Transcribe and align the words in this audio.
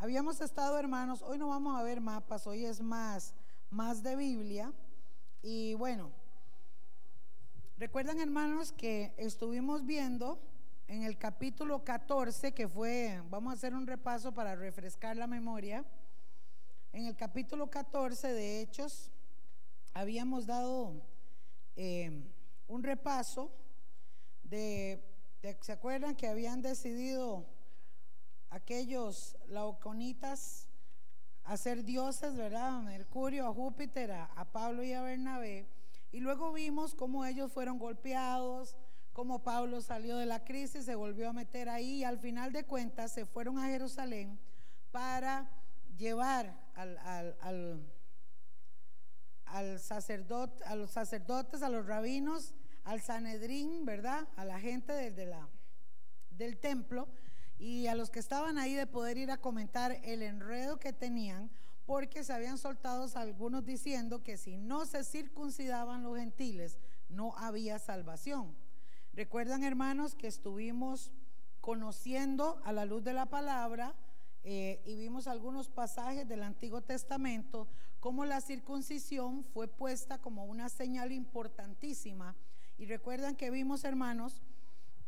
Habíamos 0.00 0.40
estado, 0.40 0.78
hermanos, 0.78 1.22
hoy 1.22 1.38
no 1.38 1.48
vamos 1.48 1.76
a 1.76 1.82
ver 1.82 2.00
mapas, 2.00 2.46
hoy 2.46 2.64
es 2.64 2.80
más, 2.80 3.34
más 3.68 4.00
de 4.00 4.14
Biblia. 4.14 4.72
Y 5.42 5.74
bueno, 5.74 6.12
recuerdan, 7.78 8.20
hermanos, 8.20 8.70
que 8.70 9.12
estuvimos 9.16 9.84
viendo 9.84 10.38
en 10.86 11.02
el 11.02 11.18
capítulo 11.18 11.82
14, 11.82 12.52
que 12.52 12.68
fue, 12.68 13.20
vamos 13.28 13.50
a 13.50 13.56
hacer 13.56 13.74
un 13.74 13.88
repaso 13.88 14.30
para 14.30 14.54
refrescar 14.54 15.16
la 15.16 15.26
memoria. 15.26 15.84
En 16.92 17.06
el 17.06 17.16
capítulo 17.16 17.68
14 17.68 18.32
de 18.32 18.60
Hechos, 18.60 19.10
habíamos 19.94 20.46
dado 20.46 20.92
eh, 21.74 22.22
un 22.68 22.84
repaso 22.84 23.50
de, 24.44 25.02
¿se 25.60 25.72
acuerdan 25.72 26.14
que 26.14 26.28
habían 26.28 26.62
decidido 26.62 27.57
aquellos 28.50 29.36
laoconitas 29.48 30.68
a 31.44 31.56
ser 31.56 31.84
dioses, 31.84 32.36
¿verdad? 32.36 32.82
Mercurio, 32.82 33.46
a 33.46 33.54
Júpiter, 33.54 34.12
a, 34.12 34.44
Pablo 34.52 34.82
y 34.84 34.92
a 34.92 35.02
Bernabé. 35.02 35.66
Y 36.12 36.20
luego 36.20 36.52
vimos 36.52 36.94
cómo 36.94 37.24
ellos 37.24 37.52
fueron 37.52 37.78
golpeados, 37.78 38.76
cómo 39.12 39.42
Pablo 39.42 39.80
salió 39.80 40.16
de 40.18 40.26
la 40.26 40.44
crisis, 40.44 40.84
se 40.84 40.94
volvió 40.94 41.30
a 41.30 41.32
meter 41.32 41.68
ahí 41.68 41.96
y 41.96 42.04
al 42.04 42.18
final 42.18 42.52
de 42.52 42.64
cuentas 42.64 43.12
se 43.12 43.24
fueron 43.24 43.58
a 43.58 43.66
Jerusalén 43.66 44.38
para 44.90 45.50
llevar 45.96 46.54
al, 46.74 46.98
al, 46.98 47.82
al, 49.46 49.80
sacerdote, 49.80 50.62
a 50.64 50.76
los 50.76 50.90
sacerdotes, 50.90 51.62
a 51.62 51.68
los 51.68 51.86
rabinos, 51.86 52.54
al 52.84 53.00
Sanedrín, 53.00 53.84
¿verdad? 53.84 54.28
A 54.36 54.44
la 54.44 54.60
gente 54.60 55.10
la, 55.26 55.48
del 56.30 56.58
templo 56.58 57.08
y 57.58 57.86
a 57.88 57.94
los 57.94 58.10
que 58.10 58.20
estaban 58.20 58.58
ahí 58.58 58.74
de 58.74 58.86
poder 58.86 59.18
ir 59.18 59.30
a 59.30 59.38
comentar 59.38 59.98
el 60.04 60.22
enredo 60.22 60.78
que 60.78 60.92
tenían, 60.92 61.50
porque 61.86 62.22
se 62.22 62.32
habían 62.32 62.58
soltado 62.58 63.06
algunos 63.14 63.64
diciendo 63.64 64.22
que 64.22 64.36
si 64.36 64.56
no 64.56 64.84
se 64.86 65.04
circuncidaban 65.04 66.02
los 66.02 66.18
gentiles, 66.18 66.78
no 67.08 67.36
había 67.36 67.78
salvación. 67.78 68.54
Recuerdan, 69.14 69.64
hermanos, 69.64 70.14
que 70.14 70.26
estuvimos 70.26 71.10
conociendo 71.60 72.60
a 72.64 72.72
la 72.72 72.84
luz 72.84 73.02
de 73.02 73.12
la 73.12 73.26
palabra 73.26 73.94
eh, 74.44 74.80
y 74.84 74.96
vimos 74.96 75.26
algunos 75.26 75.68
pasajes 75.68 76.28
del 76.28 76.42
Antiguo 76.42 76.82
Testamento, 76.82 77.66
cómo 78.00 78.24
la 78.24 78.40
circuncisión 78.40 79.44
fue 79.44 79.66
puesta 79.66 80.18
como 80.18 80.44
una 80.44 80.68
señal 80.68 81.10
importantísima. 81.10 82.36
Y 82.78 82.86
recuerdan 82.86 83.34
que 83.34 83.50
vimos, 83.50 83.84
hermanos, 83.84 84.40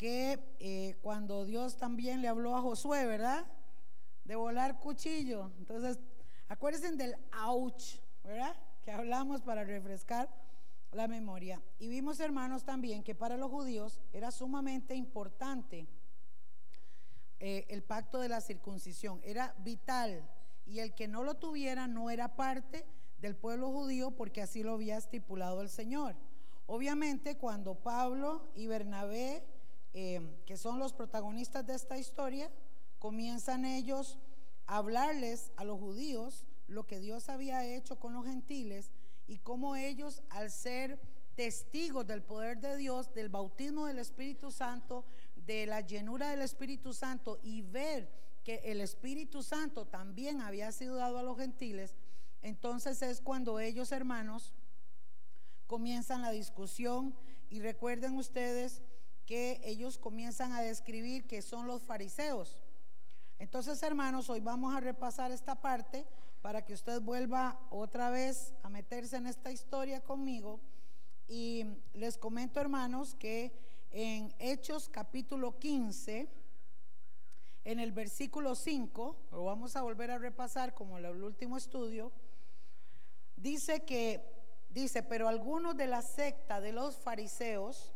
que 0.01 0.41
eh, 0.61 0.97
cuando 1.03 1.45
Dios 1.45 1.77
también 1.77 2.23
le 2.23 2.29
habló 2.29 2.57
a 2.57 2.63
Josué, 2.63 3.05
¿verdad? 3.05 3.45
De 4.25 4.35
volar 4.35 4.81
cuchillo. 4.81 5.53
Entonces, 5.59 5.99
acuérdense 6.49 6.97
del 6.97 7.17
ouch, 7.47 7.97
¿verdad? 8.25 8.57
Que 8.83 8.93
hablamos 8.93 9.43
para 9.43 9.63
refrescar 9.63 10.31
la 10.93 11.07
memoria. 11.07 11.61
Y 11.79 11.91
vimos, 11.91 12.19
hermanos, 12.19 12.65
también 12.65 13.03
que 13.05 13.15
para 13.15 13.37
los 13.37 13.51
judíos 13.51 14.01
era 14.15 14.31
sumamente 14.31 14.95
importante 14.95 15.87
eh, 17.39 17.67
el 17.69 17.83
pacto 17.83 18.21
de 18.21 18.31
la 18.31 18.41
circuncisión. 18.41 19.21
Era 19.23 19.55
vital. 19.59 20.27
Y 20.65 20.79
el 20.79 20.95
que 20.95 21.09
no 21.09 21.25
lo 21.25 21.35
tuviera 21.35 21.87
no 21.87 22.09
era 22.09 22.37
parte 22.37 22.87
del 23.19 23.37
pueblo 23.37 23.71
judío 23.71 24.13
porque 24.13 24.41
así 24.41 24.63
lo 24.63 24.73
había 24.73 24.97
estipulado 24.97 25.61
el 25.61 25.69
Señor. 25.69 26.17
Obviamente, 26.67 27.37
cuando 27.37 27.75
Pablo 27.75 28.49
y 28.55 28.67
Bernabé 28.67 29.45
Em, 29.93 30.37
que 30.47 30.57
son 30.57 30.79
los 30.79 30.93
protagonistas 30.93 31.67
de 31.67 31.75
esta 31.75 31.99
historia, 31.99 32.51
comienzan 32.99 33.65
ellos 33.65 34.19
a 34.67 34.77
hablarles 34.77 35.51
a 35.57 35.65
los 35.65 35.81
judíos 35.81 36.47
lo 36.69 36.87
que 36.87 37.01
Dios 37.01 37.29
había 37.29 37.65
hecho 37.67 37.99
con 37.99 38.15
los 38.15 38.25
gentiles 38.25 38.91
y 39.27 39.39
cómo 39.39 39.75
ellos 39.75 40.23
al 40.31 40.51
ser 40.51 41.01
testigos 41.35 42.07
del 42.07 42.23
poder 42.23 42.61
de 42.61 42.77
Dios, 42.77 43.13
del 43.15 43.29
bautismo 43.29 43.87
del 43.87 43.99
Espíritu 43.99 44.53
Santo, 44.53 45.05
de 45.35 45.67
la 45.67 45.81
llenura 45.81 46.31
del 46.31 46.43
Espíritu 46.43 46.93
Santo 46.93 47.41
y 47.43 47.63
ver 47.63 48.13
que 48.45 48.57
el 48.65 48.81
Espíritu 48.81 49.43
Santo 49.43 49.87
también 49.87 50.41
había 50.41 50.71
sido 50.71 50.97
dado 50.97 51.19
a 51.19 51.23
los 51.23 51.37
gentiles, 51.37 51.97
entonces 52.43 53.03
es 53.03 53.21
cuando 53.21 53.59
ellos, 53.59 53.93
hermanos, 53.93 54.55
comienzan 55.67 56.23
la 56.23 56.31
discusión 56.31 57.15
y 57.49 57.61
recuerden 57.61 58.17
ustedes 58.17 58.83
que 59.31 59.61
ellos 59.63 59.97
comienzan 59.97 60.51
a 60.51 60.61
describir 60.61 61.25
que 61.29 61.41
son 61.41 61.69
los 61.69 61.85
fariseos. 61.85 62.61
Entonces, 63.39 63.81
hermanos, 63.85 64.29
hoy 64.29 64.41
vamos 64.41 64.75
a 64.75 64.81
repasar 64.81 65.31
esta 65.31 65.55
parte 65.55 66.05
para 66.43 66.65
que 66.65 66.75
usted 66.75 67.01
vuelva 67.01 67.57
otra 67.71 68.11
vez 68.11 68.53
a 68.65 68.69
meterse 68.69 69.19
en 69.19 69.29
esta 69.29 69.53
historia 69.53 70.01
conmigo. 70.01 70.59
Y 71.29 71.65
les 71.95 72.19
comento, 72.19 72.61
hermanos, 72.61 73.15
que 73.15 73.53
en 73.93 74.35
Hechos 74.41 74.89
capítulo 74.89 75.61
15, 75.61 76.29
en 77.67 77.79
el 77.79 77.93
versículo 77.93 78.57
5, 78.57 79.17
lo 79.31 79.45
vamos 79.45 79.77
a 79.77 79.83
volver 79.83 80.11
a 80.11 80.19
repasar 80.19 80.75
como 80.75 80.99
el 80.99 81.23
último 81.23 81.57
estudio, 81.57 82.11
dice 83.37 83.85
que, 83.85 84.25
dice, 84.71 85.05
pero 85.05 85.29
algunos 85.29 85.77
de 85.77 85.87
la 85.87 86.03
secta 86.03 86.61
de 86.61 86.73
los 86.73 86.97
fariseos, 86.97 87.93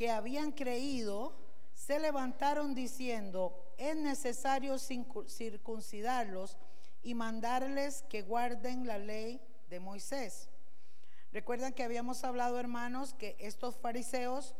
que 0.00 0.10
habían 0.10 0.52
creído 0.52 1.34
se 1.74 2.00
levantaron 2.00 2.74
diciendo, 2.74 3.74
es 3.76 3.94
necesario 3.94 4.78
circuncidarlos 4.78 6.56
y 7.02 7.12
mandarles 7.12 8.02
que 8.08 8.22
guarden 8.22 8.86
la 8.86 8.96
ley 8.96 9.42
de 9.68 9.78
Moisés. 9.78 10.48
Recuerdan 11.32 11.74
que 11.74 11.82
habíamos 11.82 12.24
hablado, 12.24 12.58
hermanos, 12.58 13.12
que 13.12 13.36
estos 13.40 13.76
fariseos 13.76 14.54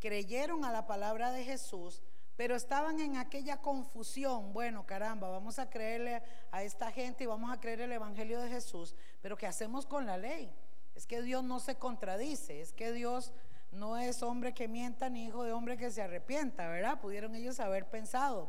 creyeron 0.00 0.64
a 0.64 0.72
la 0.72 0.88
palabra 0.88 1.30
de 1.30 1.44
Jesús, 1.44 2.02
pero 2.34 2.56
estaban 2.56 2.98
en 2.98 3.16
aquella 3.16 3.58
confusión. 3.58 4.52
Bueno, 4.52 4.86
caramba, 4.86 5.28
vamos 5.28 5.60
a 5.60 5.70
creerle 5.70 6.20
a 6.50 6.64
esta 6.64 6.90
gente 6.90 7.22
y 7.22 7.28
vamos 7.28 7.52
a 7.52 7.60
creer 7.60 7.82
el 7.82 7.92
Evangelio 7.92 8.40
de 8.40 8.48
Jesús, 8.48 8.96
pero 9.22 9.36
¿qué 9.36 9.46
hacemos 9.46 9.86
con 9.86 10.04
la 10.04 10.18
ley? 10.18 10.52
Es 10.96 11.06
que 11.06 11.22
Dios 11.22 11.44
no 11.44 11.60
se 11.60 11.76
contradice, 11.76 12.60
es 12.60 12.72
que 12.72 12.92
Dios 12.92 13.32
no 13.74 13.96
es 13.96 14.22
hombre 14.22 14.54
que 14.54 14.68
mienta 14.68 15.08
ni 15.08 15.26
hijo 15.26 15.44
de 15.44 15.52
hombre 15.52 15.76
que 15.76 15.90
se 15.90 16.02
arrepienta, 16.02 16.68
¿verdad? 16.68 17.00
Pudieron 17.00 17.34
ellos 17.34 17.60
haber 17.60 17.88
pensado. 17.88 18.48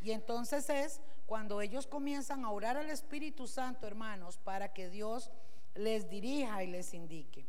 Y 0.00 0.12
entonces 0.12 0.70
es 0.70 1.00
cuando 1.26 1.60
ellos 1.60 1.86
comienzan 1.86 2.44
a 2.44 2.50
orar 2.50 2.76
al 2.76 2.90
Espíritu 2.90 3.46
Santo, 3.46 3.86
hermanos, 3.86 4.38
para 4.38 4.72
que 4.72 4.88
Dios 4.88 5.30
les 5.74 6.08
dirija 6.08 6.62
y 6.64 6.68
les 6.68 6.94
indique. 6.94 7.46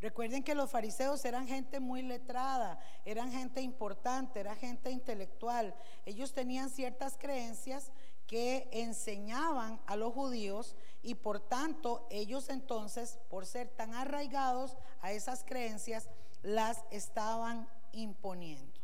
Recuerden 0.00 0.42
que 0.42 0.54
los 0.54 0.70
fariseos 0.70 1.22
eran 1.26 1.46
gente 1.46 1.78
muy 1.78 2.00
letrada, 2.00 2.80
eran 3.04 3.30
gente 3.30 3.60
importante, 3.60 4.40
era 4.40 4.56
gente 4.56 4.90
intelectual. 4.90 5.74
Ellos 6.06 6.32
tenían 6.32 6.70
ciertas 6.70 7.18
creencias 7.18 7.92
que 8.30 8.68
enseñaban 8.70 9.80
a 9.86 9.96
los 9.96 10.14
judíos 10.14 10.76
y 11.02 11.16
por 11.16 11.40
tanto 11.40 12.06
ellos 12.10 12.48
entonces, 12.48 13.18
por 13.28 13.44
ser 13.44 13.66
tan 13.70 13.92
arraigados 13.92 14.76
a 15.00 15.10
esas 15.10 15.42
creencias, 15.42 16.08
las 16.44 16.84
estaban 16.92 17.68
imponiendo. 17.90 18.80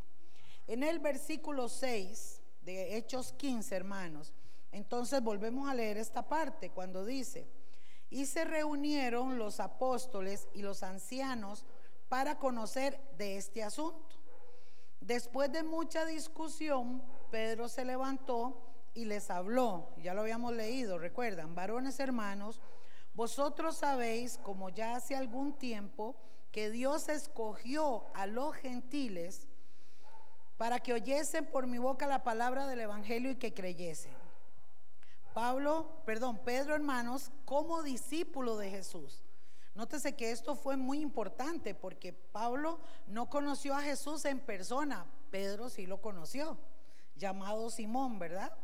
En 0.67 0.83
el 0.83 0.99
versículo 0.99 1.69
6 1.69 2.41
de 2.63 2.97
Hechos 2.97 3.35
15, 3.35 3.77
hermanos, 3.77 4.33
entonces 4.73 5.23
volvemos 5.23 5.69
a 5.69 5.75
leer 5.75 5.97
esta 5.97 6.29
parte 6.29 6.71
cuando 6.71 7.05
dice, 7.05 7.47
y 8.11 8.27
se 8.27 8.45
reunieron 8.45 9.39
los 9.39 9.61
apóstoles 9.61 10.49
y 10.55 10.63
los 10.63 10.83
ancianos 10.83 11.65
para 12.09 12.41
conocer 12.41 13.01
de 13.17 13.37
este 13.37 13.63
asunto. 13.63 14.17
Después 15.01 15.53
de 15.53 15.63
mucha 15.63 16.05
discusión, 16.05 17.01
Pedro 17.31 17.69
se 17.69 17.85
levantó 17.85 18.67
y 18.97 19.05
les 19.05 19.31
habló, 19.31 19.91
ya 20.03 20.15
lo 20.15 20.23
habíamos 20.23 20.55
leído, 20.55 20.99
recuerdan, 20.99 21.55
varones 21.55 22.01
hermanos, 22.01 22.63
vosotros 23.15 23.77
sabéis, 23.77 24.39
como 24.39 24.71
ya 24.71 24.97
hace 24.97 25.15
algún 25.15 25.53
tiempo, 25.53 26.17
que 26.51 26.71
Dios 26.71 27.11
escogió 27.11 28.07
a 28.15 28.27
los 28.27 28.55
gentiles 28.55 29.47
para 30.57 30.81
que 30.81 30.95
oyesen 30.95 31.45
por 31.45 31.67
mi 31.67 31.77
boca 31.77 32.07
la 32.07 32.25
palabra 32.25 32.67
del 32.67 32.81
Evangelio 32.81 33.31
y 33.31 33.37
que 33.37 33.53
creyesen. 33.53 34.15
Pablo, 35.35 36.01
perdón, 36.07 36.39
Pedro 36.43 36.75
hermanos, 36.75 37.31
como 37.45 37.83
discípulo 37.83 38.57
de 38.57 38.71
Jesús. 38.71 39.23
Nótese 39.75 40.17
que 40.17 40.31
esto 40.31 40.57
fue 40.57 40.79
muy 40.79 41.01
importante 41.01 41.75
porque 41.75 42.15
Pablo 42.15 42.81
no 43.07 43.29
conoció 43.29 43.75
a 43.75 43.83
Jesús 43.83 44.25
en 44.25 44.41
persona, 44.41 45.05
Pedro 45.31 45.69
sí 45.69 45.85
lo 45.85 46.01
conoció, 46.01 46.57
llamado 47.17 47.69
Simón, 47.69 48.19
¿verdad? 48.19 48.57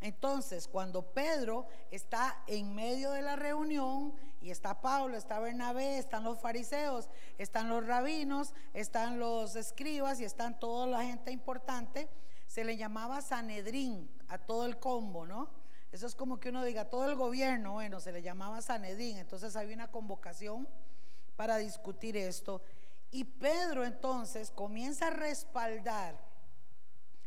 Entonces, 0.00 0.68
cuando 0.68 1.02
Pedro 1.02 1.66
está 1.90 2.42
en 2.46 2.74
medio 2.74 3.10
de 3.10 3.22
la 3.22 3.36
reunión 3.36 4.14
y 4.40 4.50
está 4.50 4.80
Pablo, 4.80 5.16
está 5.16 5.40
Bernabé, 5.40 5.98
están 5.98 6.22
los 6.22 6.38
fariseos, 6.38 7.10
están 7.36 7.68
los 7.68 7.84
rabinos, 7.84 8.54
están 8.74 9.18
los 9.18 9.56
escribas 9.56 10.20
y 10.20 10.24
están 10.24 10.58
toda 10.60 10.86
la 10.86 11.02
gente 11.02 11.32
importante, 11.32 12.08
se 12.46 12.64
le 12.64 12.76
llamaba 12.76 13.20
Sanedrín 13.22 14.08
a 14.28 14.38
todo 14.38 14.66
el 14.66 14.78
combo, 14.78 15.26
¿no? 15.26 15.48
Eso 15.90 16.06
es 16.06 16.14
como 16.14 16.38
que 16.38 16.50
uno 16.50 16.64
diga, 16.64 16.84
todo 16.84 17.08
el 17.08 17.16
gobierno, 17.16 17.72
bueno, 17.72 17.98
se 18.00 18.12
le 18.12 18.22
llamaba 18.22 18.60
Sanedrín. 18.60 19.16
Entonces 19.16 19.56
había 19.56 19.74
una 19.74 19.90
convocación 19.90 20.68
para 21.34 21.56
discutir 21.56 22.16
esto. 22.16 22.62
Y 23.10 23.24
Pedro 23.24 23.84
entonces 23.84 24.50
comienza 24.50 25.06
a 25.06 25.10
respaldar. 25.10 26.14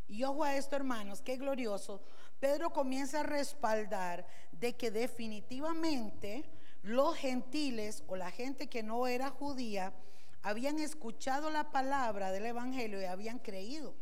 Y 0.07 0.23
ojo 0.23 0.43
a 0.43 0.55
esto, 0.57 0.75
hermanos, 0.75 1.21
qué 1.21 1.37
glorioso. 1.37 2.01
Pedro 2.41 2.73
comienza 2.73 3.19
a 3.19 3.23
respaldar 3.23 4.25
de 4.51 4.73
que 4.73 4.89
definitivamente 4.89 6.43
los 6.81 7.15
gentiles 7.15 8.03
o 8.07 8.15
la 8.15 8.31
gente 8.31 8.67
que 8.67 8.81
no 8.81 9.05
era 9.05 9.29
judía 9.29 9.93
habían 10.41 10.79
escuchado 10.79 11.51
la 11.51 11.71
palabra 11.71 12.31
del 12.31 12.47
Evangelio 12.47 12.99
y 12.99 13.05
habían 13.05 13.37
creído. 13.37 13.93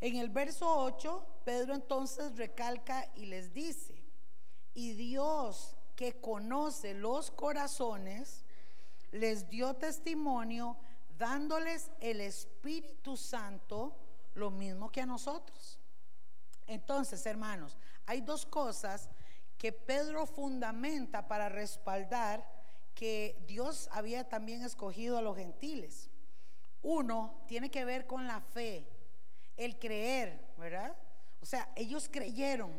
En 0.00 0.16
el 0.16 0.30
verso 0.30 0.66
8, 0.66 1.26
Pedro 1.44 1.74
entonces 1.74 2.38
recalca 2.38 3.10
y 3.14 3.26
les 3.26 3.52
dice, 3.52 4.02
y 4.72 4.94
Dios 4.94 5.76
que 5.96 6.22
conoce 6.22 6.94
los 6.94 7.30
corazones, 7.30 8.46
les 9.12 9.50
dio 9.50 9.74
testimonio 9.74 10.78
dándoles 11.18 11.90
el 12.00 12.22
Espíritu 12.22 13.18
Santo, 13.18 13.94
lo 14.34 14.50
mismo 14.50 14.90
que 14.90 15.02
a 15.02 15.06
nosotros. 15.06 15.78
Entonces, 16.66 17.24
hermanos, 17.26 17.76
hay 18.06 18.20
dos 18.20 18.46
cosas 18.46 19.08
que 19.58 19.72
Pedro 19.72 20.26
fundamenta 20.26 21.28
para 21.28 21.48
respaldar 21.48 22.48
que 22.94 23.42
Dios 23.46 23.88
había 23.92 24.28
también 24.28 24.62
escogido 24.62 25.18
a 25.18 25.22
los 25.22 25.36
gentiles. 25.36 26.10
Uno 26.82 27.44
tiene 27.48 27.70
que 27.70 27.84
ver 27.84 28.06
con 28.06 28.26
la 28.26 28.40
fe, 28.40 28.86
el 29.56 29.78
creer, 29.78 30.40
¿verdad? 30.58 30.96
O 31.40 31.46
sea, 31.46 31.70
ellos 31.76 32.08
creyeron. 32.10 32.72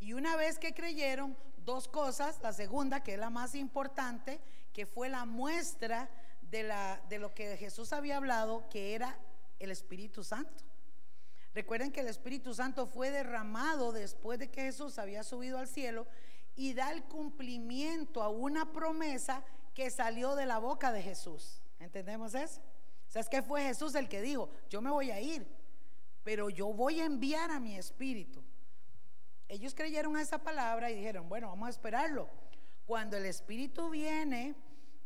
Y 0.00 0.12
una 0.12 0.36
vez 0.36 0.58
que 0.58 0.74
creyeron, 0.74 1.36
dos 1.66 1.88
cosas. 1.88 2.38
La 2.42 2.54
segunda, 2.54 3.02
que 3.02 3.14
es 3.14 3.18
la 3.18 3.28
más 3.28 3.54
importante, 3.54 4.40
que 4.72 4.86
fue 4.86 5.10
la 5.10 5.26
muestra 5.26 6.08
de, 6.40 6.72
de 7.08 7.18
lo 7.18 7.34
que 7.34 7.58
Jesús 7.58 7.92
había 7.92 8.16
hablado, 8.16 8.66
que 8.70 8.94
era 8.94 9.18
el 9.58 9.70
Espíritu 9.70 10.24
Santo. 10.24 10.64
Recuerden 11.56 11.90
que 11.90 12.00
el 12.00 12.08
Espíritu 12.08 12.52
Santo 12.52 12.86
fue 12.86 13.10
derramado 13.10 13.90
después 13.90 14.38
de 14.38 14.50
que 14.50 14.60
Jesús 14.60 14.98
había 14.98 15.22
subido 15.22 15.56
al 15.56 15.66
cielo 15.66 16.06
y 16.54 16.74
da 16.74 16.92
el 16.92 17.02
cumplimiento 17.04 18.22
a 18.22 18.28
una 18.28 18.74
promesa 18.74 19.42
que 19.72 19.88
salió 19.90 20.34
de 20.34 20.44
la 20.44 20.58
boca 20.58 20.92
de 20.92 21.00
Jesús. 21.00 21.62
¿Entendemos 21.80 22.34
eso? 22.34 22.60
O 23.14 23.18
es 23.18 23.30
que 23.30 23.40
fue 23.40 23.62
Jesús 23.62 23.94
el 23.94 24.06
que 24.06 24.20
dijo, 24.20 24.50
yo 24.68 24.82
me 24.82 24.90
voy 24.90 25.10
a 25.10 25.18
ir, 25.18 25.46
pero 26.24 26.50
yo 26.50 26.74
voy 26.74 27.00
a 27.00 27.06
enviar 27.06 27.50
a 27.50 27.58
mi 27.58 27.78
espíritu. 27.78 28.44
Ellos 29.48 29.74
creyeron 29.74 30.14
a 30.14 30.20
esa 30.20 30.36
palabra 30.36 30.90
y 30.90 30.96
dijeron, 30.96 31.26
bueno, 31.26 31.48
vamos 31.48 31.68
a 31.68 31.70
esperarlo. 31.70 32.28
Cuando 32.84 33.16
el 33.16 33.24
espíritu 33.24 33.88
viene 33.88 34.54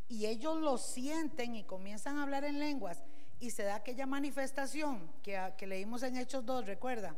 y 0.08 0.26
ellos 0.26 0.56
lo 0.56 0.79
sienten 0.79 1.55
y 1.55 1.62
comienzan 1.62 2.19
a 2.19 2.25
hablar 2.25 2.43
en 2.43 2.58
lenguas 2.58 3.05
y 3.40 3.50
se 3.50 3.64
da 3.64 3.76
aquella 3.76 4.06
manifestación 4.06 5.10
que, 5.22 5.52
que 5.56 5.66
leímos 5.66 6.02
en 6.02 6.16
Hechos 6.16 6.44
2, 6.44 6.66
recuerda. 6.66 7.16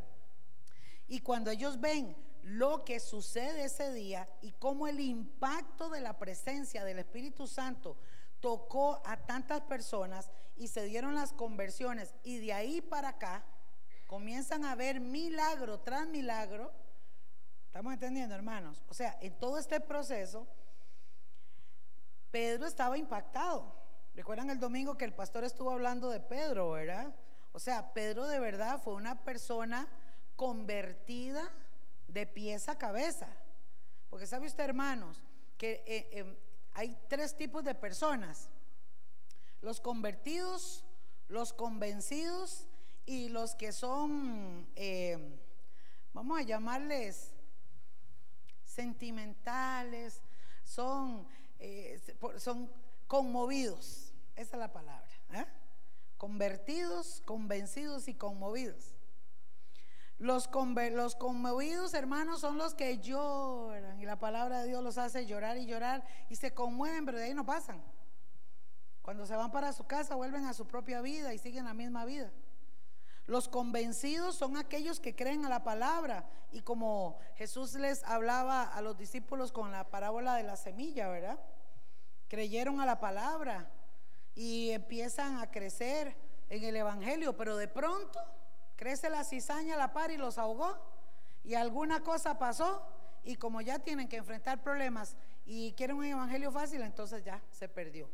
Y 1.08 1.20
cuando 1.20 1.50
ellos 1.50 1.80
ven 1.80 2.16
lo 2.42 2.84
que 2.84 3.00
sucede 3.00 3.64
ese 3.64 3.92
día 3.92 4.28
y 4.40 4.52
cómo 4.52 4.88
el 4.88 5.00
impacto 5.00 5.90
de 5.90 6.00
la 6.00 6.18
presencia 6.18 6.84
del 6.84 7.00
Espíritu 7.00 7.46
Santo 7.46 7.96
tocó 8.40 9.02
a 9.04 9.16
tantas 9.16 9.60
personas 9.62 10.30
y 10.56 10.68
se 10.68 10.84
dieron 10.84 11.14
las 11.14 11.32
conversiones 11.32 12.14
y 12.22 12.38
de 12.38 12.52
ahí 12.52 12.80
para 12.80 13.10
acá 13.10 13.44
comienzan 14.06 14.64
a 14.64 14.74
ver 14.74 15.00
milagro 15.00 15.80
tras 15.80 16.06
milagro. 16.06 16.72
¿Estamos 17.66 17.94
entendiendo, 17.94 18.34
hermanos? 18.34 18.82
O 18.88 18.94
sea, 18.94 19.16
en 19.20 19.38
todo 19.38 19.58
este 19.58 19.80
proceso, 19.80 20.46
Pedro 22.30 22.66
estaba 22.66 22.98
impactado. 22.98 23.81
Recuerdan 24.14 24.50
el 24.50 24.60
domingo 24.60 24.98
que 24.98 25.06
el 25.06 25.14
pastor 25.14 25.44
estuvo 25.44 25.70
hablando 25.70 26.10
de 26.10 26.20
Pedro, 26.20 26.70
¿verdad? 26.72 27.14
O 27.52 27.58
sea, 27.58 27.92
Pedro 27.94 28.26
de 28.26 28.40
verdad 28.40 28.80
fue 28.82 28.94
una 28.94 29.24
persona 29.24 29.88
convertida 30.36 31.50
de 32.08 32.26
pies 32.26 32.68
a 32.68 32.76
cabeza. 32.76 33.28
Porque 34.10 34.26
sabe 34.26 34.46
usted, 34.46 34.64
hermanos, 34.64 35.22
que 35.56 35.82
eh, 35.86 36.18
em, 36.18 36.36
hay 36.74 36.98
tres 37.08 37.36
tipos 37.36 37.64
de 37.64 37.74
personas. 37.74 38.48
Los 39.60 39.80
convertidos, 39.80 40.84
los 41.28 41.52
convencidos 41.52 42.66
y 43.06 43.28
los 43.28 43.54
que 43.54 43.72
son, 43.72 44.68
em, 44.74 45.38
vamos 46.12 46.38
a 46.38 46.42
llamarles 46.42 47.32
sentimentales, 48.64 50.20
son, 50.64 51.26
eh, 51.58 52.00
son 52.38 52.70
conmovidos. 53.06 54.01
Esa 54.36 54.56
es 54.56 54.58
la 54.58 54.72
palabra. 54.72 55.08
¿eh? 55.32 55.46
Convertidos, 56.16 57.22
convencidos 57.24 58.08
y 58.08 58.14
conmovidos. 58.14 58.94
Los, 60.18 60.48
los 60.92 61.16
conmovidos, 61.16 61.94
hermanos, 61.94 62.40
son 62.40 62.56
los 62.56 62.74
que 62.74 62.98
lloran 62.98 64.00
y 64.00 64.06
la 64.06 64.20
palabra 64.20 64.60
de 64.60 64.68
Dios 64.68 64.82
los 64.82 64.96
hace 64.96 65.26
llorar 65.26 65.56
y 65.58 65.66
llorar 65.66 66.04
y 66.28 66.36
se 66.36 66.54
conmueven, 66.54 67.04
pero 67.04 67.18
de 67.18 67.24
ahí 67.24 67.34
no 67.34 67.44
pasan. 67.44 67.82
Cuando 69.02 69.26
se 69.26 69.34
van 69.34 69.50
para 69.50 69.72
su 69.72 69.84
casa 69.84 70.14
vuelven 70.14 70.44
a 70.46 70.54
su 70.54 70.66
propia 70.66 71.00
vida 71.00 71.34
y 71.34 71.38
siguen 71.38 71.64
la 71.64 71.74
misma 71.74 72.04
vida. 72.04 72.30
Los 73.26 73.48
convencidos 73.48 74.36
son 74.36 74.56
aquellos 74.56 75.00
que 75.00 75.14
creen 75.14 75.44
a 75.44 75.48
la 75.48 75.64
palabra 75.64 76.28
y 76.52 76.62
como 76.62 77.18
Jesús 77.34 77.74
les 77.74 78.04
hablaba 78.04 78.62
a 78.62 78.80
los 78.80 78.96
discípulos 78.96 79.52
con 79.52 79.72
la 79.72 79.90
parábola 79.90 80.36
de 80.36 80.42
la 80.44 80.56
semilla, 80.56 81.08
¿verdad? 81.08 81.40
Creyeron 82.28 82.80
a 82.80 82.86
la 82.86 83.00
palabra 83.00 83.70
y 84.34 84.70
empiezan 84.70 85.38
a 85.38 85.50
crecer 85.50 86.16
en 86.48 86.64
el 86.64 86.76
Evangelio, 86.76 87.36
pero 87.36 87.56
de 87.56 87.68
pronto 87.68 88.20
crece 88.76 89.08
la 89.08 89.24
cizaña 89.24 89.76
la 89.76 89.92
par 89.92 90.10
y 90.10 90.16
los 90.16 90.38
ahogó. 90.38 90.76
Y 91.44 91.54
alguna 91.54 92.02
cosa 92.02 92.38
pasó 92.38 92.82
y 93.24 93.36
como 93.36 93.60
ya 93.60 93.78
tienen 93.78 94.08
que 94.08 94.16
enfrentar 94.16 94.62
problemas 94.62 95.16
y 95.44 95.72
quieren 95.72 95.96
un 95.96 96.04
evangelio 96.04 96.50
fácil, 96.52 96.82
entonces 96.82 97.24
ya 97.24 97.42
se 97.50 97.68
perdió. 97.68 98.08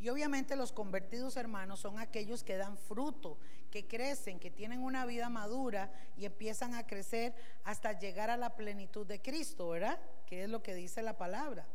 Y 0.00 0.08
obviamente 0.08 0.56
los 0.56 0.72
convertidos 0.72 1.36
hermanos 1.36 1.80
son 1.80 1.98
aquellos 1.98 2.44
que 2.44 2.56
dan 2.56 2.76
fruto, 2.76 3.38
que 3.70 3.86
crecen, 3.86 4.38
que 4.38 4.50
tienen 4.50 4.82
una 4.82 5.06
vida 5.06 5.28
madura 5.28 5.90
y 6.16 6.26
empiezan 6.26 6.74
a 6.74 6.86
crecer 6.86 7.34
hasta 7.64 7.98
llegar 7.98 8.30
a 8.30 8.36
la 8.36 8.54
plenitud 8.54 9.06
de 9.06 9.22
Cristo, 9.22 9.70
¿verdad? 9.70 9.98
Que 10.26 10.44
es 10.44 10.50
lo 10.50 10.62
que 10.62 10.74
dice 10.74 11.02
la 11.02 11.16
palabra. 11.16 11.66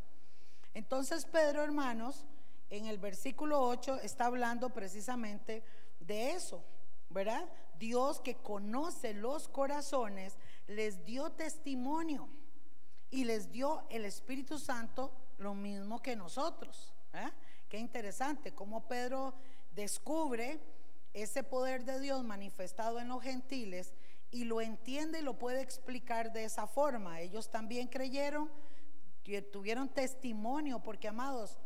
Entonces 0.73 1.25
Pedro, 1.25 1.63
hermanos, 1.63 2.25
en 2.69 2.85
el 2.85 2.97
versículo 2.97 3.61
8 3.61 4.01
está 4.01 4.25
hablando 4.25 4.69
precisamente 4.69 5.63
de 5.99 6.31
eso, 6.31 6.63
¿verdad? 7.09 7.47
Dios 7.77 8.19
que 8.19 8.35
conoce 8.35 9.13
los 9.13 9.47
corazones, 9.47 10.37
les 10.67 11.05
dio 11.05 11.31
testimonio 11.31 12.29
y 13.09 13.23
les 13.23 13.51
dio 13.51 13.83
el 13.89 14.05
Espíritu 14.05 14.59
Santo 14.59 15.11
lo 15.37 15.55
mismo 15.55 16.01
que 16.01 16.15
nosotros. 16.15 16.93
¿eh? 17.13 17.29
Qué 17.67 17.77
interesante 17.77 18.53
cómo 18.53 18.87
Pedro 18.87 19.33
descubre 19.73 20.59
ese 21.13 21.43
poder 21.43 21.85
de 21.85 21.99
Dios 21.99 22.23
manifestado 22.23 22.99
en 22.99 23.07
los 23.07 23.23
gentiles 23.23 23.93
y 24.31 24.43
lo 24.43 24.61
entiende 24.61 25.19
y 25.19 25.23
lo 25.23 25.39
puede 25.39 25.61
explicar 25.61 26.31
de 26.31 26.43
esa 26.43 26.67
forma. 26.67 27.19
Ellos 27.21 27.49
también 27.49 27.87
creyeron, 27.87 28.51
tuvieron 29.51 29.89
testimonio, 29.89 30.79
porque 30.79 31.07
amados, 31.07 31.57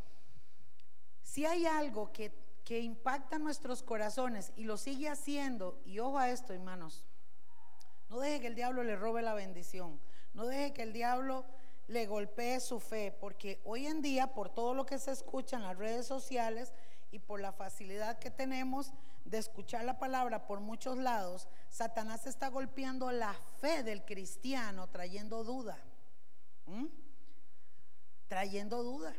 si 1.24 1.46
hay 1.46 1.66
algo 1.66 2.12
que 2.12 2.32
que 2.64 2.80
impacta 2.80 3.38
nuestros 3.40 3.84
corazones 3.84 4.54
y 4.56 4.64
lo 4.64 4.78
sigue 4.78 5.10
haciendo, 5.10 5.82
y 5.86 6.00
ojo 6.00 6.18
a 6.18 6.30
esto, 6.30 6.54
hermanos, 6.54 7.06
no 8.10 8.20
deje 8.20 8.42
que 8.42 8.48
el 8.48 8.56
diablo 8.56 8.84
le 8.84 8.96
robe 8.96 9.22
la 9.22 9.34
bendición, 9.34 10.00
no 10.34 10.46
deje 10.46 10.74
que 10.74 10.84
el 10.84 10.94
diablo 10.94 11.46
le 11.88 12.06
golpee 12.06 12.60
su 12.60 12.80
fe, 12.80 13.16
porque 13.20 13.62
hoy 13.66 13.88
en 13.88 14.02
día, 14.02 14.34
por 14.34 14.50
todo 14.50 14.74
lo 14.74 14.86
que 14.86 14.98
se 14.98 15.12
escucha 15.12 15.58
en 15.58 15.64
las 15.64 15.78
redes 15.78 16.06
sociales 16.06 16.74
y 17.12 17.20
por 17.20 17.42
la 17.42 17.52
facilidad 17.52 18.18
que 18.18 18.32
tenemos 18.32 18.94
de 19.26 19.38
escuchar 19.38 19.84
la 19.84 20.00
palabra 20.00 20.48
por 20.48 20.62
muchos 20.62 20.98
lados, 20.98 21.50
Satanás 21.70 22.28
está 22.28 22.48
golpeando 22.48 23.12
la 23.12 23.34
fe 23.60 23.84
del 23.84 24.06
cristiano, 24.06 24.88
trayendo 24.90 25.44
duda, 25.44 25.78
trayendo 28.30 28.84
duda. 28.84 29.14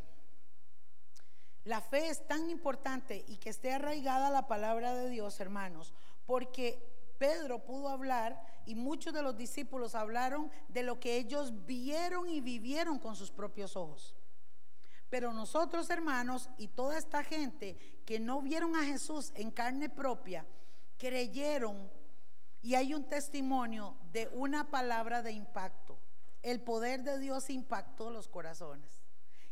La 1.65 1.81
fe 1.81 2.09
es 2.09 2.27
tan 2.27 2.51
importante 2.51 3.25
y 3.27 3.39
que 3.39 3.49
esté 3.51 3.73
arraigada 3.73 4.31
la 4.31 4.47
palabra 4.47 4.95
de 4.95 5.09
Dios, 5.09 5.41
hermanos, 5.41 5.95
porque 6.27 6.79
Pedro 7.19 7.65
pudo 7.65 7.89
hablar 7.89 8.43
y 8.67 8.75
muchos 8.75 9.15
de 9.15 9.23
los 9.23 9.37
discípulos 9.37 9.95
hablaron 9.95 10.51
de 10.69 10.83
lo 10.83 11.01
que 11.01 11.17
ellos 11.17 11.65
vieron 11.65 12.29
y 12.29 12.41
vivieron 12.41 12.99
con 12.99 13.17
sus 13.17 13.31
propios 13.31 13.77
ojos. 13.77 14.15
Pero 15.09 15.33
nosotros, 15.33 15.89
hermanos, 15.91 16.51
y 16.59 16.69
toda 16.69 16.99
esta 16.99 17.23
gente 17.23 17.77
que 18.05 18.19
no 18.19 18.43
vieron 18.43 18.77
a 18.77 18.85
Jesús 18.85 19.33
en 19.37 19.51
carne 19.51 19.89
propia, 19.89 20.45
creyeron 20.99 21.91
y 22.61 22.75
hay 22.75 22.95
un 22.95 23.05
testimonio 23.05 23.97
de 24.13 24.29
una 24.29 24.71
palabra 24.71 25.23
de 25.23 25.33
impacto. 25.33 25.99
El 26.43 26.61
poder 26.61 27.05
de 27.05 27.19
Dios 27.19 27.49
impactó 27.51 28.11
los 28.11 28.29
corazones. 28.29 29.03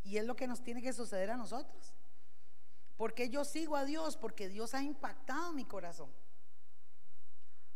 Y 0.02 0.16
es 0.16 0.24
lo 0.24 0.34
que 0.34 0.46
nos 0.46 0.62
tiene 0.62 0.82
que 0.82 0.92
suceder 0.92 1.30
a 1.30 1.36
nosotros. 1.36 1.91
Porque 3.02 3.28
yo 3.28 3.44
sigo 3.44 3.74
a 3.74 3.84
Dios, 3.84 4.16
porque 4.16 4.48
Dios 4.48 4.74
ha 4.74 4.82
impactado 4.84 5.52
mi 5.52 5.64
corazón. 5.64 6.08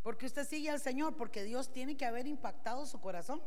Porque 0.04 0.24
usted 0.24 0.46
sigue 0.46 0.70
al 0.70 0.80
Señor, 0.80 1.16
porque 1.16 1.42
Dios 1.42 1.72
tiene 1.72 1.96
que 1.96 2.06
haber 2.06 2.28
impactado 2.28 2.86
su 2.86 3.00
corazón. 3.00 3.42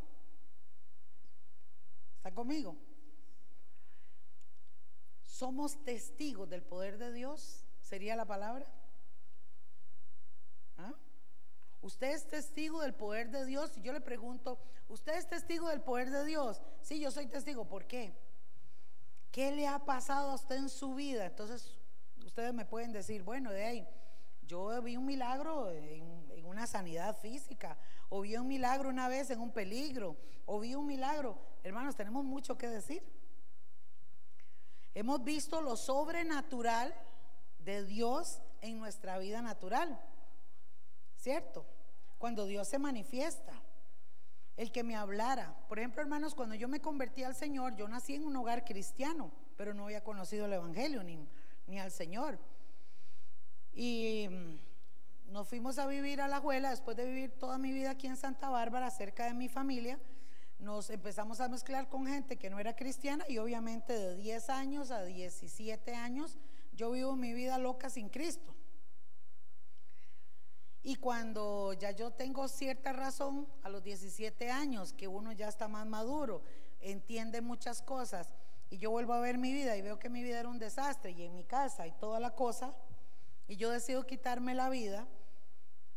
¿Está 2.17 2.33
conmigo? 2.33 2.75
Somos 5.23 5.81
testigos 5.85 6.49
del 6.49 6.63
poder 6.63 6.97
de 6.97 7.13
Dios, 7.13 7.65
sería 7.79 8.17
la 8.17 8.25
palabra. 8.25 8.69
¿Ah? 10.75 10.93
Usted 11.79 12.11
es 12.11 12.27
testigo 12.27 12.81
del 12.81 12.93
poder 12.93 13.29
de 13.31 13.45
Dios. 13.45 13.77
Y 13.77 13.81
yo 13.83 13.93
le 13.93 14.01
pregunto, 14.01 14.59
¿usted 14.89 15.15
es 15.15 15.29
testigo 15.29 15.69
del 15.69 15.79
poder 15.79 16.09
de 16.09 16.25
Dios? 16.25 16.61
Sí, 16.81 16.99
yo 16.99 17.09
soy 17.09 17.27
testigo. 17.27 17.69
¿Por 17.69 17.87
qué? 17.87 18.13
¿Qué 19.31 19.51
le 19.51 19.67
ha 19.67 19.79
pasado 19.79 20.31
a 20.31 20.35
usted 20.35 20.55
en 20.57 20.69
su 20.69 20.95
vida? 20.95 21.25
Entonces, 21.25 21.77
ustedes 22.25 22.53
me 22.53 22.65
pueden 22.65 22.91
decir, 22.91 23.23
bueno, 23.23 23.51
de 23.51 23.63
ahí, 23.63 23.87
yo 24.41 24.81
vi 24.81 24.97
un 24.97 25.05
milagro 25.05 25.71
en, 25.71 26.45
una 26.45 26.65
sanidad 26.65 27.15
física, 27.15 27.77
o 28.09 28.21
vi 28.21 28.35
un 28.35 28.47
milagro 28.47 28.89
una 28.89 29.07
vez 29.07 29.29
en 29.29 29.39
un 29.39 29.51
peligro, 29.51 30.17
o 30.47 30.59
vi 30.59 30.73
un 30.73 30.87
milagro. 30.87 31.37
Hermanos, 31.63 31.95
tenemos 31.95 32.25
mucho 32.25 32.57
que 32.57 32.67
decir. 32.67 33.03
Hemos 34.95 35.23
visto 35.23 35.61
lo 35.61 35.75
sobrenatural 35.75 36.95
de 37.59 37.85
Dios 37.85 38.41
en 38.61 38.79
nuestra 38.79 39.19
vida 39.19 39.43
natural. 39.43 40.01
¿cierto? 41.19 41.65
Cuando 42.17 42.45
Dios 42.45 42.67
se 42.67 42.79
manifiesta, 42.79 43.53
el 44.59 44.73
que 44.73 44.83
me 44.83 44.97
hablara. 44.97 45.55
Por 45.69 45.79
ejemplo, 45.79 46.01
hermanos, 46.01 46.35
cuando 46.35 46.53
yo 46.53 46.67
me 46.67 46.81
convertí 46.81 47.23
al 47.23 47.33
Señor, 47.33 47.77
yo 47.77 47.87
nací 47.87 48.15
en 48.15 48.25
un 48.25 48.35
hogar 48.35 48.65
cristiano, 48.65 49.31
pero 49.55 49.73
no 49.73 49.85
había 49.85 50.03
conocido 50.03 50.47
el 50.47 50.53
Evangelio 50.53 51.01
ni, 51.01 51.25
ni 51.65 51.79
al 51.79 51.91
Señor. 51.91 52.37
Y 53.71 54.27
mm, 54.29 55.31
nos 55.31 55.47
fuimos 55.47 55.79
a 55.79 55.87
vivir 55.87 56.19
a 56.19 56.27
la 56.27 56.35
abuela, 56.35 56.71
después 56.71 56.97
de 56.97 57.05
vivir 57.05 57.31
toda 57.39 57.57
mi 57.57 57.71
vida 57.71 57.91
aquí 57.91 58.07
en 58.07 58.17
Santa 58.17 58.49
Bárbara, 58.49 58.91
cerca 58.91 59.27
de 59.27 59.33
mi 59.33 59.47
familia, 59.47 59.97
nos 60.59 60.89
empezamos 60.89 61.39
a 61.39 61.47
mezclar 61.47 61.87
con 61.87 62.05
gente 62.05 62.35
que 62.35 62.49
no 62.49 62.59
era 62.59 62.75
cristiana 62.75 63.23
y 63.29 63.37
obviamente 63.37 63.93
de 63.93 64.17
10 64.17 64.49
años 64.49 64.91
a 64.91 65.03
17 65.03 65.95
años 65.95 66.37
yo 66.73 66.91
vivo 66.91 67.15
mi 67.15 67.31
vida 67.31 67.57
loca 67.57 67.89
sin 67.89 68.09
Cristo. 68.09 68.53
Y 70.81 70.95
cuando 70.95 71.73
ya 71.73 71.91
yo 71.91 72.11
tengo 72.11 72.47
cierta 72.47 72.93
razón, 72.93 73.47
a 73.63 73.69
los 73.69 73.83
17 73.83 74.49
años, 74.49 74.93
que 74.93 75.07
uno 75.07 75.31
ya 75.33 75.49
está 75.49 75.67
más 75.67 75.85
maduro, 75.85 76.41
entiende 76.79 77.41
muchas 77.41 77.81
cosas, 77.81 78.33
y 78.69 78.77
yo 78.77 78.91
vuelvo 78.91 79.13
a 79.13 79.19
ver 79.19 79.37
mi 79.37 79.51
vida 79.51 79.75
y 79.75 79.81
veo 79.81 79.99
que 79.99 80.09
mi 80.09 80.23
vida 80.23 80.39
era 80.39 80.47
un 80.47 80.59
desastre, 80.59 81.11
y 81.11 81.23
en 81.23 81.35
mi 81.35 81.43
casa 81.43 81.85
y 81.85 81.91
toda 81.91 82.19
la 82.19 82.31
cosa, 82.31 82.73
y 83.47 83.57
yo 83.57 83.71
decido 83.71 84.05
quitarme 84.05 84.53
la 84.53 84.69
vida, 84.69 85.07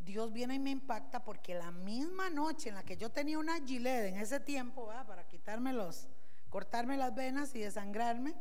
Dios 0.01 0.33
viene 0.33 0.55
y 0.55 0.59
me 0.59 0.71
impacta 0.71 1.25
porque 1.25 1.55
la 1.55 1.71
misma 1.71 2.29
noche 2.29 2.71
en 2.71 2.75
la 2.75 2.83
que 2.83 2.97
yo 2.97 3.11
tenía 3.11 3.39
una 3.39 3.61
gilet 3.65 4.07
en 4.07 4.17
ese 4.17 4.41
tiempo, 4.41 4.89
para 5.07 5.29
quitarme 5.29 5.73
los, 5.73 6.09
cortarme 6.51 6.97
las 6.97 7.15
venas 7.15 7.55
y 7.55 7.61
desangrarme, 7.61 8.35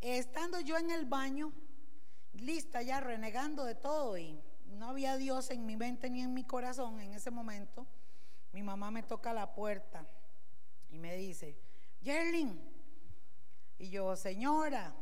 estando 0.00 0.58
yo 0.58 0.76
en 0.76 0.90
el 0.90 1.06
baño, 1.06 1.52
lista 2.32 2.82
ya 2.82 2.98
renegando 2.98 3.64
de 3.64 3.76
todo 3.76 4.18
y 4.18 4.42
no 4.72 4.88
había 4.88 5.16
Dios 5.16 5.50
en 5.50 5.66
mi 5.66 5.76
mente 5.76 6.10
ni 6.10 6.22
en 6.22 6.34
mi 6.34 6.44
corazón 6.44 7.00
en 7.00 7.14
ese 7.14 7.30
momento, 7.30 7.86
mi 8.52 8.62
mamá 8.62 8.90
me 8.90 9.02
toca 9.02 9.32
la 9.32 9.54
puerta 9.54 10.06
y 10.90 10.98
me 10.98 11.16
dice, 11.16 11.56
Yerlin, 12.02 12.60
y 13.78 13.88
yo, 13.88 14.14
señora, 14.16 14.94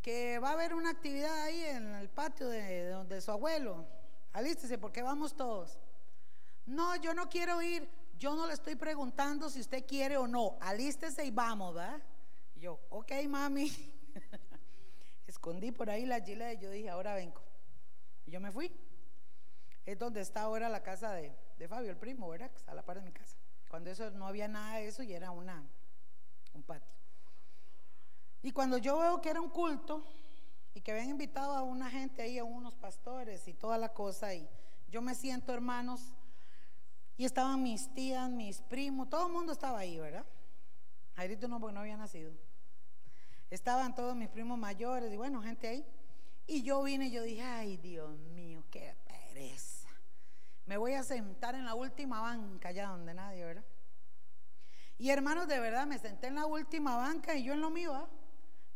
que 0.00 0.38
va 0.38 0.50
a 0.50 0.52
haber 0.52 0.72
una 0.74 0.90
actividad 0.90 1.42
ahí 1.42 1.60
en 1.64 1.94
el 1.96 2.08
patio 2.08 2.48
de, 2.48 2.88
donde 2.88 3.20
su 3.20 3.32
abuelo, 3.32 3.84
alístese 4.32 4.78
porque 4.78 5.02
vamos 5.02 5.34
todos. 5.34 5.78
No, 6.64 6.94
yo 6.96 7.12
no 7.12 7.28
quiero 7.28 7.60
ir, 7.60 7.88
yo 8.16 8.36
no 8.36 8.46
le 8.46 8.54
estoy 8.54 8.76
preguntando 8.76 9.50
si 9.50 9.60
usted 9.60 9.84
quiere 9.84 10.16
o 10.16 10.26
no, 10.26 10.56
alístese 10.60 11.24
y 11.24 11.30
vamos, 11.30 11.74
¿verdad? 11.74 12.00
Y 12.54 12.60
yo, 12.60 12.80
ok, 12.90 13.12
mami. 13.28 13.72
Escondí 15.26 15.72
por 15.72 15.90
ahí 15.90 16.06
la 16.06 16.20
gilet 16.20 16.58
y 16.58 16.62
yo 16.62 16.70
dije, 16.70 16.88
ahora 16.88 17.14
vengo. 17.14 17.45
Y 18.26 18.30
yo 18.30 18.40
me 18.40 18.50
fui. 18.50 18.72
Es 19.84 19.98
donde 19.98 20.20
está 20.20 20.42
ahora 20.42 20.68
la 20.68 20.82
casa 20.82 21.12
de, 21.12 21.32
Fabio, 21.68 21.90
el 21.90 21.96
primo, 21.96 22.28
¿verdad? 22.28 22.50
A 22.66 22.74
la 22.74 22.84
par 22.84 22.96
de 22.96 23.02
mi 23.02 23.12
casa. 23.12 23.36
Cuando 23.68 23.90
eso 23.90 24.10
no 24.10 24.26
había 24.26 24.48
nada 24.48 24.76
de 24.76 24.88
eso 24.88 25.02
y 25.02 25.12
era 25.12 25.30
una, 25.30 25.64
un 26.54 26.62
patio. 26.62 26.92
Y 28.42 28.52
cuando 28.52 28.78
yo 28.78 28.98
veo 28.98 29.20
que 29.20 29.30
era 29.30 29.40
un 29.40 29.48
culto 29.48 30.04
y 30.74 30.80
que 30.80 30.92
habían 30.92 31.08
invitado 31.08 31.54
a 31.54 31.62
una 31.62 31.90
gente 31.90 32.22
ahí, 32.22 32.38
a 32.38 32.44
unos 32.44 32.74
pastores 32.74 33.46
y 33.48 33.54
toda 33.54 33.78
la 33.78 33.92
cosa, 33.92 34.34
y 34.34 34.48
yo 34.88 35.02
me 35.02 35.14
siento, 35.14 35.52
hermanos, 35.52 36.12
y 37.16 37.24
estaban 37.24 37.62
mis 37.62 37.92
tías, 37.94 38.28
mis 38.28 38.60
primos, 38.62 39.08
todo 39.08 39.26
el 39.26 39.32
mundo 39.32 39.52
estaba 39.52 39.78
ahí, 39.78 39.98
¿verdad? 39.98 40.26
Jairito 41.14 41.48
no, 41.48 41.58
porque 41.58 41.74
no 41.74 41.80
había 41.80 41.96
nacido. 41.96 42.32
Estaban 43.50 43.94
todos 43.94 44.14
mis 44.14 44.28
primos 44.28 44.58
mayores 44.58 45.12
y 45.12 45.16
bueno, 45.16 45.40
gente 45.42 45.68
ahí. 45.68 45.86
Y 46.46 46.62
yo 46.62 46.82
vine 46.82 47.06
y 47.06 47.10
yo 47.10 47.22
dije, 47.22 47.42
ay 47.42 47.76
Dios 47.76 48.18
mío, 48.18 48.64
qué 48.70 48.96
pereza. 49.04 49.88
Me 50.66 50.76
voy 50.76 50.94
a 50.94 51.02
sentar 51.02 51.54
en 51.54 51.64
la 51.64 51.74
última 51.74 52.20
banca, 52.20 52.68
allá 52.68 52.88
donde 52.88 53.14
nadie, 53.14 53.44
¿verdad? 53.44 53.64
Y 54.98 55.10
hermanos, 55.10 55.46
de 55.48 55.60
verdad, 55.60 55.86
me 55.86 55.98
senté 55.98 56.28
en 56.28 56.36
la 56.36 56.46
última 56.46 56.96
banca 56.96 57.34
y 57.34 57.42
yo 57.42 57.52
en 57.52 57.60
lo 57.60 57.70
mío, 57.70 57.94
¿ah? 57.94 58.08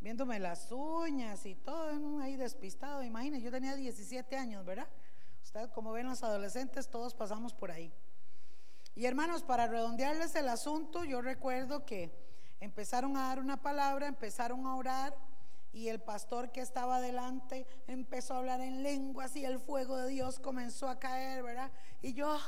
viéndome 0.00 0.38
las 0.38 0.70
uñas 0.72 1.46
y 1.46 1.54
todo 1.54 2.20
ahí 2.20 2.36
despistado. 2.36 3.02
Imagínense, 3.02 3.44
yo 3.44 3.50
tenía 3.50 3.74
17 3.74 4.36
años, 4.36 4.64
¿verdad? 4.64 4.88
Ustedes, 5.42 5.68
como 5.70 5.92
ven, 5.92 6.06
los 6.08 6.22
adolescentes, 6.22 6.88
todos 6.88 7.14
pasamos 7.14 7.54
por 7.54 7.70
ahí. 7.70 7.92
Y 8.94 9.06
hermanos, 9.06 9.42
para 9.42 9.66
redondearles 9.66 10.34
el 10.34 10.48
asunto, 10.48 11.04
yo 11.04 11.22
recuerdo 11.22 11.86
que 11.86 12.12
empezaron 12.60 13.16
a 13.16 13.28
dar 13.28 13.40
una 13.40 13.62
palabra, 13.62 14.06
empezaron 14.06 14.66
a 14.66 14.76
orar 14.76 15.14
y 15.72 15.88
el 15.88 16.00
pastor 16.00 16.50
que 16.50 16.60
estaba 16.60 16.96
adelante 16.96 17.66
empezó 17.86 18.34
a 18.34 18.38
hablar 18.38 18.60
en 18.60 18.82
lenguas 18.82 19.36
y 19.36 19.44
el 19.44 19.60
fuego 19.60 19.96
de 19.96 20.08
Dios 20.08 20.40
comenzó 20.40 20.88
a 20.88 20.98
caer, 20.98 21.42
¿verdad? 21.42 21.70
Y 22.02 22.12
yo 22.12 22.38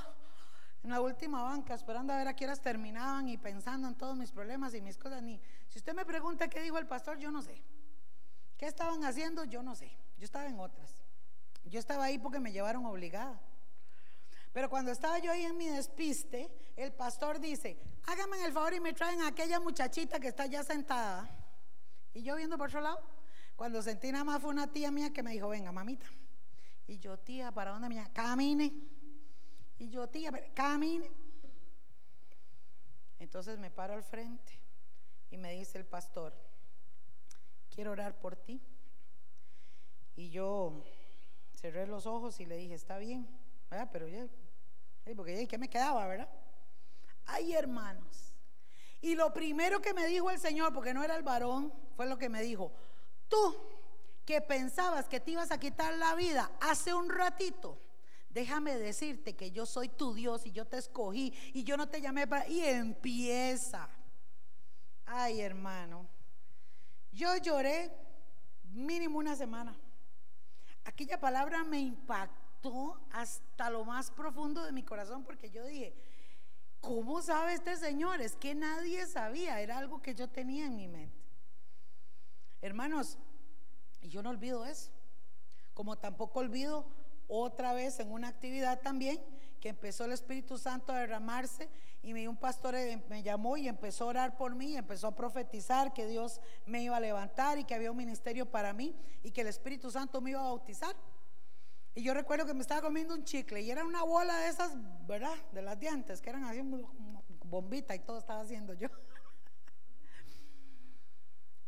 en 0.82 0.90
la 0.90 1.00
última 1.00 1.42
banca 1.42 1.74
esperando 1.74 2.12
a 2.12 2.16
ver 2.16 2.28
a 2.28 2.34
qué 2.34 2.44
horas 2.44 2.60
terminaban 2.60 3.28
y 3.28 3.36
pensando 3.36 3.86
en 3.86 3.94
todos 3.94 4.16
mis 4.16 4.32
problemas 4.32 4.74
y 4.74 4.80
mis 4.80 4.98
cosas. 4.98 5.22
Ni, 5.22 5.40
si 5.68 5.78
usted 5.78 5.94
me 5.94 6.04
pregunta 6.04 6.48
qué 6.48 6.60
dijo 6.60 6.78
el 6.78 6.86
pastor, 6.86 7.18
yo 7.18 7.30
no 7.30 7.42
sé. 7.42 7.62
¿Qué 8.56 8.66
estaban 8.66 9.04
haciendo? 9.04 9.44
Yo 9.44 9.62
no 9.62 9.76
sé. 9.76 9.96
Yo 10.18 10.24
estaba 10.24 10.46
en 10.46 10.58
otras. 10.58 10.94
Yo 11.64 11.78
estaba 11.78 12.04
ahí 12.04 12.18
porque 12.18 12.40
me 12.40 12.52
llevaron 12.52 12.84
obligada. 12.86 13.40
Pero 14.52 14.68
cuando 14.68 14.90
estaba 14.90 15.18
yo 15.18 15.30
ahí 15.32 15.44
en 15.44 15.56
mi 15.56 15.68
despiste, 15.68 16.50
el 16.76 16.92
pastor 16.92 17.40
dice, 17.40 17.78
háganme 18.06 18.44
el 18.44 18.52
favor 18.52 18.74
y 18.74 18.80
me 18.80 18.92
traen 18.92 19.22
a 19.22 19.28
aquella 19.28 19.60
muchachita 19.60 20.20
que 20.20 20.28
está 20.28 20.46
ya 20.46 20.62
sentada. 20.62 21.41
Y 22.14 22.22
yo 22.22 22.36
viendo 22.36 22.58
por 22.58 22.68
otro 22.68 22.80
lado, 22.80 23.00
cuando 23.56 23.82
sentí 23.82 24.10
nada 24.12 24.24
más 24.24 24.40
fue 24.40 24.50
una 24.50 24.72
tía 24.72 24.90
mía 24.90 25.12
que 25.12 25.22
me 25.22 25.32
dijo, 25.32 25.48
venga, 25.48 25.72
mamita. 25.72 26.06
Y 26.86 26.98
yo, 26.98 27.18
tía, 27.18 27.52
¿para 27.52 27.70
dónde 27.70 27.88
mía? 27.88 28.10
Camine. 28.12 28.72
Y 29.78 29.88
yo, 29.88 30.08
tía, 30.08 30.32
camine. 30.54 31.10
Entonces 33.18 33.58
me 33.58 33.70
paro 33.70 33.94
al 33.94 34.02
frente 34.02 34.52
y 35.30 35.38
me 35.38 35.52
dice 35.52 35.78
el 35.78 35.84
pastor, 35.84 36.34
quiero 37.74 37.92
orar 37.92 38.18
por 38.18 38.36
ti. 38.36 38.60
Y 40.16 40.30
yo 40.30 40.84
cerré 41.54 41.86
los 41.86 42.06
ojos 42.06 42.40
y 42.40 42.46
le 42.46 42.56
dije, 42.56 42.74
está 42.74 42.98
bien, 42.98 43.28
¿verdad? 43.70 43.88
Pero 43.92 44.08
ya, 44.08 44.26
porque 45.16 45.46
¿qué 45.46 45.58
me 45.58 45.70
quedaba, 45.70 46.06
verdad? 46.06 46.28
Ay, 47.24 47.52
hermanos, 47.52 48.31
y 49.02 49.16
lo 49.16 49.32
primero 49.34 49.82
que 49.82 49.92
me 49.92 50.06
dijo 50.06 50.30
el 50.30 50.38
Señor, 50.38 50.72
porque 50.72 50.94
no 50.94 51.02
era 51.02 51.16
el 51.16 51.24
varón, 51.24 51.72
fue 51.96 52.06
lo 52.06 52.16
que 52.16 52.28
me 52.28 52.40
dijo, 52.40 52.72
tú 53.28 53.56
que 54.24 54.40
pensabas 54.40 55.08
que 55.08 55.18
te 55.18 55.32
ibas 55.32 55.50
a 55.50 55.58
quitar 55.58 55.92
la 55.94 56.14
vida 56.14 56.52
hace 56.60 56.94
un 56.94 57.10
ratito, 57.10 57.76
déjame 58.30 58.78
decirte 58.78 59.34
que 59.34 59.50
yo 59.50 59.66
soy 59.66 59.88
tu 59.88 60.14
Dios 60.14 60.46
y 60.46 60.52
yo 60.52 60.66
te 60.66 60.78
escogí 60.78 61.34
y 61.52 61.64
yo 61.64 61.76
no 61.76 61.88
te 61.88 62.00
llamé 62.00 62.28
para... 62.28 62.48
Y 62.48 62.60
empieza. 62.60 63.88
Ay, 65.04 65.40
hermano, 65.40 66.08
yo 67.10 67.36
lloré 67.38 67.90
mínimo 68.72 69.18
una 69.18 69.34
semana. 69.34 69.76
Aquella 70.84 71.18
palabra 71.18 71.64
me 71.64 71.80
impactó 71.80 73.00
hasta 73.10 73.68
lo 73.68 73.84
más 73.84 74.12
profundo 74.12 74.64
de 74.64 74.70
mi 74.70 74.84
corazón 74.84 75.24
porque 75.24 75.50
yo 75.50 75.64
dije, 75.66 75.92
¿Cómo 76.82 77.22
sabe 77.22 77.54
este 77.54 77.76
señor? 77.76 78.20
Es 78.20 78.34
que 78.34 78.56
nadie 78.56 79.06
sabía, 79.06 79.60
era 79.60 79.78
algo 79.78 80.02
que 80.02 80.16
yo 80.16 80.28
tenía 80.28 80.66
en 80.66 80.74
mi 80.74 80.88
mente. 80.88 81.16
Hermanos, 82.60 83.18
yo 84.02 84.20
no 84.20 84.30
olvido 84.30 84.66
eso, 84.66 84.90
como 85.74 85.96
tampoco 85.96 86.40
olvido 86.40 86.84
otra 87.28 87.72
vez 87.72 88.00
en 88.00 88.10
una 88.10 88.26
actividad 88.26 88.80
también 88.80 89.20
que 89.60 89.68
empezó 89.68 90.06
el 90.06 90.12
Espíritu 90.12 90.58
Santo 90.58 90.92
a 90.92 90.98
derramarse 90.98 91.68
y 92.02 92.26
un 92.26 92.36
pastor 92.36 92.74
eh, 92.74 93.00
me 93.08 93.22
llamó 93.22 93.56
y 93.56 93.68
empezó 93.68 94.04
a 94.04 94.08
orar 94.08 94.36
por 94.36 94.56
mí, 94.56 94.76
empezó 94.76 95.06
a 95.06 95.14
profetizar 95.14 95.92
que 95.94 96.04
Dios 96.08 96.40
me 96.66 96.82
iba 96.82 96.96
a 96.96 97.00
levantar 97.00 97.58
y 97.58 97.64
que 97.64 97.76
había 97.76 97.92
un 97.92 97.96
ministerio 97.96 98.44
para 98.44 98.72
mí 98.72 98.92
y 99.22 99.30
que 99.30 99.42
el 99.42 99.46
Espíritu 99.46 99.88
Santo 99.88 100.20
me 100.20 100.30
iba 100.30 100.40
a 100.40 100.48
bautizar. 100.48 100.96
Y 101.94 102.02
yo 102.02 102.14
recuerdo 102.14 102.46
que 102.46 102.54
me 102.54 102.62
estaba 102.62 102.80
comiendo 102.80 103.14
un 103.14 103.24
chicle 103.24 103.60
y 103.60 103.70
era 103.70 103.84
una 103.84 104.02
bola 104.02 104.36
de 104.38 104.48
esas, 104.48 104.72
¿verdad? 105.06 105.34
De 105.52 105.60
las 105.60 105.78
dientes, 105.78 106.22
que 106.22 106.30
eran 106.30 106.44
así 106.44 106.62
bombita 107.44 107.94
y 107.94 107.98
todo 108.00 108.18
estaba 108.18 108.40
haciendo 108.40 108.72
yo. 108.74 108.88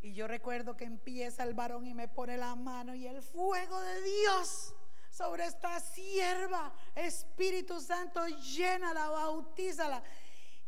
Y 0.01 0.13
yo 0.13 0.27
recuerdo 0.27 0.77
que 0.77 0.85
empieza 0.85 1.45
el 1.45 1.55
varón 1.55 1.87
y 1.87 1.95
me 1.95 2.09
pone 2.09 2.37
la 2.37 2.55
mano 2.55 2.95
y 2.95 3.07
el 3.07 3.23
fuego 3.23 3.81
de 3.81 4.03
Dios 4.03 4.75
sobre 5.11 5.47
esta 5.47 5.79
sierva, 5.81 6.75
Espíritu 6.95 7.81
Santo, 7.81 8.27
llénala, 8.27 9.09
bautízala. 9.09 10.03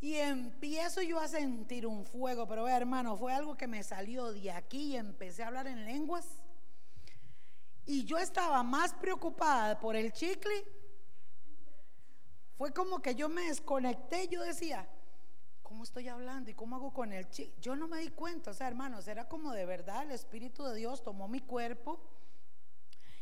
Y 0.00 0.14
empiezo 0.14 1.02
yo 1.02 1.18
a 1.18 1.28
sentir 1.28 1.86
un 1.86 2.06
fuego, 2.06 2.46
pero 2.46 2.68
hermano, 2.68 3.16
fue 3.16 3.32
algo 3.32 3.56
que 3.56 3.66
me 3.66 3.82
salió 3.82 4.32
de 4.32 4.52
aquí 4.52 4.92
y 4.92 4.96
empecé 4.96 5.42
a 5.42 5.48
hablar 5.48 5.66
en 5.66 5.84
lenguas. 5.84 6.26
Y 7.86 8.04
yo 8.04 8.18
estaba 8.18 8.62
más 8.64 8.92
preocupada 8.94 9.78
por 9.78 9.94
el 9.94 10.12
chicle. 10.12 10.64
Fue 12.58 12.72
como 12.72 13.00
que 13.00 13.14
yo 13.14 13.28
me 13.28 13.42
desconecté, 13.42 14.28
yo 14.28 14.42
decía, 14.42 14.88
¿cómo 15.62 15.84
estoy 15.84 16.08
hablando 16.08 16.50
y 16.50 16.54
cómo 16.54 16.76
hago 16.76 16.92
con 16.92 17.12
el 17.12 17.28
chicle? 17.28 17.54
Yo 17.60 17.76
no 17.76 17.86
me 17.86 17.98
di 17.98 18.08
cuenta, 18.08 18.50
o 18.50 18.54
sea, 18.54 18.66
hermanos, 18.66 19.06
era 19.06 19.28
como 19.28 19.52
de 19.52 19.66
verdad 19.66 20.02
el 20.02 20.10
Espíritu 20.10 20.64
de 20.64 20.74
Dios 20.74 21.02
tomó 21.02 21.28
mi 21.28 21.40
cuerpo 21.40 22.00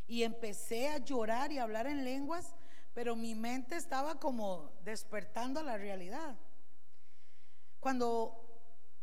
y 0.06 0.22
empecé 0.22 0.88
a 0.88 0.98
llorar 0.98 1.52
y 1.52 1.58
hablar 1.58 1.86
en 1.86 2.04
lenguas, 2.04 2.54
pero 2.94 3.16
mi 3.16 3.34
mente 3.34 3.76
estaba 3.76 4.20
como 4.20 4.72
despertando 4.84 5.60
a 5.60 5.64
la 5.64 5.76
realidad. 5.76 6.36
Cuando, 7.80 8.43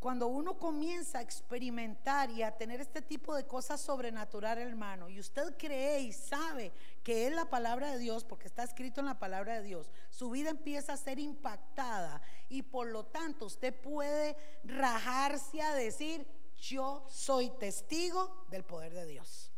cuando 0.02 0.26
uno 0.26 0.58
comienza 0.58 1.20
a 1.20 1.22
experimentar 1.22 2.32
y 2.32 2.42
a 2.42 2.58
tener 2.58 2.82
este 2.82 3.04
tipo 3.04 3.36
de 3.36 3.46
cosas 3.46 3.80
sobrenaturales, 3.80 4.68
hermano, 4.68 5.08
y 5.10 5.20
usted 5.20 5.56
cree 5.60 6.00
y 6.00 6.12
sabe 6.12 6.74
que 7.04 7.28
es 7.28 7.34
la 7.34 7.52
palabra 7.52 7.92
de 7.92 8.00
Dios, 8.00 8.24
porque 8.24 8.48
está 8.48 8.64
escrito 8.64 9.00
en 9.00 9.06
la 9.06 9.20
palabra 9.20 9.54
de 9.54 9.62
Dios, 9.62 9.92
su 10.10 10.32
vida 10.32 10.50
empieza 10.50 10.94
a 10.94 10.98
ser 10.98 11.20
impactada 11.20 12.20
y 12.50 12.64
por 12.64 12.88
lo 12.88 13.06
tanto 13.06 13.46
usted 13.46 13.80
puede 13.80 14.36
rajarse 14.64 15.62
a 15.62 15.76
decir, 15.76 16.26
yo 16.58 17.06
soy 17.08 17.52
testigo 17.60 18.48
del 18.50 18.64
poder 18.64 18.96
de 18.96 19.06
Dios. 19.06 19.52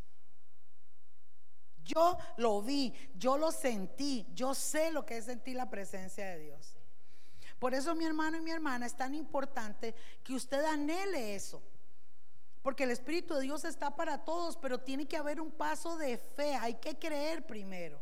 Yo 1.85 2.17
lo 2.35 2.61
vi, 2.61 2.93
yo 3.15 3.37
lo 3.37 3.53
sentí, 3.53 4.27
yo 4.33 4.53
sé 4.53 4.91
lo 4.91 5.05
que 5.05 5.15
es 5.15 5.25
sentir 5.25 5.55
la 5.55 5.69
presencia 5.69 6.25
de 6.25 6.39
Dios. 6.39 6.82
Por 7.63 7.73
eso 7.73 7.95
mi 7.95 8.03
hermano 8.03 8.35
y 8.35 8.41
mi 8.41 8.51
hermana 8.51 8.85
es 8.85 8.93
tan 8.93 9.15
importante 9.15 9.95
que 10.21 10.33
usted 10.33 10.65
anhele 10.65 11.33
eso. 11.33 11.61
Porque 12.61 12.83
el 12.83 12.91
Espíritu 12.91 13.35
de 13.35 13.43
Dios 13.43 13.63
está 13.63 13.95
para 13.95 14.25
todos, 14.25 14.57
pero 14.57 14.81
tiene 14.81 15.05
que 15.05 15.15
haber 15.15 15.39
un 15.39 15.49
paso 15.49 15.95
de 15.95 16.17
fe, 16.17 16.55
hay 16.55 16.73
que 16.73 16.99
creer 16.99 17.47
primero. 17.47 18.01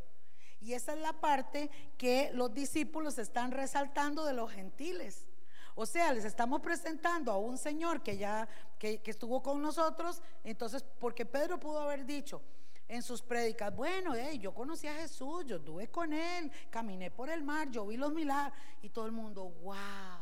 Y 0.61 0.73
esa 0.73 0.93
es 0.93 0.99
la 0.99 1.13
parte 1.13 1.69
que 1.95 2.31
los 2.33 2.51
discípulos 2.51 3.19
están 3.19 3.51
resaltando 3.51 4.25
de 4.25 4.33
los 4.33 4.51
gentiles. 4.51 5.27
O 5.75 5.85
sea, 5.85 6.11
les 6.11 6.25
estamos 6.25 6.61
presentando 6.61 7.31
a 7.31 7.37
un 7.37 7.59
Señor 7.59 8.01
que 8.01 8.17
ya 8.17 8.47
que, 8.79 9.03
que 9.03 9.11
estuvo 9.11 9.43
con 9.43 9.61
nosotros. 9.61 10.23
Entonces, 10.43 10.83
porque 10.97 11.23
Pedro 11.23 11.59
pudo 11.59 11.81
haber 11.81 12.07
dicho, 12.07 12.41
en 12.91 13.01
sus 13.01 13.21
prédicas, 13.21 13.73
bueno, 13.73 14.13
yo 14.33 14.53
conocí 14.53 14.85
a 14.85 14.93
Jesús, 14.95 15.45
yo 15.45 15.55
estuve 15.55 15.87
con 15.87 16.11
él, 16.11 16.51
caminé 16.69 17.09
por 17.09 17.29
el 17.29 17.41
mar, 17.41 17.71
yo 17.71 17.87
vi 17.87 17.95
los 17.95 18.11
milagros 18.11 18.53
y 18.81 18.89
todo 18.89 19.05
el 19.05 19.13
mundo, 19.13 19.45
wow, 19.63 20.19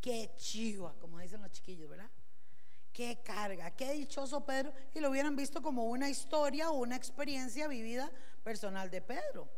qué 0.00 0.30
chiva, 0.36 0.94
como 1.00 1.18
dicen 1.18 1.42
los 1.42 1.50
chiquillos, 1.50 1.90
¿verdad? 1.90 2.08
Qué 2.92 3.20
carga, 3.24 3.72
qué 3.72 3.94
dichoso 3.94 4.46
Pedro, 4.46 4.72
y 4.94 5.00
lo 5.00 5.10
hubieran 5.10 5.34
visto 5.34 5.60
como 5.60 5.86
una 5.86 6.08
historia 6.08 6.70
o 6.70 6.76
una 6.76 6.94
experiencia 6.94 7.66
vivida 7.66 8.08
personal 8.44 8.88
de 8.88 9.02
Pedro. 9.02 9.48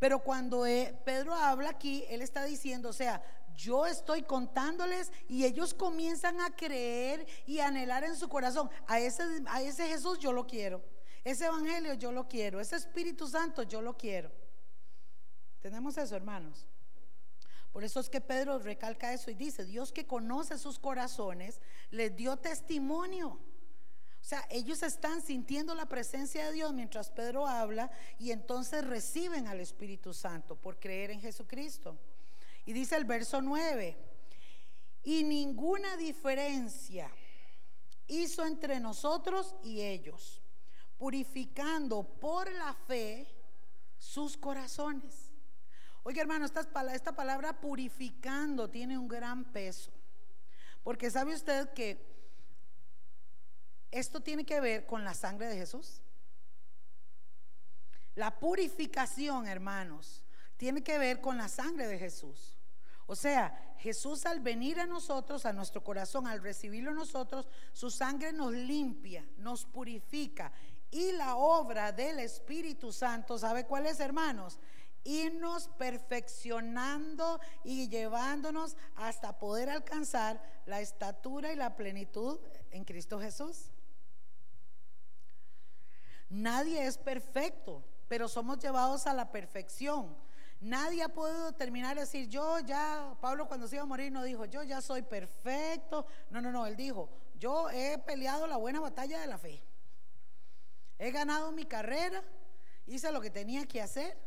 Pero 0.00 0.24
cuando 0.24 0.66
eh, 0.66 0.98
Pedro 1.04 1.34
habla 1.34 1.70
aquí, 1.70 2.04
él 2.08 2.20
está 2.20 2.44
diciendo, 2.44 2.88
o 2.88 2.92
sea, 2.92 3.22
yo 3.56 3.86
estoy 3.86 4.22
contándoles 4.22 5.10
y 5.28 5.44
ellos 5.44 5.74
comienzan 5.74 6.40
a 6.40 6.54
creer 6.54 7.26
y 7.46 7.60
anhelar 7.60 8.04
en 8.04 8.16
su 8.16 8.28
corazón. 8.28 8.70
A 8.86 9.00
ese, 9.00 9.24
a 9.46 9.62
ese 9.62 9.88
Jesús 9.88 10.18
yo 10.18 10.32
lo 10.32 10.46
quiero. 10.46 10.84
Ese 11.24 11.46
Evangelio 11.46 11.94
yo 11.94 12.12
lo 12.12 12.28
quiero. 12.28 12.60
Ese 12.60 12.76
Espíritu 12.76 13.26
Santo 13.26 13.62
yo 13.62 13.82
lo 13.82 13.96
quiero. 13.96 14.30
¿Tenemos 15.60 15.96
eso, 15.98 16.14
hermanos? 16.14 16.66
Por 17.72 17.84
eso 17.84 18.00
es 18.00 18.08
que 18.08 18.20
Pedro 18.20 18.58
recalca 18.58 19.12
eso 19.12 19.30
y 19.30 19.34
dice, 19.34 19.64
Dios 19.64 19.92
que 19.92 20.06
conoce 20.06 20.56
sus 20.56 20.78
corazones, 20.78 21.60
les 21.90 22.14
dio 22.16 22.36
testimonio. 22.36 23.28
O 23.28 24.28
sea, 24.28 24.46
ellos 24.50 24.82
están 24.82 25.20
sintiendo 25.22 25.74
la 25.74 25.86
presencia 25.86 26.46
de 26.46 26.52
Dios 26.52 26.72
mientras 26.72 27.10
Pedro 27.10 27.46
habla 27.46 27.90
y 28.18 28.30
entonces 28.30 28.84
reciben 28.84 29.46
al 29.46 29.60
Espíritu 29.60 30.14
Santo 30.14 30.56
por 30.56 30.78
creer 30.78 31.10
en 31.10 31.20
Jesucristo. 31.20 31.98
Y 32.66 32.72
dice 32.72 32.96
el 32.96 33.04
verso 33.04 33.40
9, 33.40 33.96
y 35.04 35.22
ninguna 35.22 35.96
diferencia 35.96 37.08
hizo 38.08 38.44
entre 38.44 38.80
nosotros 38.80 39.54
y 39.62 39.80
ellos, 39.80 40.42
purificando 40.98 42.02
por 42.02 42.50
la 42.52 42.74
fe 42.74 43.32
sus 43.98 44.36
corazones. 44.36 45.30
Oye 46.02 46.20
hermano, 46.20 46.44
esta, 46.44 46.62
esta 46.92 47.14
palabra 47.14 47.60
purificando 47.60 48.68
tiene 48.68 48.98
un 48.98 49.06
gran 49.06 49.44
peso, 49.52 49.92
porque 50.82 51.10
sabe 51.10 51.34
usted 51.34 51.72
que 51.72 52.04
esto 53.92 54.20
tiene 54.20 54.44
que 54.44 54.60
ver 54.60 54.86
con 54.86 55.04
la 55.04 55.14
sangre 55.14 55.46
de 55.46 55.56
Jesús. 55.56 56.02
La 58.16 58.38
purificación, 58.38 59.46
hermanos, 59.46 60.24
tiene 60.56 60.82
que 60.82 60.98
ver 60.98 61.20
con 61.20 61.36
la 61.36 61.48
sangre 61.48 61.86
de 61.86 61.98
Jesús. 61.98 62.55
O 63.06 63.14
sea, 63.14 63.74
Jesús 63.78 64.26
al 64.26 64.40
venir 64.40 64.80
a 64.80 64.86
nosotros, 64.86 65.46
a 65.46 65.52
nuestro 65.52 65.82
corazón, 65.84 66.26
al 66.26 66.42
recibirlo 66.42 66.92
nosotros, 66.92 67.46
su 67.72 67.90
sangre 67.90 68.32
nos 68.32 68.52
limpia, 68.52 69.24
nos 69.38 69.64
purifica. 69.64 70.52
Y 70.90 71.12
la 71.12 71.36
obra 71.36 71.92
del 71.92 72.18
Espíritu 72.18 72.92
Santo, 72.92 73.38
¿sabe 73.38 73.64
cuál 73.64 73.86
es, 73.86 74.00
hermanos? 74.00 74.58
Irnos 75.04 75.68
perfeccionando 75.78 77.38
y 77.62 77.88
llevándonos 77.88 78.76
hasta 78.96 79.38
poder 79.38 79.70
alcanzar 79.70 80.42
la 80.66 80.80
estatura 80.80 81.52
y 81.52 81.56
la 81.56 81.76
plenitud 81.76 82.40
en 82.72 82.84
Cristo 82.84 83.20
Jesús. 83.20 83.70
Nadie 86.28 86.86
es 86.86 86.98
perfecto, 86.98 87.84
pero 88.08 88.26
somos 88.26 88.58
llevados 88.58 89.06
a 89.06 89.14
la 89.14 89.30
perfección. 89.30 90.25
Nadie 90.66 91.04
ha 91.04 91.08
podido 91.08 91.52
terminar 91.52 91.94
de 91.94 92.00
decir, 92.00 92.28
yo 92.28 92.58
ya, 92.58 93.16
Pablo 93.20 93.46
cuando 93.46 93.68
se 93.68 93.76
iba 93.76 93.84
a 93.84 93.86
morir 93.86 94.10
no 94.10 94.24
dijo, 94.24 94.46
yo 94.46 94.64
ya 94.64 94.80
soy 94.80 95.02
perfecto. 95.02 96.06
No, 96.28 96.40
no, 96.40 96.50
no, 96.50 96.66
él 96.66 96.74
dijo, 96.74 97.08
yo 97.38 97.70
he 97.70 97.98
peleado 97.98 98.48
la 98.48 98.56
buena 98.56 98.80
batalla 98.80 99.20
de 99.20 99.28
la 99.28 99.38
fe. 99.38 99.62
He 100.98 101.12
ganado 101.12 101.52
mi 101.52 101.66
carrera, 101.66 102.20
hice 102.84 103.12
lo 103.12 103.20
que 103.20 103.30
tenía 103.30 103.64
que 103.66 103.80
hacer, 103.80 104.18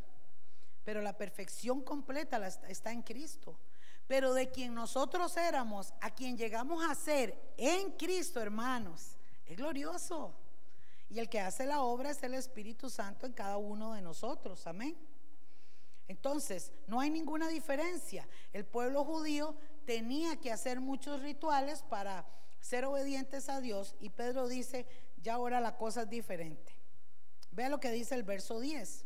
pero 0.86 1.02
la 1.02 1.18
perfección 1.18 1.82
completa 1.82 2.48
está 2.70 2.94
en 2.94 3.02
Cristo. 3.02 3.60
Pero 4.08 4.34
de 4.34 4.50
quien 4.50 4.74
nosotros 4.74 5.36
éramos, 5.36 5.94
a 6.00 6.10
quien 6.10 6.38
llegamos 6.38 6.82
a 6.90 6.96
ser 6.96 7.54
en 7.58 7.92
Cristo, 7.98 8.40
hermanos, 8.40 9.18
es 9.46 9.58
glorioso. 9.58 10.34
Y 11.10 11.20
el 11.20 11.28
que 11.28 11.42
hace 11.42 11.66
la 11.66 11.82
obra 11.82 12.12
es 12.12 12.24
el 12.24 12.34
Espíritu 12.34 12.90
Santo 12.90 13.26
en 13.26 13.34
cada 13.34 13.58
uno 13.58 13.92
de 13.92 14.02
nosotros. 14.02 14.66
Amén. 14.68 14.96
Entonces, 16.10 16.72
no 16.88 17.00
hay 17.00 17.12
ninguna 17.12 17.48
diferencia. 17.48 18.28
El 18.52 18.66
pueblo 18.66 19.06
judío 19.06 19.56
tenía 19.86 20.36
que 20.38 20.52
hacer 20.52 20.82
muchos 20.82 21.22
rituales 21.22 21.84
para 21.84 22.28
ser 22.60 22.86
obedientes 22.86 23.48
a 23.48 23.62
Dios 23.62 23.96
y 24.02 24.10
Pedro 24.10 24.48
dice, 24.48 24.88
ya 25.22 25.36
ahora 25.36 25.62
la 25.62 25.78
cosa 25.78 26.02
es 26.02 26.10
diferente. 26.10 26.76
Vea 27.52 27.70
lo 27.70 27.80
que 27.80 27.92
dice 27.92 28.16
el 28.16 28.24
verso 28.24 28.60
10. 28.60 29.06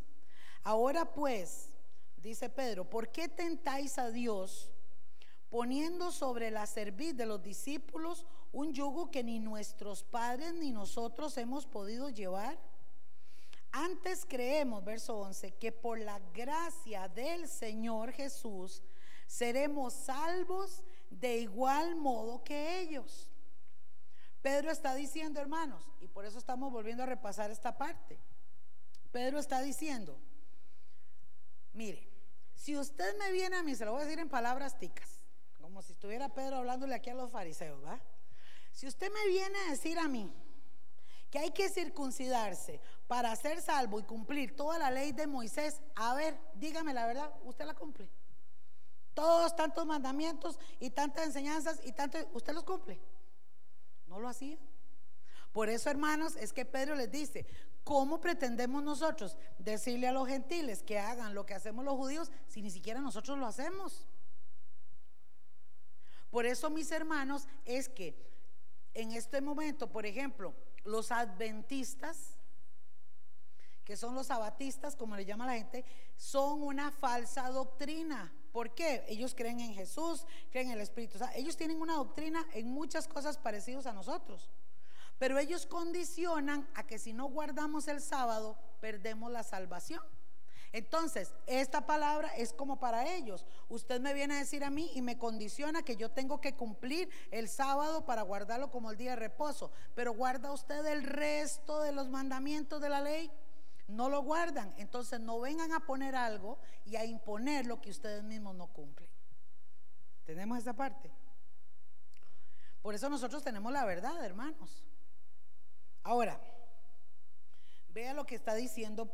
Ahora 0.64 1.14
pues, 1.14 1.74
dice 2.16 2.50
Pedro, 2.50 2.90
¿por 2.90 3.12
qué 3.12 3.28
tentáis 3.28 4.00
a 4.00 4.10
Dios 4.10 4.72
poniendo 5.50 6.10
sobre 6.10 6.52
la 6.52 6.66
cerviz 6.66 7.18
de 7.18 7.26
los 7.26 7.44
discípulos 7.44 8.26
un 8.54 8.74
yugo 8.74 9.12
que 9.12 9.26
ni 9.26 9.40
nuestros 9.40 10.04
padres 10.04 10.54
ni 10.54 10.72
nosotros 10.72 11.38
hemos 11.38 11.66
podido 11.66 12.08
llevar? 12.08 12.58
Antes 13.74 14.26
creemos, 14.26 14.84
verso 14.84 15.18
11, 15.18 15.56
que 15.56 15.72
por 15.72 16.00
la 16.00 16.20
gracia 16.34 17.10
del 17.10 17.48
Señor 17.48 18.14
Jesús 18.14 18.82
seremos 19.28 19.94
salvos 19.94 20.84
de 21.10 21.40
igual 21.40 21.96
modo 21.96 22.44
que 22.44 22.80
ellos. 22.80 23.30
Pedro 24.42 24.72
está 24.72 24.94
diciendo, 24.96 25.42
hermanos, 25.42 25.84
y 26.00 26.08
por 26.08 26.26
eso 26.26 26.38
estamos 26.38 26.72
volviendo 26.72 27.04
a 27.04 27.08
repasar 27.08 27.50
esta 27.50 27.78
parte. 27.78 28.20
Pedro 29.12 29.40
está 29.40 29.62
diciendo, 29.62 30.18
Mire, 31.74 32.08
si 32.54 32.78
usted 32.78 33.18
me 33.18 33.32
viene 33.32 33.58
a 33.58 33.64
mí, 33.64 33.76
se 33.76 33.86
lo 33.86 33.94
voy 33.94 34.02
a 34.02 34.06
decir 34.06 34.20
en 34.20 34.30
palabras 34.30 34.78
ticas, 34.78 35.10
como 35.60 35.82
si 35.82 35.94
estuviera 35.94 36.30
Pedro 36.30 36.58
hablándole 36.58 36.94
aquí 36.94 37.10
a 37.10 37.16
los 37.16 37.32
fariseos, 37.32 37.84
¿va? 37.84 38.00
Si 38.72 38.88
usted 38.88 39.12
me 39.12 39.28
viene 39.28 39.58
a 39.60 39.72
decir 39.72 39.98
a 39.98 40.08
mí 40.08 40.32
que 41.32 41.40
hay 41.40 41.52
que 41.52 41.68
circuncidarse 41.70 42.80
para 43.08 43.36
ser 43.36 43.62
salvo 43.62 44.00
y 44.00 44.04
cumplir 44.04 44.56
toda 44.56 44.80
la 44.80 44.92
ley 44.92 45.12
de 45.12 45.28
Moisés, 45.28 45.82
a 45.96 46.14
ver, 46.16 46.40
dígame 46.56 46.94
la 46.94 47.06
verdad, 47.06 47.32
usted 47.44 47.66
la 47.66 47.74
cumple. 47.74 48.10
Todos 49.14 49.56
tantos 49.56 49.86
mandamientos 49.86 50.60
y 50.80 50.90
tantas 50.90 51.26
enseñanzas 51.26 51.80
y 51.84 51.92
tanto, 51.92 52.18
usted 52.34 52.54
los 52.54 52.64
cumple. 52.64 53.00
No 54.08 54.20
lo 54.20 54.28
hacía. 54.28 54.58
Por 55.52 55.70
eso, 55.70 55.90
hermanos, 55.90 56.36
es 56.36 56.52
que 56.52 56.66
Pedro 56.66 56.96
les 56.96 57.12
dice, 57.12 57.46
¿cómo 57.84 58.20
pretendemos 58.20 58.84
nosotros 58.84 59.38
decirle 59.60 60.08
a 60.08 60.12
los 60.12 60.28
gentiles 60.28 60.82
que 60.82 60.98
hagan 60.98 61.36
lo 61.36 61.46
que 61.46 61.54
hacemos 61.54 61.86
los 61.86 61.96
judíos 61.96 62.32
si 62.48 62.62
ni 62.62 62.72
siquiera 62.72 63.02
nosotros 63.02 63.38
lo 63.38 63.46
hacemos? 63.46 64.08
Por 66.32 66.48
eso, 66.48 66.72
mis 66.72 66.92
hermanos, 66.92 67.48
es 67.66 67.88
que 67.88 68.18
en 68.96 69.12
este 69.12 69.42
momento, 69.42 69.92
por 69.92 70.08
ejemplo, 70.08 70.56
los 70.84 71.12
adventistas, 71.12 72.38
que 73.84 73.98
son 73.98 74.16
los 74.16 74.28
sabatistas, 74.28 74.96
como 74.96 75.16
le 75.16 75.26
llama 75.26 75.46
la 75.46 75.54
gente, 75.54 75.86
son 76.16 76.64
una 76.64 76.92
falsa 76.92 77.50
doctrina. 77.50 78.34
¿Por 78.52 78.74
qué? 78.76 79.04
Ellos 79.08 79.34
creen 79.36 79.60
en 79.60 79.74
Jesús, 79.74 80.26
creen 80.52 80.68
en 80.68 80.74
el 80.74 80.82
Espíritu. 80.82 81.18
O 81.18 81.28
ellos 81.36 81.58
tienen 81.58 81.82
una 81.82 81.96
doctrina 81.96 82.46
en 82.54 82.68
muchas 82.68 83.08
cosas 83.08 83.38
parecidas 83.38 83.86
a 83.86 83.94
nosotros. 83.94 84.50
Pero 85.18 85.38
ellos 85.38 85.66
condicionan 85.66 86.68
a 86.76 86.86
que 86.86 87.00
si 87.00 87.14
no 87.14 87.28
guardamos 87.28 87.88
el 87.88 88.02
sábado, 88.02 88.58
perdemos 88.80 89.32
la 89.32 89.44
salvación. 89.44 90.04
Entonces, 90.74 91.36
esta 91.46 91.86
palabra 91.86 92.30
es 92.36 92.52
como 92.52 92.80
para 92.80 93.14
ellos. 93.14 93.46
Usted 93.70 94.02
me 94.02 94.14
viene 94.14 94.34
a 94.34 94.40
decir 94.40 94.64
a 94.64 94.72
mí 94.72 94.90
y 94.96 95.04
me 95.04 95.20
condiciona 95.20 95.84
que 95.84 95.96
yo 95.96 96.10
tengo 96.10 96.42
que 96.42 96.56
cumplir 96.56 97.10
el 97.30 97.48
sábado 97.48 98.06
para 98.06 98.24
guardarlo 98.24 98.72
como 98.72 98.90
el 98.90 98.98
día 98.98 99.12
de 99.12 99.18
reposo. 99.18 99.72
Pero 99.94 100.14
guarda 100.14 100.52
usted 100.52 100.84
el 100.88 101.04
resto 101.04 101.80
de 101.82 101.92
los 101.92 102.10
mandamientos 102.10 102.82
de 102.82 102.90
la 102.90 103.02
ley. 103.02 103.32
No 103.88 104.10
lo 104.10 104.22
guardan. 104.22 104.74
Entonces, 104.78 105.20
no 105.20 105.40
vengan 105.40 105.72
a 105.74 105.86
poner 105.86 106.16
algo 106.16 106.60
y 106.86 106.96
a 106.96 107.06
imponer 107.06 107.66
lo 107.66 107.82
que 107.82 107.92
ustedes 107.92 108.24
mismos 108.24 108.56
no 108.56 108.68
cumplen. 108.68 109.10
¿Tenemos 110.26 110.58
esa 110.58 110.74
parte? 110.74 111.12
Por 112.82 112.96
eso 112.96 113.10
nosotros 113.10 113.44
tenemos 113.44 113.72
la 113.72 113.86
verdad, 113.86 114.24
hermanos. 114.24 114.84
Ahora, 116.04 116.40
vea 117.90 118.14
lo 118.14 118.26
que 118.26 118.36
está 118.36 118.56
diciendo 118.56 119.10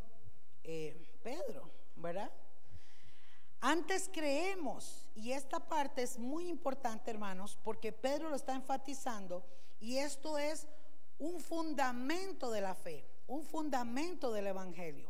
eh, 0.63 1.07
Pedro, 1.21 1.69
¿verdad? 1.95 2.31
Antes 3.61 4.09
creemos, 4.11 5.09
y 5.15 5.33
esta 5.33 5.59
parte 5.59 6.01
es 6.01 6.17
muy 6.17 6.47
importante, 6.47 7.11
hermanos, 7.11 7.59
porque 7.63 7.91
Pedro 7.91 8.29
lo 8.29 8.35
está 8.35 8.55
enfatizando, 8.55 9.45
y 9.79 9.97
esto 9.97 10.37
es 10.37 10.67
un 11.17 11.41
fundamento 11.41 12.51
de 12.51 12.61
la 12.61 12.73
fe, 12.73 13.05
un 13.29 13.43
fundamento 13.43 14.33
del 14.33 14.47
Evangelio. 14.47 15.09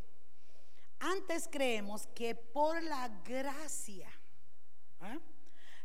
Antes 1.00 1.48
creemos 1.50 2.06
que 2.14 2.34
por 2.34 2.82
la 2.82 3.08
gracia, 3.24 4.08
¿eh? 5.02 5.18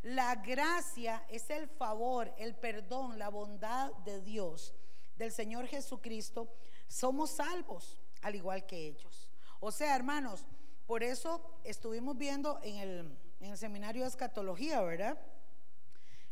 la 0.04 0.36
gracia 0.36 1.26
es 1.30 1.50
el 1.50 1.68
favor, 1.70 2.32
el 2.38 2.54
perdón, 2.54 3.18
la 3.18 3.30
bondad 3.30 3.94
de 4.04 4.22
Dios 4.22 4.74
del 5.16 5.32
Señor 5.32 5.68
Jesucristo, 5.68 6.54
somos 6.90 7.32
salvos, 7.32 8.02
al 8.22 8.36
igual 8.36 8.66
que 8.66 8.86
ellos. 8.86 9.30
O 9.62 9.72
sea, 9.72 9.96
hermanos, 9.96 10.46
por 10.86 11.04
eso 11.04 11.60
estuvimos 11.64 12.18
viendo 12.18 12.60
en 12.64 12.76
el, 12.76 13.18
en 13.40 13.52
el 13.52 13.58
seminario 13.58 14.04
de 14.04 14.10
escatología, 14.10 14.82
¿verdad? 14.82 15.18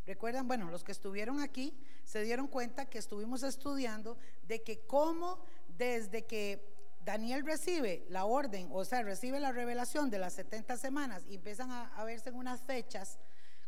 Recuerdan, 0.06 0.50
bueno, 0.50 0.70
los 0.70 0.84
que 0.84 0.92
estuvieron 0.92 1.40
aquí 1.40 1.74
se 2.04 2.22
dieron 2.24 2.48
cuenta 2.48 2.90
que 2.90 2.98
estuvimos 2.98 3.42
estudiando 3.44 4.18
de 4.44 4.62
que 4.62 4.86
cómo 4.86 5.40
desde 5.78 6.26
que 6.26 6.74
Daniel 7.04 7.46
recibe 7.46 8.06
la 8.10 8.26
orden, 8.26 8.70
o 8.72 8.86
sea, 8.86 9.02
recibe 9.02 9.40
la 9.40 9.52
revelación 9.52 10.10
de 10.10 10.20
las 10.20 10.34
70 10.34 10.78
semanas 10.78 11.24
y 11.28 11.36
empiezan 11.36 11.72
a, 11.72 11.88
a 11.96 12.04
verse 12.04 12.32
unas 12.32 12.64
fechas, 12.64 13.20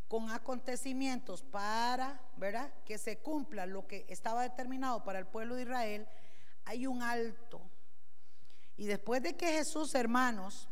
con 0.08 0.30
acontecimientos 0.30 1.42
para, 1.42 2.20
¿verdad? 2.36 2.72
Que 2.84 2.96
se 2.96 3.18
cumpla 3.18 3.66
lo 3.66 3.86
que 3.86 4.06
estaba 4.08 4.42
determinado 4.42 5.02
para 5.02 5.18
el 5.18 5.26
pueblo 5.26 5.56
de 5.56 5.62
Israel, 5.62 6.08
hay 6.64 6.86
un 6.86 7.02
alto. 7.02 7.60
Y 8.76 8.86
después 8.86 9.22
de 9.22 9.36
que 9.36 9.46
Jesús, 9.48 9.94
hermanos, 9.94 10.68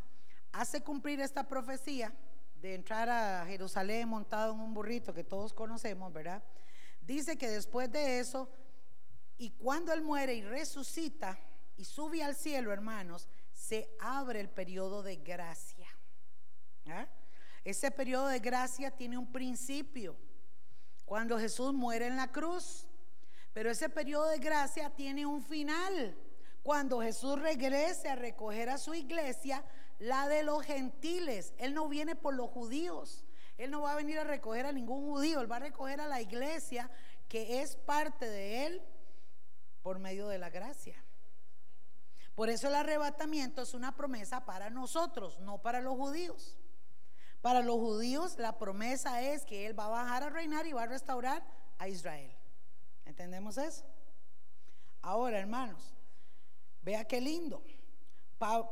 hace 0.53 0.83
cumplir 0.83 1.21
esta 1.21 1.49
profecía 1.49 2.15
de 2.61 2.75
entrar 2.75 3.09
a 3.09 3.45
Jerusalén 3.47 4.09
montado 4.09 4.55
en 4.55 4.61
un 4.61 4.73
burrito 4.73 5.13
que 5.13 5.25
todos 5.25 5.53
conocemos, 5.53 6.13
¿verdad? 6.13 6.43
Dice 7.01 7.37
que 7.37 7.49
después 7.49 7.91
de 7.91 8.21
eso, 8.21 8.49
y 9.39 9.51
cuando 9.51 9.93
Él 9.93 10.03
muere 10.03 10.35
y 10.35 10.43
resucita 10.43 11.39
y 11.77 11.85
sube 11.85 12.23
al 12.23 12.37
cielo, 12.37 12.73
hermanos, 12.73 13.29
se 13.53 13.91
abre 14.01 14.41
el 14.41 14.49
periodo 14.49 15.03
de 15.03 15.17
gracia. 15.17 15.89
¿Ah? 16.87 17.07
Ese 17.65 17.91
periodo 17.91 18.29
de 18.29 18.39
gracia 18.39 18.91
tiene 18.91 19.17
un 19.17 19.33
principio, 19.33 20.17
cuando 21.05 21.39
Jesús 21.39 21.73
muere 21.73 22.07
en 22.07 22.17
la 22.17 22.31
cruz, 22.31 22.87
pero 23.53 23.71
ese 23.71 23.89
periodo 23.89 24.27
de 24.29 24.39
gracia 24.39 24.91
tiene 24.91 25.27
un 25.27 25.43
final, 25.43 26.17
cuando 26.63 27.01
Jesús 27.01 27.41
regrese 27.41 28.09
a 28.09 28.17
recoger 28.17 28.69
a 28.69 28.79
su 28.79 28.95
iglesia, 28.95 29.65
la 29.99 30.29
de 30.29 30.43
los 30.43 30.63
gentiles. 30.63 31.55
Él 31.59 31.75
no 31.75 31.89
viene 31.89 32.17
por 32.17 32.35
los 32.35 32.51
judíos, 32.51 33.25
Él 33.57 33.71
no 33.71 33.83
va 33.83 33.93
a 33.93 33.97
venir 33.97 34.19
a 34.19 34.25
recoger 34.25 34.67
a 34.67 34.73
ningún 34.73 35.05
judío, 35.05 35.41
Él 35.41 35.51
va 35.51 35.57
a 35.57 35.61
recoger 35.61 36.01
a 36.01 36.09
la 36.09 36.21
iglesia 36.21 36.91
que 37.29 37.63
es 37.63 37.77
parte 37.77 38.29
de 38.29 38.67
Él 38.67 38.83
por 39.85 39.99
medio 39.99 40.29
de 40.29 40.39
la 40.39 40.49
gracia. 40.49 40.97
Por 42.35 42.49
eso 42.49 42.69
el 42.69 42.75
arrebatamiento 42.75 43.61
es 43.61 43.75
una 43.75 43.95
promesa 43.95 44.47
para 44.47 44.71
nosotros, 44.71 45.39
no 45.41 45.59
para 45.59 45.83
los 45.83 45.95
judíos. 45.95 46.57
Para 47.43 47.61
los 47.61 47.77
judíos 47.77 48.39
la 48.39 48.57
promesa 48.57 49.21
es 49.21 49.45
que 49.45 49.67
Él 49.67 49.79
va 49.79 49.85
a 49.85 49.91
bajar 49.91 50.23
a 50.23 50.31
reinar 50.31 50.67
y 50.67 50.73
va 50.73 50.85
a 50.85 50.87
restaurar 50.87 51.45
a 51.79 51.87
Israel. 51.87 52.35
¿Entendemos 53.05 53.59
eso? 53.59 53.85
Ahora, 55.03 55.39
hermanos, 55.39 55.95
vea 56.83 57.05
qué 57.05 57.21
lindo. 57.21 57.63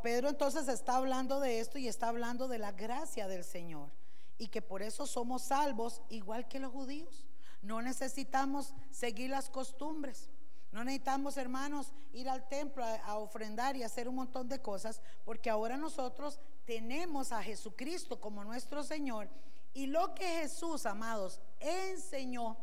Pedro 0.02 0.30
entonces 0.30 0.66
está 0.66 0.96
hablando 0.96 1.40
de 1.40 1.60
esto 1.60 1.76
y 1.76 1.88
está 1.88 2.08
hablando 2.08 2.48
de 2.48 2.58
la 2.58 2.72
gracia 2.72 3.28
del 3.28 3.44
Señor 3.44 3.90
y 4.38 4.48
que 4.48 4.62
por 4.62 4.82
eso 4.82 5.06
somos 5.06 5.42
salvos 5.42 6.00
igual 6.08 6.48
que 6.48 6.58
los 6.58 6.72
judíos. 6.72 7.26
No 7.60 7.82
necesitamos 7.82 8.74
seguir 8.90 9.28
las 9.28 9.50
costumbres. 9.50 10.30
No 10.72 10.82
necesitamos, 10.84 11.36
hermanos, 11.36 11.92
ir 12.12 12.30
al 12.30 12.48
templo 12.48 12.82
a, 12.82 13.18
ofrendar 13.18 13.76
y 13.76 13.82
hacer 13.82 14.08
un 14.08 14.14
montón 14.14 14.48
de 14.48 14.60
cosas, 14.60 15.02
porque 15.24 15.50
ahora 15.50 15.76
nosotros 15.76 16.40
tenemos 16.64 17.30
a 17.30 17.42
Jesucristo 17.42 18.20
como 18.20 18.42
nuestro 18.42 18.82
Señor. 18.82 19.28
Y 19.74 19.86
lo 19.86 20.14
que 20.14 20.24
Jesús, 20.24 20.86
amados, 20.86 21.40
enseñó 21.60 22.56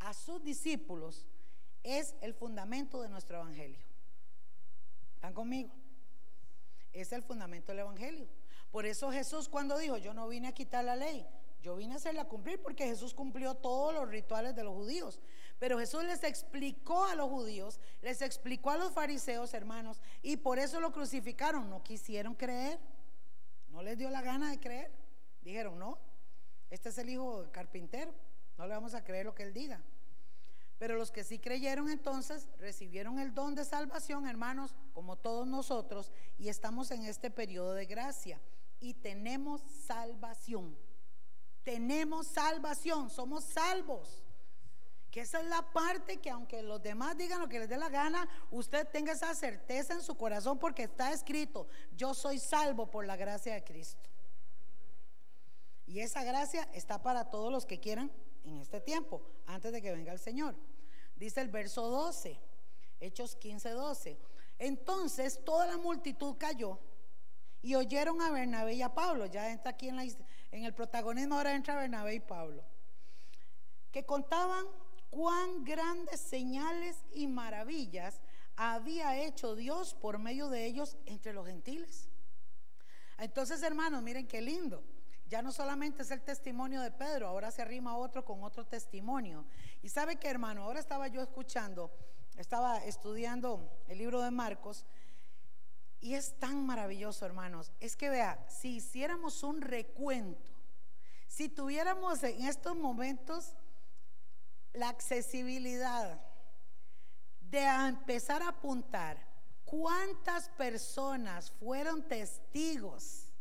a 0.00 0.12
sus 0.12 0.44
discípulos 0.44 1.24
es 1.82 2.14
el 2.20 2.34
fundamento 2.34 3.00
de 3.00 3.08
nuestro 3.08 3.38
Evangelio. 3.38 3.80
¿Están 5.14 5.32
conmigo? 5.32 5.70
Es 6.92 7.12
el 7.12 7.22
fundamento 7.22 7.72
del 7.72 7.80
Evangelio. 7.80 8.28
Por 8.70 8.84
eso 8.84 9.10
Jesús 9.10 9.48
cuando 9.48 9.78
dijo, 9.78 9.96
yo 9.96 10.12
no 10.12 10.28
vine 10.28 10.48
a 10.48 10.52
quitar 10.52 10.84
la 10.84 10.96
ley, 10.96 11.26
yo 11.62 11.76
vine 11.76 11.94
a 11.94 11.96
hacerla 11.96 12.26
cumplir 12.26 12.60
porque 12.60 12.86
Jesús 12.86 13.14
cumplió 13.14 13.54
todos 13.54 13.94
los 13.94 14.08
rituales 14.10 14.54
de 14.54 14.64
los 14.64 14.74
judíos. 14.74 15.20
Pero 15.64 15.78
Jesús 15.78 16.04
les 16.04 16.22
explicó 16.24 17.06
a 17.06 17.14
los 17.14 17.30
judíos, 17.30 17.80
les 18.02 18.20
explicó 18.20 18.68
a 18.68 18.76
los 18.76 18.92
fariseos, 18.92 19.54
hermanos, 19.54 19.98
y 20.20 20.36
por 20.36 20.58
eso 20.58 20.78
lo 20.78 20.92
crucificaron. 20.92 21.70
No 21.70 21.82
quisieron 21.82 22.34
creer. 22.34 22.78
No 23.70 23.80
les 23.80 23.96
dio 23.96 24.10
la 24.10 24.20
gana 24.20 24.50
de 24.50 24.60
creer. 24.60 24.92
Dijeron, 25.40 25.78
no, 25.78 25.98
este 26.68 26.90
es 26.90 26.98
el 26.98 27.08
hijo 27.08 27.40
del 27.40 27.50
carpintero. 27.50 28.12
No 28.58 28.66
le 28.66 28.74
vamos 28.74 28.92
a 28.92 29.04
creer 29.04 29.24
lo 29.24 29.34
que 29.34 29.44
él 29.44 29.54
diga. 29.54 29.80
Pero 30.78 30.96
los 30.98 31.10
que 31.10 31.24
sí 31.24 31.38
creyeron 31.38 31.88
entonces 31.88 32.50
recibieron 32.58 33.18
el 33.18 33.32
don 33.32 33.54
de 33.54 33.64
salvación, 33.64 34.26
hermanos, 34.26 34.74
como 34.92 35.16
todos 35.16 35.46
nosotros, 35.46 36.12
y 36.36 36.50
estamos 36.50 36.90
en 36.90 37.06
este 37.06 37.30
periodo 37.30 37.72
de 37.72 37.86
gracia. 37.86 38.38
Y 38.80 38.92
tenemos 38.92 39.62
salvación 39.86 40.76
tenemos 41.64 42.26
salvación, 42.26 43.10
somos 43.10 43.42
salvos. 43.42 44.22
Que 45.14 45.20
esa 45.20 45.38
es 45.38 45.46
la 45.46 45.62
parte 45.62 46.16
que 46.16 46.28
aunque 46.28 46.60
los 46.60 46.82
demás 46.82 47.16
digan 47.16 47.38
lo 47.38 47.48
que 47.48 47.60
les 47.60 47.68
dé 47.68 47.76
la 47.76 47.88
gana, 47.88 48.28
usted 48.50 48.84
tenga 48.88 49.12
esa 49.12 49.32
certeza 49.32 49.94
en 49.94 50.02
su 50.02 50.16
corazón 50.16 50.58
porque 50.58 50.82
está 50.82 51.12
escrito, 51.12 51.68
yo 51.96 52.14
soy 52.14 52.40
salvo 52.40 52.90
por 52.90 53.06
la 53.06 53.14
gracia 53.14 53.54
de 53.54 53.62
Cristo. 53.62 54.10
Y 55.86 56.00
esa 56.00 56.24
gracia 56.24 56.68
está 56.72 57.00
para 57.00 57.30
todos 57.30 57.52
los 57.52 57.64
que 57.64 57.78
quieran 57.78 58.10
en 58.42 58.58
este 58.58 58.80
tiempo, 58.80 59.22
antes 59.46 59.70
de 59.70 59.80
que 59.80 59.92
venga 59.92 60.12
el 60.12 60.18
Señor. 60.18 60.56
Dice 61.14 61.42
el 61.42 61.48
verso 61.48 61.88
12, 61.90 62.36
Hechos 62.98 63.36
15, 63.36 63.70
12. 63.70 64.18
Entonces 64.58 65.44
toda 65.44 65.68
la 65.68 65.76
multitud 65.76 66.34
cayó 66.38 66.80
y 67.62 67.76
oyeron 67.76 68.20
a 68.20 68.32
Bernabé 68.32 68.74
y 68.74 68.82
a 68.82 68.92
Pablo. 68.92 69.26
Ya 69.26 69.52
entra 69.52 69.70
aquí 69.70 69.90
en, 69.90 70.00
en 70.00 70.64
el 70.64 70.74
protagonismo, 70.74 71.36
ahora 71.36 71.54
entra 71.54 71.76
Bernabé 71.76 72.16
y 72.16 72.20
Pablo. 72.20 72.64
Que 73.92 74.04
contaban 74.04 74.66
cuán 75.14 75.62
grandes 75.64 76.18
señales 76.18 76.96
y 77.12 77.28
maravillas 77.28 78.20
había 78.56 79.16
hecho 79.22 79.54
Dios 79.54 79.94
por 79.94 80.18
medio 80.18 80.48
de 80.48 80.66
ellos 80.66 80.96
entre 81.06 81.32
los 81.32 81.46
gentiles. 81.46 82.08
Entonces, 83.18 83.62
hermanos, 83.62 84.02
miren 84.02 84.26
qué 84.26 84.42
lindo. 84.42 84.82
Ya 85.28 85.40
no 85.40 85.52
solamente 85.52 86.02
es 86.02 86.10
el 86.10 86.20
testimonio 86.20 86.80
de 86.80 86.90
Pedro, 86.90 87.28
ahora 87.28 87.52
se 87.52 87.62
arrima 87.62 87.96
otro 87.96 88.24
con 88.24 88.42
otro 88.42 88.66
testimonio. 88.66 89.44
Y 89.82 89.88
sabe 89.88 90.16
que, 90.16 90.28
hermano, 90.28 90.64
ahora 90.64 90.80
estaba 90.80 91.06
yo 91.06 91.22
escuchando, 91.22 91.92
estaba 92.36 92.78
estudiando 92.84 93.70
el 93.86 93.98
libro 93.98 94.20
de 94.20 94.32
Marcos 94.32 94.84
y 96.00 96.14
es 96.14 96.36
tan 96.40 96.66
maravilloso, 96.66 97.24
hermanos. 97.24 97.70
Es 97.78 97.96
que 97.96 98.10
vea, 98.10 98.44
si 98.48 98.76
hiciéramos 98.76 99.44
un 99.44 99.60
recuento, 99.60 100.50
si 101.28 101.48
tuviéramos 101.48 102.24
en 102.24 102.46
estos 102.46 102.76
momentos 102.76 103.54
la 104.74 104.88
accesibilidad 104.88 106.20
de 107.40 107.64
empezar 107.64 108.42
a 108.42 108.48
apuntar 108.48 109.16
cuántas 109.64 110.48
personas 110.50 111.50
fueron 111.52 112.06
testigos 112.06 113.32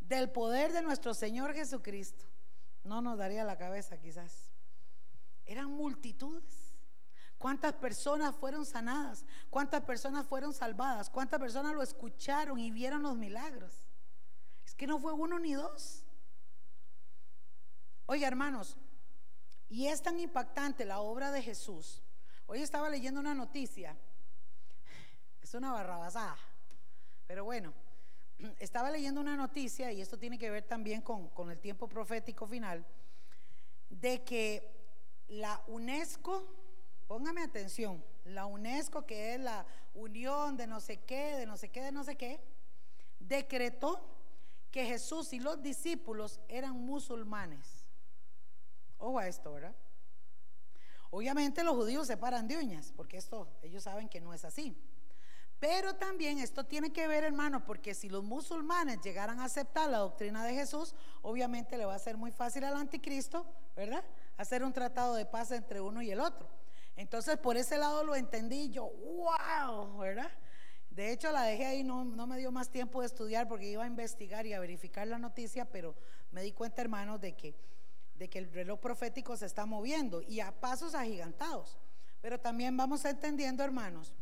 del 0.00 0.30
poder 0.30 0.72
de 0.72 0.82
nuestro 0.82 1.14
Señor 1.14 1.54
Jesucristo, 1.54 2.24
no 2.84 3.02
nos 3.02 3.18
daría 3.18 3.44
la 3.44 3.58
cabeza 3.58 3.98
quizás. 3.98 4.50
Eran 5.44 5.70
multitudes. 5.70 6.74
¿Cuántas 7.38 7.74
personas 7.74 8.34
fueron 8.34 8.64
sanadas? 8.64 9.24
¿Cuántas 9.50 9.82
personas 9.82 10.26
fueron 10.26 10.54
salvadas? 10.54 11.10
¿Cuántas 11.10 11.38
personas 11.38 11.74
lo 11.74 11.82
escucharon 11.82 12.58
y 12.58 12.70
vieron 12.70 13.02
los 13.02 13.16
milagros? 13.16 13.84
Es 14.64 14.74
que 14.74 14.86
no 14.86 14.98
fue 14.98 15.12
uno 15.12 15.38
ni 15.38 15.52
dos. 15.52 16.04
Oiga, 18.06 18.26
hermanos, 18.26 18.76
y 19.68 19.86
es 19.86 20.02
tan 20.02 20.18
impactante 20.20 20.84
la 20.84 21.00
obra 21.00 21.30
de 21.32 21.42
Jesús. 21.42 22.02
Hoy 22.46 22.62
estaba 22.62 22.88
leyendo 22.88 23.20
una 23.20 23.34
noticia. 23.34 23.96
Es 25.42 25.54
una 25.54 25.72
barrabasada. 25.72 26.36
Pero 27.26 27.44
bueno, 27.44 27.72
estaba 28.58 28.90
leyendo 28.90 29.20
una 29.20 29.36
noticia, 29.36 29.92
y 29.92 30.00
esto 30.00 30.18
tiene 30.18 30.38
que 30.38 30.50
ver 30.50 30.64
también 30.64 31.02
con, 31.02 31.28
con 31.30 31.50
el 31.50 31.58
tiempo 31.58 31.88
profético 31.88 32.46
final, 32.46 32.86
de 33.88 34.22
que 34.24 34.72
la 35.28 35.60
UNESCO 35.66 36.66
Póngame 37.06 37.42
atención, 37.42 38.04
la 38.24 38.46
UNESCO, 38.46 39.06
que 39.06 39.34
es 39.34 39.40
la 39.40 39.64
unión 39.94 40.56
de 40.56 40.66
no 40.66 40.80
sé 40.80 40.98
qué, 41.04 41.36
de 41.36 41.46
no 41.46 41.56
sé 41.56 41.68
qué, 41.68 41.82
de 41.82 41.92
no 41.92 42.02
sé 42.02 42.16
qué, 42.16 42.40
decretó 43.20 44.04
que 44.72 44.86
Jesús 44.86 45.32
y 45.32 45.38
los 45.38 45.62
discípulos 45.62 46.40
eran 46.48 46.74
musulmanes. 46.74 47.75
Ojo 48.98 49.18
a 49.18 49.26
esto, 49.26 49.52
¿verdad? 49.52 49.74
Obviamente 51.10 51.62
los 51.62 51.74
judíos 51.74 52.06
se 52.06 52.16
paran 52.16 52.48
de 52.48 52.58
uñas, 52.58 52.92
porque 52.96 53.16
esto 53.16 53.48
ellos 53.62 53.82
saben 53.82 54.08
que 54.08 54.20
no 54.20 54.34
es 54.34 54.44
así. 54.44 54.76
Pero 55.58 55.94
también 55.94 56.38
esto 56.38 56.64
tiene 56.64 56.92
que 56.92 57.08
ver, 57.08 57.24
hermano, 57.24 57.64
porque 57.64 57.94
si 57.94 58.10
los 58.10 58.22
musulmanes 58.22 59.00
llegaran 59.00 59.40
a 59.40 59.44
aceptar 59.44 59.88
la 59.88 59.98
doctrina 59.98 60.44
de 60.44 60.54
Jesús, 60.54 60.94
obviamente 61.22 61.78
le 61.78 61.86
va 61.86 61.94
a 61.94 61.98
ser 61.98 62.18
muy 62.18 62.30
fácil 62.30 62.64
al 62.64 62.76
anticristo, 62.76 63.46
¿verdad? 63.74 64.04
Hacer 64.36 64.62
un 64.62 64.74
tratado 64.74 65.14
de 65.14 65.24
paz 65.24 65.50
entre 65.52 65.80
uno 65.80 66.02
y 66.02 66.10
el 66.10 66.20
otro. 66.20 66.46
Entonces 66.94 67.38
por 67.38 67.56
ese 67.56 67.78
lado 67.78 68.04
lo 68.04 68.14
entendí 68.14 68.68
yo, 68.68 68.88
wow, 68.88 69.96
¿verdad? 69.98 70.30
De 70.90 71.12
hecho 71.12 71.30
la 71.30 71.42
dejé 71.42 71.66
ahí, 71.66 71.84
no, 71.84 72.04
no, 72.04 72.26
me 72.26 72.38
dio 72.38 72.52
más 72.52 72.70
tiempo 72.70 73.00
de 73.00 73.06
estudiar 73.06 73.48
porque 73.48 73.70
iba 73.70 73.84
a 73.84 73.86
investigar 73.86 74.46
y 74.46 74.54
a 74.54 74.60
verificar 74.60 75.06
la 75.06 75.18
noticia, 75.18 75.66
pero 75.66 75.94
me 76.32 76.42
di 76.42 76.52
cuenta, 76.52 76.82
hermanos, 76.82 77.20
de 77.20 77.34
que, 77.34 77.54
de 78.18 78.28
que 78.28 78.38
el 78.38 78.52
reloj 78.52 78.80
profético 78.80 79.36
se 79.36 79.46
está 79.46 79.66
moviendo 79.66 80.22
y 80.22 80.40
a 80.40 80.52
pasos 80.52 80.94
agigantados. 80.94 81.78
Pero 82.20 82.40
también 82.40 82.76
vamos 82.76 83.04
entendiendo, 83.04 83.62
hermanos, 83.62 84.14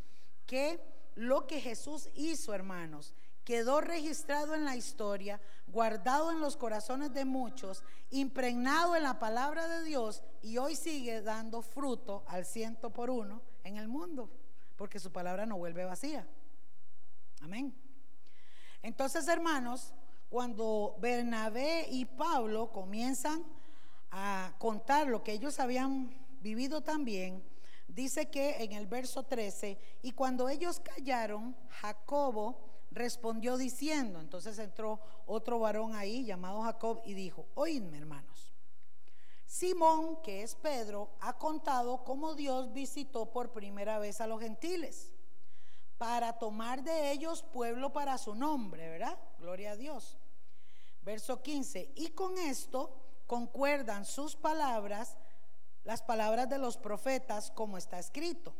que 0.46 0.80
lo 1.14 1.46
que 1.46 1.60
Jesús 1.60 2.08
hizo, 2.14 2.52
hermanos, 2.52 3.14
quedó 3.44 3.80
registrado 3.80 4.54
en 4.54 4.64
la 4.64 4.76
historia, 4.76 5.40
guardado 5.66 6.30
en 6.32 6.40
los 6.40 6.56
corazones 6.56 7.12
de 7.12 7.24
muchos, 7.24 7.82
impregnado 8.10 8.96
en 8.96 9.02
la 9.02 9.18
palabra 9.18 9.68
de 9.68 9.84
Dios 9.84 10.22
y 10.42 10.58
hoy 10.58 10.76
sigue 10.76 11.20
dando 11.22 11.62
fruto 11.62 12.24
al 12.26 12.46
ciento 12.46 12.90
por 12.90 13.10
uno 13.10 13.42
en 13.62 13.76
el 13.76 13.88
mundo, 13.88 14.30
porque 14.76 14.98
su 14.98 15.12
palabra 15.12 15.46
no 15.46 15.58
vuelve 15.58 15.84
vacía. 15.84 16.26
Amén. 17.42 17.74
Entonces, 18.82 19.28
hermanos, 19.28 19.92
cuando 20.30 20.96
Bernabé 21.00 21.86
y 21.90 22.06
Pablo 22.06 22.72
comienzan 22.72 23.44
a 24.16 24.54
contar 24.58 25.08
lo 25.08 25.24
que 25.24 25.32
ellos 25.32 25.58
habían 25.58 26.08
vivido 26.40 26.82
también, 26.82 27.42
dice 27.88 28.30
que 28.30 28.62
en 28.62 28.72
el 28.72 28.86
verso 28.86 29.24
13, 29.24 29.76
y 30.02 30.12
cuando 30.12 30.48
ellos 30.48 30.78
callaron, 30.78 31.56
Jacobo, 31.68 32.60
respondió 32.92 33.56
diciendo, 33.56 34.20
entonces 34.20 34.56
entró 34.60 35.00
otro 35.26 35.58
varón 35.58 35.96
ahí 35.96 36.24
llamado 36.24 36.62
Jacob 36.62 37.02
y 37.04 37.14
dijo, 37.14 37.46
oídme 37.54 37.98
hermanos, 37.98 38.52
Simón, 39.46 40.22
que 40.22 40.44
es 40.44 40.54
Pedro, 40.54 41.10
ha 41.20 41.36
contado 41.36 42.04
cómo 42.04 42.34
Dios 42.36 42.72
visitó 42.72 43.32
por 43.32 43.50
primera 43.50 43.98
vez 43.98 44.20
a 44.20 44.28
los 44.28 44.40
gentiles 44.40 45.12
para 45.98 46.38
tomar 46.38 46.84
de 46.84 47.10
ellos 47.10 47.42
pueblo 47.42 47.92
para 47.92 48.16
su 48.18 48.36
nombre, 48.36 48.88
¿verdad? 48.90 49.18
Gloria 49.40 49.72
a 49.72 49.76
Dios. 49.76 50.18
Verso 51.02 51.42
15, 51.42 51.92
y 51.96 52.10
con 52.10 52.38
esto 52.38 53.03
concuerdan 53.26 54.04
sus 54.04 54.36
palabras, 54.36 55.16
las 55.84 56.02
palabras 56.02 56.48
de 56.48 56.58
los 56.58 56.76
profetas, 56.76 57.50
como 57.50 57.78
está 57.78 57.98
escrito. 57.98 58.54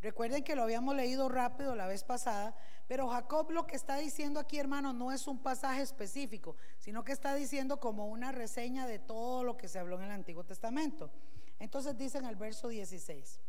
Recuerden 0.00 0.44
que 0.44 0.54
lo 0.54 0.62
habíamos 0.62 0.94
leído 0.94 1.30
rápido 1.30 1.74
la 1.74 1.86
vez 1.86 2.04
pasada, 2.04 2.54
pero 2.86 3.08
Jacob 3.08 3.50
lo 3.50 3.66
que 3.66 3.74
está 3.74 3.96
diciendo 3.96 4.38
aquí, 4.38 4.58
hermano, 4.58 4.92
no 4.92 5.12
es 5.12 5.26
un 5.26 5.38
pasaje 5.38 5.80
específico, 5.80 6.56
sino 6.78 7.04
que 7.04 7.12
está 7.12 7.34
diciendo 7.34 7.80
como 7.80 8.08
una 8.08 8.30
reseña 8.30 8.86
de 8.86 8.98
todo 8.98 9.44
lo 9.44 9.56
que 9.56 9.66
se 9.66 9.78
habló 9.78 9.96
en 9.96 10.04
el 10.04 10.10
Antiguo 10.10 10.44
Testamento. 10.44 11.10
Entonces 11.58 11.96
dice 11.96 12.18
en 12.18 12.26
el 12.26 12.36
verso 12.36 12.68
16, 12.68 13.40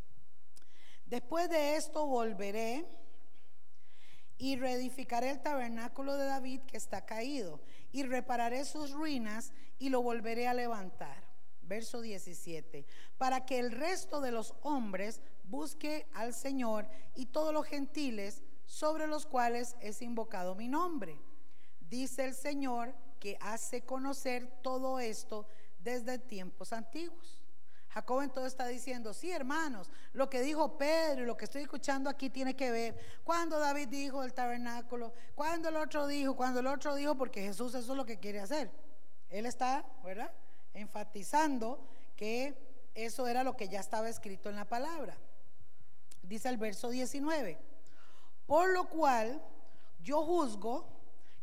después 1.04 1.50
de 1.50 1.76
esto 1.76 2.06
volveré 2.06 2.86
y 4.38 4.56
reedificaré 4.56 5.30
el 5.30 5.42
tabernáculo 5.42 6.16
de 6.16 6.24
David 6.24 6.62
que 6.62 6.76
está 6.78 7.04
caído 7.04 7.60
y 7.96 8.02
repararé 8.02 8.66
sus 8.66 8.90
ruinas 8.90 9.54
y 9.78 9.88
lo 9.88 10.02
volveré 10.02 10.48
a 10.48 10.52
levantar. 10.52 11.24
Verso 11.62 12.02
17, 12.02 12.84
para 13.16 13.46
que 13.46 13.58
el 13.58 13.72
resto 13.72 14.20
de 14.20 14.32
los 14.32 14.52
hombres 14.60 15.22
busque 15.44 16.06
al 16.12 16.34
Señor 16.34 16.86
y 17.14 17.24
todos 17.24 17.54
los 17.54 17.64
gentiles 17.64 18.42
sobre 18.66 19.06
los 19.06 19.24
cuales 19.24 19.76
es 19.80 20.02
invocado 20.02 20.54
mi 20.54 20.68
nombre. 20.68 21.18
Dice 21.80 22.26
el 22.26 22.34
Señor 22.34 22.94
que 23.18 23.38
hace 23.40 23.86
conocer 23.86 24.46
todo 24.60 25.00
esto 25.00 25.46
desde 25.78 26.18
tiempos 26.18 26.74
antiguos. 26.74 27.35
Jacob 27.96 28.20
entonces 28.20 28.52
está 28.52 28.66
diciendo, 28.66 29.14
sí 29.14 29.30
hermanos, 29.30 29.88
lo 30.12 30.28
que 30.28 30.42
dijo 30.42 30.76
Pedro 30.76 31.22
y 31.22 31.26
lo 31.26 31.34
que 31.34 31.46
estoy 31.46 31.62
escuchando 31.62 32.10
aquí 32.10 32.28
tiene 32.28 32.54
que 32.54 32.70
ver. 32.70 32.94
Cuando 33.24 33.58
David 33.58 33.88
dijo 33.88 34.22
el 34.22 34.34
tabernáculo, 34.34 35.14
cuando 35.34 35.70
el 35.70 35.76
otro 35.76 36.06
dijo, 36.06 36.36
cuando 36.36 36.60
el 36.60 36.66
otro 36.66 36.94
dijo, 36.94 37.14
porque 37.14 37.40
Jesús 37.40 37.74
eso 37.74 37.92
es 37.92 37.96
lo 37.96 38.04
que 38.04 38.18
quiere 38.18 38.40
hacer. 38.40 38.70
Él 39.30 39.46
está, 39.46 39.82
¿verdad? 40.04 40.30
Enfatizando 40.74 41.88
que 42.16 42.54
eso 42.94 43.28
era 43.28 43.42
lo 43.42 43.56
que 43.56 43.66
ya 43.66 43.80
estaba 43.80 44.10
escrito 44.10 44.50
en 44.50 44.56
la 44.56 44.66
palabra. 44.66 45.16
Dice 46.22 46.50
el 46.50 46.58
verso 46.58 46.90
19. 46.90 47.56
Por 48.46 48.74
lo 48.74 48.90
cual 48.90 49.42
yo 50.02 50.22
juzgo 50.22 50.86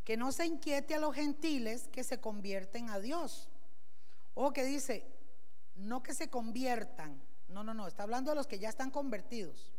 que 0.04 0.16
no 0.16 0.30
se 0.30 0.46
inquiete 0.46 0.94
a 0.94 1.00
los 1.00 1.16
gentiles 1.16 1.88
que 1.88 2.04
se 2.04 2.20
convierten 2.20 2.90
a 2.90 3.00
Dios. 3.00 3.48
O 4.34 4.52
que 4.52 4.62
dice, 4.62 5.13
no 5.76 6.02
que 6.02 6.14
se 6.14 6.28
conviertan. 6.28 7.20
No, 7.48 7.62
no, 7.62 7.74
no, 7.74 7.86
está 7.86 8.02
hablando 8.02 8.30
de 8.30 8.36
los 8.36 8.46
que 8.46 8.58
ya 8.58 8.68
están 8.68 8.90
convertidos. 8.90 9.72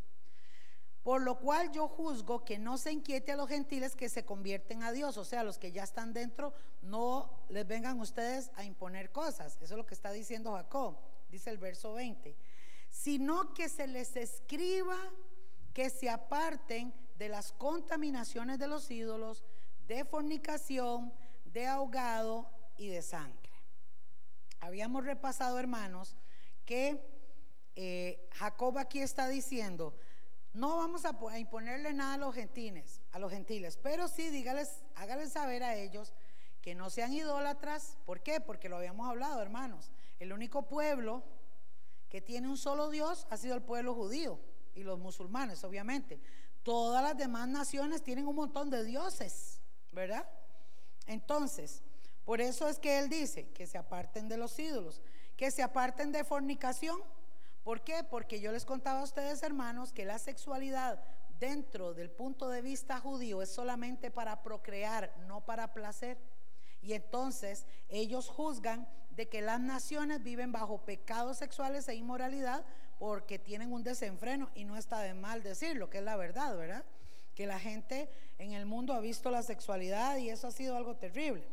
Por 1.04 1.22
lo 1.22 1.38
cual 1.38 1.72
yo 1.72 1.88
juzgo 1.88 2.44
que 2.44 2.58
no 2.58 2.80
se 2.80 2.92
inquiete 2.92 3.32
a 3.32 3.36
los 3.36 3.48
gentiles 3.48 3.96
que 3.96 4.10
se 4.10 4.26
convierten 4.26 4.82
a 4.82 4.92
Dios, 4.92 5.18
o 5.18 5.24
sea, 5.24 5.44
los 5.44 5.60
que 5.60 5.72
ya 5.72 5.84
están 5.84 6.14
dentro, 6.14 6.54
no 6.82 7.46
les 7.50 7.68
vengan 7.68 8.00
ustedes 8.00 8.50
a 8.56 8.64
imponer 8.64 9.12
cosas. 9.12 9.58
Eso 9.62 9.76
es 9.76 9.78
lo 9.78 9.86
que 9.86 9.94
está 9.94 10.12
diciendo 10.12 10.54
Jacob, 10.54 10.98
dice 11.30 11.52
el 11.52 11.60
verso 11.60 11.94
20. 11.94 12.36
Sino 12.90 13.54
que 13.54 13.70
se 13.70 13.86
les 13.86 14.16
escriba 14.16 14.98
que 15.74 15.92
se 15.92 16.10
aparten 16.10 16.92
de 17.18 17.30
las 17.30 17.52
contaminaciones 17.52 18.58
de 18.58 18.68
los 18.68 18.90
ídolos, 18.90 19.44
de 19.88 20.06
fornicación, 20.06 21.14
de 21.46 21.68
ahogado 21.68 22.50
y 22.78 22.88
de 22.88 23.02
sangre. 23.02 23.45
Habíamos 24.60 25.06
repasado, 25.06 25.60
hermanos, 25.60 26.16
que 26.66 27.00
eh, 27.76 28.28
Jacob 28.34 28.78
aquí 28.78 29.00
está 29.00 29.28
diciendo, 29.28 29.96
No 30.54 30.78
vamos 30.78 31.04
a, 31.06 31.40
imponerle 31.40 31.94
nada 31.94 32.14
a 32.14 32.18
los 32.18 32.34
gentiles, 32.34 33.02
a 33.12 33.20
los 33.20 33.32
gentiles, 33.32 33.78
pero 33.82 34.08
sí 34.08 34.30
dígales, 34.30 34.84
hágales 34.96 35.34
saber 35.34 35.64
a 35.64 35.76
ellos 35.76 36.14
que 36.62 36.76
no 36.76 36.90
sean 36.90 37.14
idólatras. 37.14 37.98
¿Por 38.06 38.22
qué? 38.22 38.40
Porque 38.40 38.70
lo 38.70 38.78
habíamos 38.78 39.08
hablado, 39.08 39.42
hermanos. 39.42 39.92
El 40.20 40.34
único 40.34 40.68
pueblo 40.68 41.24
que 42.10 42.22
tiene 42.22 42.48
un 42.48 42.58
solo 42.58 42.90
Dios 42.90 43.28
ha 43.30 43.38
sido 43.38 43.56
el 43.56 43.62
pueblo 43.62 43.94
judío 43.94 44.40
y 44.74 44.84
los 44.84 44.98
musulmanes, 44.98 45.64
obviamente. 45.64 46.20
Todas 46.64 47.04
las 47.04 47.18
demás 47.18 47.48
naciones 47.48 48.02
tienen 48.02 48.26
un 48.26 48.36
montón 48.36 48.70
de 48.70 48.84
dioses, 48.84 49.62
¿verdad? 49.92 50.28
Entonces, 51.06 51.84
por 52.26 52.42
eso 52.42 52.68
es 52.68 52.80
que 52.80 52.98
él 52.98 53.08
dice 53.08 53.50
que 53.50 53.68
se 53.68 53.78
aparten 53.78 54.28
de 54.28 54.38
los 54.38 54.58
ídolos, 54.58 55.02
que 55.38 55.52
se 55.52 55.62
aparten 55.62 56.12
de 56.12 56.24
fornicación. 56.24 57.00
¿Por 57.64 57.82
qué? 57.82 58.04
Porque 58.04 58.40
yo 58.40 58.52
les 58.52 58.66
contaba 58.66 59.02
a 59.02 59.04
ustedes, 59.04 59.44
hermanos, 59.44 59.94
que 59.94 60.06
la 60.06 60.18
sexualidad 60.18 61.04
dentro 61.40 61.94
del 61.94 62.10
punto 62.10 62.50
de 62.50 62.62
vista 62.62 63.00
judío 63.00 63.42
es 63.42 63.50
solamente 63.50 64.10
para 64.10 64.42
procrear, 64.42 65.14
no 65.28 65.46
para 65.46 65.74
placer. 65.74 66.18
Y 66.82 66.94
entonces 66.94 67.66
ellos 67.90 68.28
juzgan 68.28 68.88
de 69.12 69.28
que 69.28 69.42
las 69.42 69.60
naciones 69.60 70.24
viven 70.24 70.52
bajo 70.52 70.80
pecados 70.80 71.38
sexuales 71.38 71.88
e 71.88 71.96
inmoralidad 71.96 72.66
porque 72.98 73.38
tienen 73.38 73.72
un 73.72 73.84
desenfreno 73.84 74.50
y 74.56 74.66
no 74.66 74.78
está 74.78 75.00
de 75.00 75.14
mal 75.14 75.44
decirlo, 75.44 75.90
que 75.90 76.00
es 76.00 76.04
la 76.04 76.16
verdad, 76.16 76.56
¿verdad? 76.58 76.86
Que 77.36 77.46
la 77.46 77.60
gente 77.60 78.10
en 78.38 78.54
el 78.54 78.66
mundo 78.66 78.94
ha 78.94 79.00
visto 79.00 79.30
la 79.30 79.44
sexualidad 79.44 80.18
y 80.18 80.30
eso 80.30 80.48
ha 80.48 80.52
sido 80.52 80.76
algo 80.76 80.96
terrible. 80.96 81.46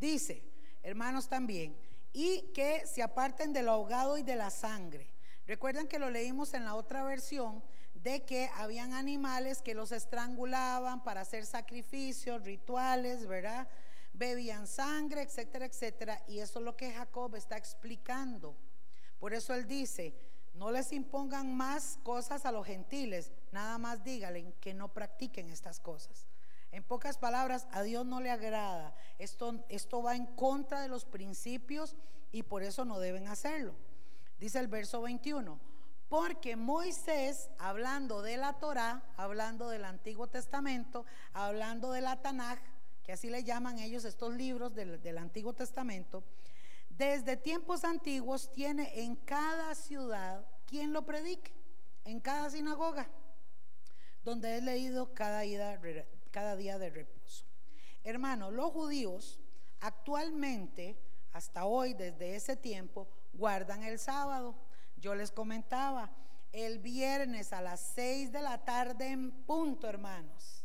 Dice, 0.00 0.42
hermanos 0.82 1.28
también, 1.28 1.76
y 2.14 2.50
que 2.54 2.86
se 2.86 3.02
aparten 3.02 3.52
del 3.52 3.68
ahogado 3.68 4.16
y 4.16 4.22
de 4.22 4.34
la 4.34 4.48
sangre. 4.48 5.06
Recuerdan 5.46 5.88
que 5.88 5.98
lo 5.98 6.08
leímos 6.08 6.54
en 6.54 6.64
la 6.64 6.74
otra 6.74 7.04
versión 7.04 7.62
de 7.92 8.24
que 8.24 8.48
habían 8.56 8.94
animales 8.94 9.60
que 9.60 9.74
los 9.74 9.92
estrangulaban 9.92 11.04
para 11.04 11.20
hacer 11.20 11.44
sacrificios, 11.44 12.42
rituales, 12.44 13.26
¿verdad? 13.26 13.68
Bebían 14.14 14.66
sangre, 14.66 15.20
etcétera, 15.20 15.66
etcétera. 15.66 16.22
Y 16.26 16.38
eso 16.38 16.60
es 16.60 16.64
lo 16.64 16.78
que 16.78 16.92
Jacob 16.92 17.36
está 17.36 17.58
explicando. 17.58 18.56
Por 19.18 19.34
eso 19.34 19.52
él 19.52 19.66
dice, 19.66 20.14
no 20.54 20.70
les 20.70 20.92
impongan 20.92 21.54
más 21.54 21.98
cosas 22.02 22.46
a 22.46 22.52
los 22.52 22.66
gentiles, 22.66 23.32
nada 23.52 23.76
más 23.76 24.02
díganle 24.02 24.54
que 24.60 24.72
no 24.72 24.88
practiquen 24.88 25.50
estas 25.50 25.78
cosas. 25.78 26.29
En 26.72 26.84
pocas 26.84 27.18
palabras, 27.18 27.66
a 27.72 27.82
Dios 27.82 28.06
no 28.06 28.20
le 28.20 28.30
agrada. 28.30 28.94
Esto, 29.18 29.64
esto 29.68 30.02
va 30.02 30.14
en 30.14 30.26
contra 30.26 30.80
de 30.80 30.88
los 30.88 31.04
principios 31.04 31.96
y 32.32 32.44
por 32.44 32.62
eso 32.62 32.84
no 32.84 33.00
deben 33.00 33.26
hacerlo. 33.28 33.74
Dice 34.38 34.58
el 34.58 34.68
verso 34.68 35.02
21, 35.02 35.58
porque 36.08 36.56
Moisés, 36.56 37.50
hablando 37.58 38.22
de 38.22 38.36
la 38.36 38.54
Torá, 38.54 39.02
hablando 39.16 39.68
del 39.68 39.84
Antiguo 39.84 40.28
Testamento, 40.28 41.04
hablando 41.32 41.92
de 41.92 42.00
la 42.00 42.22
Tanaj, 42.22 42.58
que 43.02 43.12
así 43.12 43.30
le 43.30 43.44
llaman 43.44 43.78
ellos 43.78 44.04
estos 44.04 44.34
libros 44.34 44.74
del, 44.74 45.02
del 45.02 45.18
Antiguo 45.18 45.52
Testamento, 45.52 46.24
desde 46.88 47.36
tiempos 47.36 47.84
antiguos 47.84 48.52
tiene 48.52 49.02
en 49.02 49.16
cada 49.16 49.74
ciudad 49.74 50.44
quien 50.66 50.92
lo 50.92 51.02
predique, 51.02 51.52
en 52.04 52.20
cada 52.20 52.50
sinagoga, 52.50 53.08
donde 54.22 54.58
es 54.58 54.62
leído 54.62 55.14
cada 55.14 55.40
día, 55.40 55.80
cada 56.30 56.56
día 56.56 56.78
de 56.78 56.90
reposo. 56.90 57.44
Hermano, 58.04 58.50
los 58.50 58.72
judíos 58.72 59.40
actualmente, 59.80 60.98
hasta 61.32 61.64
hoy, 61.64 61.94
desde 61.94 62.36
ese 62.36 62.56
tiempo, 62.56 63.08
guardan 63.32 63.82
el 63.82 63.98
sábado. 63.98 64.54
Yo 64.96 65.14
les 65.14 65.30
comentaba, 65.30 66.10
el 66.52 66.78
viernes 66.78 67.52
a 67.52 67.60
las 67.60 67.80
seis 67.80 68.32
de 68.32 68.42
la 68.42 68.64
tarde 68.64 69.08
en 69.08 69.30
punto, 69.30 69.88
hermanos 69.88 70.60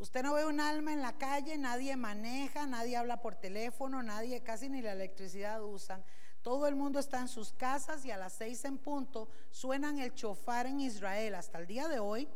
Usted 0.00 0.22
no 0.22 0.32
ve 0.32 0.46
un 0.46 0.60
alma 0.60 0.94
en 0.94 1.02
la 1.02 1.18
calle, 1.18 1.58
nadie 1.58 1.94
maneja, 1.94 2.66
nadie 2.66 2.96
habla 2.96 3.20
por 3.20 3.34
teléfono, 3.34 4.02
nadie 4.02 4.42
casi 4.42 4.70
ni 4.70 4.80
la 4.80 4.92
electricidad 4.92 5.62
usan. 5.62 6.02
Todo 6.40 6.66
el 6.66 6.74
mundo 6.74 6.98
está 6.98 7.20
en 7.20 7.28
sus 7.28 7.52
casas 7.52 8.02
y 8.06 8.10
a 8.10 8.16
las 8.16 8.32
seis 8.32 8.64
en 8.64 8.78
punto 8.78 9.28
suenan 9.50 9.98
el 9.98 10.14
chofar 10.14 10.66
en 10.66 10.80
Israel. 10.80 11.34
Hasta 11.34 11.58
el 11.58 11.66
día 11.66 11.86
de 11.86 11.98
hoy 11.98 12.26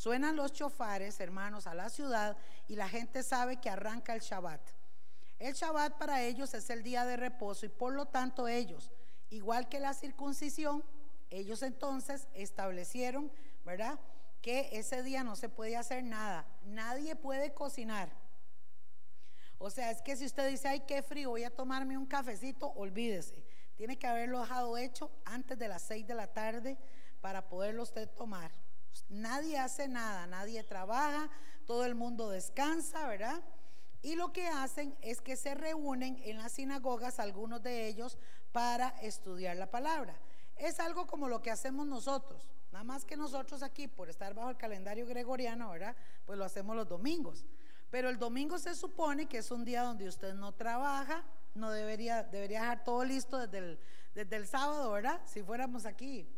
suenan 0.00 0.34
los 0.34 0.54
chofares, 0.54 1.20
hermanos, 1.20 1.66
a 1.66 1.74
la 1.74 1.90
ciudad 1.90 2.34
y 2.68 2.76
la 2.76 2.88
gente 2.88 3.22
sabe 3.22 3.60
que 3.60 3.68
arranca 3.68 4.14
el 4.14 4.22
Shabbat. 4.22 4.62
El 5.38 5.52
Shabbat 5.52 5.98
para 5.98 6.22
ellos 6.22 6.54
es 6.54 6.70
el 6.70 6.82
día 6.82 7.04
de 7.04 7.18
reposo 7.18 7.66
y 7.66 7.68
por 7.68 7.92
lo 7.92 8.06
tanto 8.06 8.48
ellos, 8.48 8.90
igual 9.28 9.68
que 9.68 9.78
la 9.78 9.92
circuncisión, 9.92 10.82
ellos 11.28 11.60
entonces 11.62 12.28
establecieron, 12.32 13.30
¿verdad? 13.66 14.00
que 14.40 14.70
ese 14.72 15.02
día 15.02 15.22
no 15.22 15.36
se 15.36 15.50
puede 15.50 15.76
hacer 15.76 16.02
nada. 16.02 16.46
Nadie 16.64 17.14
puede 17.14 17.52
cocinar. 17.52 18.08
O 19.58 19.68
sea, 19.68 19.90
es 19.90 20.00
que 20.00 20.16
si 20.16 20.24
usted 20.24 20.48
dice, 20.48 20.66
ay, 20.66 20.80
qué 20.88 21.02
frío, 21.02 21.28
voy 21.28 21.44
a 21.44 21.54
tomarme 21.54 21.98
un 21.98 22.06
cafecito, 22.06 22.68
olvídese. 22.68 23.44
Tiene 23.76 23.98
que 23.98 24.06
haberlo 24.06 24.40
dejado 24.40 24.78
hecho 24.78 25.10
antes 25.26 25.58
de 25.58 25.68
las 25.68 25.82
seis 25.82 26.06
de 26.06 26.14
la 26.14 26.26
tarde 26.26 26.78
para 27.20 27.50
poderlo 27.50 27.82
usted 27.82 28.08
tomar. 28.08 28.50
Nadie 29.08 29.58
hace 29.58 29.88
nada, 29.88 30.26
nadie 30.26 30.62
trabaja, 30.62 31.30
todo 31.66 31.84
el 31.84 31.94
mundo 31.94 32.30
descansa, 32.30 33.06
¿verdad? 33.06 33.42
Y 34.02 34.14
lo 34.14 34.32
que 34.32 34.46
hacen 34.46 34.96
es 35.02 35.20
que 35.20 35.36
se 35.36 35.54
reúnen 35.54 36.20
en 36.24 36.38
las 36.38 36.52
sinagogas, 36.52 37.18
algunos 37.18 37.62
de 37.62 37.86
ellos, 37.86 38.18
para 38.52 38.88
estudiar 39.02 39.56
la 39.56 39.70
palabra. 39.70 40.16
Es 40.56 40.80
algo 40.80 41.06
como 41.06 41.28
lo 41.28 41.42
que 41.42 41.50
hacemos 41.50 41.86
nosotros. 41.86 42.48
Nada 42.72 42.84
más 42.84 43.04
que 43.04 43.16
nosotros 43.16 43.62
aquí, 43.62 43.88
por 43.88 44.08
estar 44.08 44.32
bajo 44.32 44.50
el 44.50 44.56
calendario 44.56 45.06
gregoriano, 45.06 45.70
¿verdad? 45.70 45.96
Pues 46.24 46.38
lo 46.38 46.44
hacemos 46.44 46.76
los 46.76 46.88
domingos. 46.88 47.44
Pero 47.90 48.08
el 48.08 48.18
domingo 48.18 48.58
se 48.58 48.74
supone 48.74 49.26
que 49.26 49.38
es 49.38 49.50
un 49.50 49.64
día 49.64 49.82
donde 49.82 50.06
usted 50.06 50.34
no 50.34 50.52
trabaja, 50.52 51.24
no 51.54 51.70
debería, 51.70 52.22
debería 52.22 52.60
dejar 52.60 52.84
todo 52.84 53.04
listo 53.04 53.38
desde 53.38 53.58
el, 53.58 53.80
desde 54.14 54.36
el 54.36 54.46
sábado, 54.46 54.92
¿verdad? 54.92 55.20
Si 55.26 55.42
fuéramos 55.42 55.84
aquí, 55.86 56.28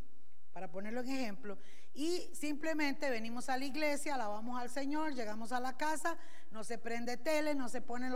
para 0.53 0.71
ponerlo 0.71 1.01
en 1.01 1.11
ejemplo. 1.11 1.59
Y 1.95 2.31
simplemente 2.33 3.11
venimos 3.11 3.51
a 3.51 3.59
la 3.59 3.67
iglesia, 3.67 4.15
alabamos 4.15 4.61
al 4.61 4.71
Señor, 4.71 5.15
llegamos 5.15 5.53
a 5.53 5.61
la 5.61 5.77
casa, 5.77 6.17
no 6.51 6.65
se 6.65 6.79
prende 6.79 7.19
tele, 7.19 7.55
no 7.55 7.69
se 7.69 7.83
ponen 7.83 8.15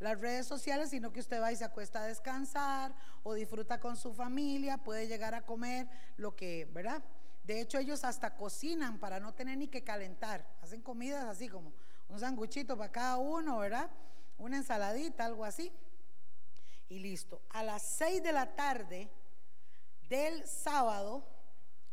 las 0.00 0.20
redes 0.20 0.46
sociales, 0.46 0.90
sino 0.90 1.12
que 1.12 1.20
usted 1.20 1.40
va 1.40 1.52
y 1.52 1.56
se 1.56 1.64
acuesta 1.64 2.02
a 2.02 2.06
descansar 2.06 2.92
o 3.22 3.34
disfruta 3.34 3.78
con 3.78 3.96
su 3.96 4.12
familia, 4.12 4.78
puede 4.78 5.06
llegar 5.06 5.34
a 5.34 5.42
comer 5.42 5.88
lo 6.16 6.34
que, 6.34 6.68
¿verdad? 6.72 7.00
De 7.44 7.60
hecho, 7.60 7.78
ellos 7.78 8.02
hasta 8.02 8.36
cocinan 8.36 8.98
para 8.98 9.20
no 9.20 9.34
tener 9.34 9.56
ni 9.56 9.68
que 9.68 9.84
calentar. 9.84 10.44
Hacen 10.60 10.80
comidas 10.80 11.24
así 11.24 11.48
como 11.48 11.72
un 12.08 12.18
sanguchito 12.18 12.76
para 12.76 12.92
cada 12.92 13.16
uno, 13.18 13.58
¿verdad? 13.58 13.90
Una 14.38 14.56
ensaladita, 14.56 15.24
algo 15.24 15.44
así. 15.44 15.72
Y 16.88 16.98
listo. 16.98 17.40
A 17.50 17.62
las 17.62 17.82
seis 17.82 18.22
de 18.22 18.32
la 18.32 18.54
tarde 18.54 19.08
del 20.08 20.46
sábado, 20.46 21.24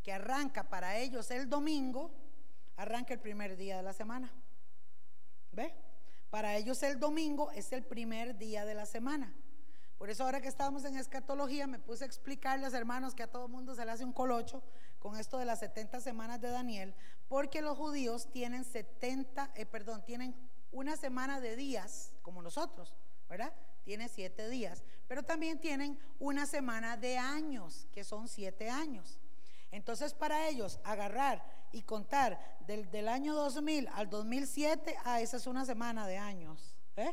que 0.02 0.12
arranca 0.12 0.68
para 0.68 0.96
ellos 0.96 1.30
el 1.30 1.48
domingo, 1.48 2.10
arranca 2.76 3.14
el 3.14 3.20
primer 3.20 3.56
día 3.56 3.76
de 3.76 3.82
la 3.82 3.92
semana. 3.92 4.32
¿Ve? 5.52 5.74
Para 6.30 6.56
ellos 6.56 6.82
el 6.82 6.98
domingo 6.98 7.50
es 7.50 7.72
el 7.72 7.82
primer 7.82 8.38
día 8.38 8.64
de 8.64 8.74
la 8.74 8.86
semana. 8.86 9.34
Por 10.00 10.08
eso 10.08 10.24
ahora 10.24 10.40
que 10.40 10.48
estábamos 10.48 10.86
en 10.86 10.96
escatología 10.96 11.66
me 11.66 11.78
puse 11.78 12.04
a 12.04 12.06
explicarles, 12.06 12.72
hermanos, 12.72 13.14
que 13.14 13.22
a 13.22 13.30
todo 13.30 13.48
mundo 13.48 13.74
se 13.74 13.84
le 13.84 13.90
hace 13.90 14.02
un 14.02 14.14
colocho 14.14 14.62
con 14.98 15.18
esto 15.18 15.36
de 15.36 15.44
las 15.44 15.58
70 15.58 16.00
semanas 16.00 16.40
de 16.40 16.48
Daniel, 16.48 16.94
porque 17.28 17.60
los 17.60 17.76
judíos 17.76 18.30
tienen 18.32 18.64
70, 18.64 19.52
eh, 19.54 19.66
perdón, 19.66 20.02
tienen 20.06 20.34
una 20.72 20.96
semana 20.96 21.38
de 21.38 21.54
días, 21.54 22.14
como 22.22 22.40
nosotros, 22.40 22.94
¿verdad? 23.28 23.52
Tiene 23.84 24.08
siete 24.08 24.48
días, 24.48 24.84
pero 25.06 25.22
también 25.22 25.60
tienen 25.60 25.98
una 26.18 26.46
semana 26.46 26.96
de 26.96 27.18
años, 27.18 27.86
que 27.92 28.02
son 28.02 28.26
siete 28.26 28.70
años. 28.70 29.19
Entonces, 29.70 30.14
para 30.14 30.48
ellos, 30.48 30.80
agarrar 30.84 31.44
y 31.72 31.82
contar 31.82 32.58
del, 32.66 32.90
del 32.90 33.08
año 33.08 33.34
2000 33.34 33.88
al 33.94 34.10
2007, 34.10 34.96
ah, 35.04 35.20
esa 35.20 35.36
es 35.36 35.46
una 35.46 35.64
semana 35.64 36.06
de 36.06 36.18
años, 36.18 36.74
¿eh? 36.96 37.12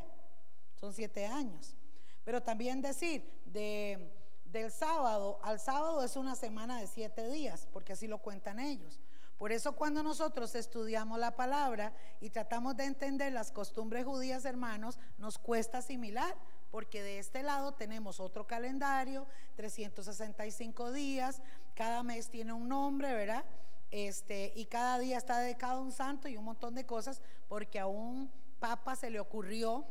Son 0.75 0.93
siete 0.93 1.25
años. 1.25 1.75
Pero 2.23 2.41
también 2.41 2.82
decir, 2.82 3.23
de, 3.45 4.11
del 4.45 4.71
sábado 4.71 5.39
al 5.43 5.59
sábado 5.59 6.03
es 6.03 6.15
una 6.15 6.36
semana 6.36 6.79
de 6.79 6.88
siete 6.88 7.29
días, 7.29 7.67
porque 7.71 7.93
así 7.93 8.07
lo 8.07 8.19
cuentan 8.19 8.59
ellos. 8.59 8.99
Por 9.38 9.51
eso 9.51 9.75
cuando 9.75 10.01
nosotros 10.01 10.55
estudiamos 10.55 11.19
la 11.19 11.36
palabra 11.36 11.93
y 12.19 12.32
tratamos 12.32 12.75
de 12.75 12.86
entender 12.86 13.32
las 13.32 13.51
costumbres 13.51 14.03
judías, 14.03 14.45
hermanos, 14.45 14.97
nos 15.19 15.38
cuesta 15.38 15.77
asimilar, 15.77 16.36
porque 16.71 17.03
de 17.03 17.19
este 17.19 17.43
lado 17.43 17.73
tenemos 17.73 18.19
otro 18.19 18.47
calendario, 18.47 19.27
365 19.55 20.91
días, 20.91 21.41
cada 21.78 22.01
mes 22.01 22.28
tiene 22.28 22.53
un 22.53 22.67
nombre, 22.67 23.13
¿verdad? 23.13 23.45
Este, 23.91 24.51
y 24.55 24.65
cada 24.65 24.97
día 24.97 25.19
está 25.19 25.38
dedicado 25.39 25.80
a 25.80 25.84
un 25.84 25.91
santo 25.91 26.28
y 26.28 26.36
un 26.36 26.43
montón 26.43 26.73
de 26.73 26.88
cosas, 26.88 27.21
porque 27.47 27.78
a 27.78 27.86
un 27.86 28.32
papa 28.59 28.95
se 28.95 29.11
le 29.11 29.19
ocurrió 29.19 29.86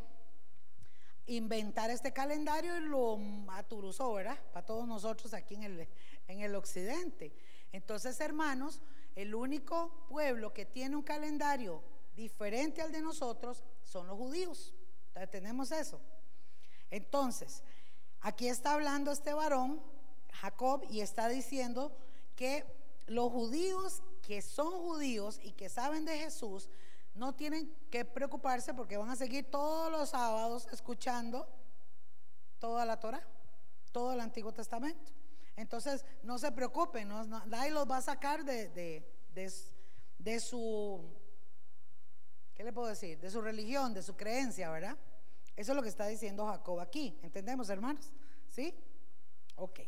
inventar 1.27 1.91
este 1.91 2.13
calendario 2.13 2.77
y 2.77 2.81
lo 2.81 3.21
aturuzó, 3.53 4.15
¿verdad? 4.15 4.37
Para 4.53 4.67
todos 4.67 4.89
nosotros 4.89 5.33
aquí 5.33 5.55
en 5.55 5.63
el, 5.63 5.89
en 6.27 6.41
el 6.41 6.57
occidente. 6.57 7.33
Entonces, 7.71 8.21
hermanos, 8.21 8.81
el 9.15 9.33
único 9.33 10.07
pueblo 10.09 10.53
que 10.53 10.67
tiene 10.67 10.97
un 10.97 11.05
calendario 11.05 11.85
diferente 12.17 12.83
al 12.83 12.91
de 12.91 13.01
nosotros 13.01 13.63
son 13.85 14.09
los 14.09 14.17
judíos. 14.17 14.75
Tenemos 15.31 15.71
eso. 15.71 16.01
Entonces, 16.91 17.63
aquí 18.21 18.49
está 18.49 18.73
hablando 18.75 19.13
este 19.13 19.33
varón, 19.35 19.81
Jacob, 20.41 20.85
y 20.91 21.01
está 21.01 21.29
diciendo 21.29 21.97
que 22.35 22.65
los 23.07 23.31
judíos 23.31 24.03
que 24.23 24.43
son 24.43 24.73
judíos 24.73 25.39
y 25.43 25.53
que 25.53 25.69
saben 25.69 26.05
de 26.05 26.19
Jesús 26.19 26.69
no 27.15 27.35
tienen 27.35 27.73
que 27.91 28.05
preocuparse 28.05 28.75
porque 28.75 28.97
van 28.97 29.09
a 29.09 29.17
seguir 29.17 29.51
todos 29.51 29.91
los 29.91 30.11
sábados 30.11 30.67
escuchando 30.73 31.49
toda 32.59 32.85
la 32.85 32.99
Torah, 32.99 33.27
todo 33.93 34.13
el 34.13 34.21
Antiguo 34.21 34.53
Testamento. 34.53 35.13
Entonces, 35.57 36.05
no 36.23 36.39
se 36.39 36.53
preocupen, 36.53 37.09
nadie 37.09 37.71
los 37.71 37.91
va 37.91 37.99
a 37.99 38.03
sacar 38.03 38.45
de, 38.45 39.03
de, 40.19 40.41
su, 40.41 41.01
¿qué 42.55 42.65
le 42.65 42.73
puedo 42.73 42.89
decir? 42.89 43.19
De 43.19 43.31
su 43.31 43.41
religión, 43.41 43.95
de 43.95 44.03
su 44.03 44.17
creencia, 44.17 44.71
¿verdad? 44.71 44.97
Eso 45.55 45.73
es 45.73 45.77
lo 45.77 45.83
que 45.83 45.89
está 45.89 46.07
diciendo 46.07 46.47
Jacob 46.47 46.81
aquí. 46.81 47.19
¿Entendemos, 47.23 47.71
hermanos? 47.71 48.13
¿Sí? 48.51 48.75
Ok. 49.55 49.81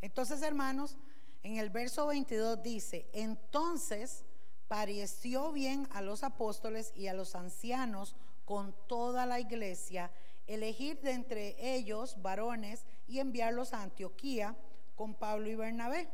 Entonces, 0.00 0.42
hermanos, 0.42 0.96
en 1.42 1.56
el 1.56 1.70
verso 1.70 2.06
22 2.06 2.62
dice, 2.62 3.08
entonces 3.12 4.24
pareció 4.68 5.52
bien 5.52 5.88
a 5.92 6.02
los 6.02 6.22
apóstoles 6.22 6.92
y 6.94 7.06
a 7.06 7.14
los 7.14 7.34
ancianos 7.34 8.16
con 8.44 8.74
toda 8.86 9.26
la 9.26 9.40
iglesia 9.40 10.10
elegir 10.46 11.00
de 11.00 11.12
entre 11.12 11.74
ellos 11.74 12.20
varones 12.22 12.86
y 13.06 13.20
enviarlos 13.20 13.72
a 13.72 13.82
Antioquía 13.82 14.56
con 14.96 15.14
Pablo 15.14 15.48
y 15.48 15.54
Bernabé, 15.54 16.08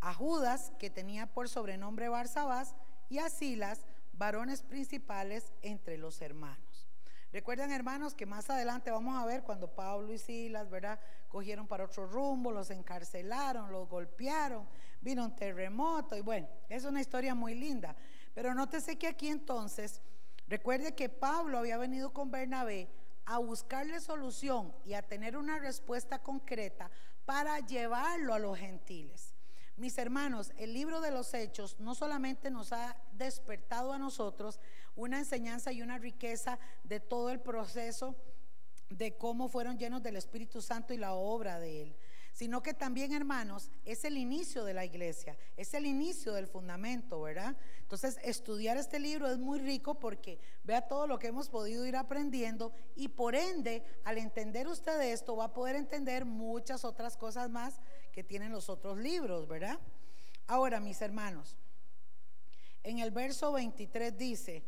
a 0.00 0.12
Judas, 0.12 0.72
que 0.78 0.90
tenía 0.90 1.32
por 1.32 1.48
sobrenombre 1.48 2.08
Barsabás, 2.08 2.74
y 3.08 3.18
a 3.18 3.30
Silas, 3.30 3.86
varones 4.12 4.62
principales 4.62 5.52
entre 5.62 5.96
los 5.96 6.20
hermanos. 6.20 6.71
Recuerden, 7.32 7.72
hermanos, 7.72 8.14
que 8.14 8.26
más 8.26 8.50
adelante 8.50 8.90
vamos 8.90 9.16
a 9.16 9.24
ver 9.24 9.42
cuando 9.42 9.74
Pablo 9.74 10.12
y 10.12 10.18
Silas, 10.18 10.68
¿verdad? 10.68 11.00
Cogieron 11.28 11.66
para 11.66 11.86
otro 11.86 12.06
rumbo, 12.06 12.52
los 12.52 12.70
encarcelaron, 12.70 13.72
los 13.72 13.88
golpearon, 13.88 14.68
vino 15.00 15.24
un 15.24 15.34
terremoto 15.34 16.14
y 16.14 16.20
bueno, 16.20 16.46
es 16.68 16.84
una 16.84 17.00
historia 17.00 17.34
muy 17.34 17.54
linda. 17.54 17.96
Pero 18.34 18.54
nótese 18.54 18.98
que 18.98 19.06
aquí 19.06 19.28
entonces, 19.28 20.02
recuerde 20.46 20.94
que 20.94 21.08
Pablo 21.08 21.56
había 21.56 21.78
venido 21.78 22.12
con 22.12 22.30
Bernabé 22.30 22.90
a 23.24 23.38
buscarle 23.38 24.00
solución 24.00 24.74
y 24.84 24.92
a 24.92 25.00
tener 25.00 25.38
una 25.38 25.58
respuesta 25.58 26.18
concreta 26.18 26.90
para 27.24 27.60
llevarlo 27.60 28.34
a 28.34 28.38
los 28.38 28.58
gentiles. 28.58 29.34
Mis 29.76 29.96
hermanos, 29.96 30.52
el 30.58 30.74
libro 30.74 31.00
de 31.00 31.10
los 31.10 31.32
hechos 31.32 31.80
no 31.80 31.94
solamente 31.94 32.50
nos 32.50 32.72
ha 32.72 32.94
despertado 33.12 33.92
a 33.94 33.98
nosotros 33.98 34.60
una 34.96 35.18
enseñanza 35.18 35.72
y 35.72 35.82
una 35.82 35.98
riqueza 35.98 36.58
de 36.84 37.00
todo 37.00 37.30
el 37.30 37.40
proceso 37.40 38.16
de 38.88 39.16
cómo 39.16 39.48
fueron 39.48 39.78
llenos 39.78 40.02
del 40.02 40.16
Espíritu 40.16 40.60
Santo 40.60 40.92
y 40.92 40.98
la 40.98 41.14
obra 41.14 41.58
de 41.58 41.82
Él, 41.82 41.96
sino 42.32 42.62
que 42.62 42.74
también, 42.74 43.12
hermanos, 43.12 43.70
es 43.84 44.04
el 44.04 44.16
inicio 44.16 44.64
de 44.64 44.74
la 44.74 44.84
iglesia, 44.84 45.36
es 45.56 45.74
el 45.74 45.86
inicio 45.86 46.32
del 46.32 46.46
fundamento, 46.46 47.20
¿verdad? 47.20 47.56
Entonces, 47.80 48.18
estudiar 48.22 48.76
este 48.76 48.98
libro 48.98 49.28
es 49.28 49.38
muy 49.38 49.58
rico 49.58 49.98
porque 49.98 50.40
vea 50.64 50.82
todo 50.82 51.06
lo 51.06 51.18
que 51.18 51.28
hemos 51.28 51.48
podido 51.48 51.86
ir 51.86 51.96
aprendiendo 51.96 52.72
y 52.94 53.08
por 53.08 53.34
ende, 53.34 53.82
al 54.04 54.18
entender 54.18 54.66
usted 54.68 55.00
esto, 55.00 55.36
va 55.36 55.46
a 55.46 55.54
poder 55.54 55.76
entender 55.76 56.24
muchas 56.24 56.84
otras 56.84 57.16
cosas 57.16 57.50
más 57.50 57.80
que 58.12 58.24
tienen 58.24 58.52
los 58.52 58.68
otros 58.68 58.98
libros, 58.98 59.46
¿verdad? 59.46 59.78
Ahora, 60.46 60.80
mis 60.80 61.00
hermanos, 61.00 61.56
en 62.82 62.98
el 62.98 63.10
verso 63.10 63.52
23 63.52 64.16
dice, 64.16 64.64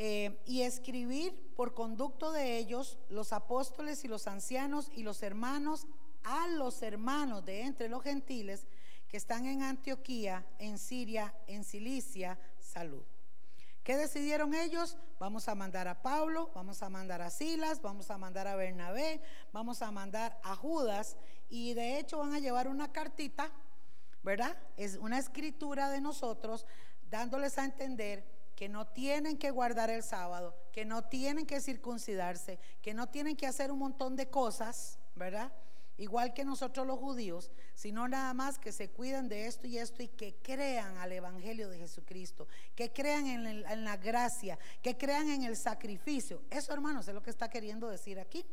eh, 0.00 0.40
y 0.46 0.62
escribir 0.62 1.34
por 1.56 1.74
conducto 1.74 2.30
de 2.30 2.56
ellos 2.56 2.98
los 3.08 3.32
apóstoles 3.32 4.04
y 4.04 4.08
los 4.08 4.28
ancianos 4.28 4.92
y 4.94 5.02
los 5.02 5.24
hermanos 5.24 5.88
a 6.22 6.46
los 6.46 6.82
hermanos 6.82 7.44
de 7.44 7.62
entre 7.62 7.88
los 7.88 8.04
gentiles 8.04 8.68
que 9.08 9.16
están 9.16 9.44
en 9.46 9.64
Antioquía, 9.64 10.46
en 10.60 10.78
Siria, 10.78 11.34
en 11.48 11.64
Cilicia, 11.64 12.38
salud. 12.60 13.02
¿Qué 13.82 13.96
decidieron 13.96 14.54
ellos? 14.54 14.96
Vamos 15.18 15.48
a 15.48 15.56
mandar 15.56 15.88
a 15.88 16.00
Pablo, 16.00 16.52
vamos 16.54 16.80
a 16.84 16.88
mandar 16.88 17.20
a 17.20 17.30
Silas, 17.30 17.82
vamos 17.82 18.08
a 18.12 18.18
mandar 18.18 18.46
a 18.46 18.54
Bernabé, 18.54 19.20
vamos 19.52 19.82
a 19.82 19.90
mandar 19.90 20.38
a 20.44 20.54
Judas 20.54 21.16
y 21.48 21.74
de 21.74 21.98
hecho 21.98 22.18
van 22.18 22.34
a 22.34 22.38
llevar 22.38 22.68
una 22.68 22.92
cartita, 22.92 23.50
¿verdad? 24.22 24.56
Es 24.76 24.94
una 24.94 25.18
escritura 25.18 25.90
de 25.90 26.00
nosotros 26.00 26.66
dándoles 27.10 27.58
a 27.58 27.64
entender 27.64 28.37
que 28.58 28.68
no 28.68 28.88
tienen 28.88 29.38
que 29.38 29.52
guardar 29.52 29.88
el 29.88 30.02
sábado, 30.02 30.52
que 30.72 30.84
no 30.84 31.04
tienen 31.04 31.46
que 31.46 31.60
circuncidarse, 31.60 32.58
que 32.82 32.92
no 32.92 33.06
tienen 33.06 33.36
que 33.36 33.46
hacer 33.46 33.70
un 33.70 33.78
montón 33.78 34.16
de 34.16 34.30
cosas, 34.30 34.98
¿verdad? 35.14 35.52
Igual 35.96 36.34
que 36.34 36.44
nosotros 36.44 36.84
los 36.84 36.98
judíos, 36.98 37.52
sino 37.76 38.08
nada 38.08 38.34
más 38.34 38.58
que 38.58 38.72
se 38.72 38.90
cuiden 38.90 39.28
de 39.28 39.46
esto 39.46 39.68
y 39.68 39.78
esto 39.78 40.02
y 40.02 40.08
que 40.08 40.34
crean 40.42 40.98
al 40.98 41.12
Evangelio 41.12 41.68
de 41.70 41.78
Jesucristo, 41.78 42.48
que 42.74 42.92
crean 42.92 43.28
en, 43.28 43.46
en 43.46 43.84
la 43.84 43.96
gracia, 43.96 44.58
que 44.82 44.98
crean 44.98 45.28
en 45.28 45.44
el 45.44 45.56
sacrificio. 45.56 46.42
Eso, 46.50 46.72
hermanos, 46.72 47.06
es 47.06 47.14
lo 47.14 47.22
que 47.22 47.30
está 47.30 47.48
queriendo 47.48 47.88
decir 47.88 48.18
aquí. 48.18 48.44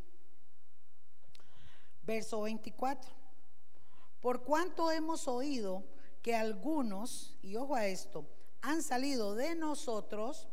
Verso 2.03 2.41
24. 2.41 3.11
Por 4.21 4.43
cuanto 4.43 4.91
hemos 4.91 5.27
oído 5.27 5.83
que 6.21 6.35
algunos, 6.35 7.35
y 7.41 7.55
ojo 7.55 7.73
a 7.73 7.87
esto, 7.87 8.27
han 8.61 8.83
salido 8.83 9.35
de 9.35 9.55
nosotros, 9.55 10.47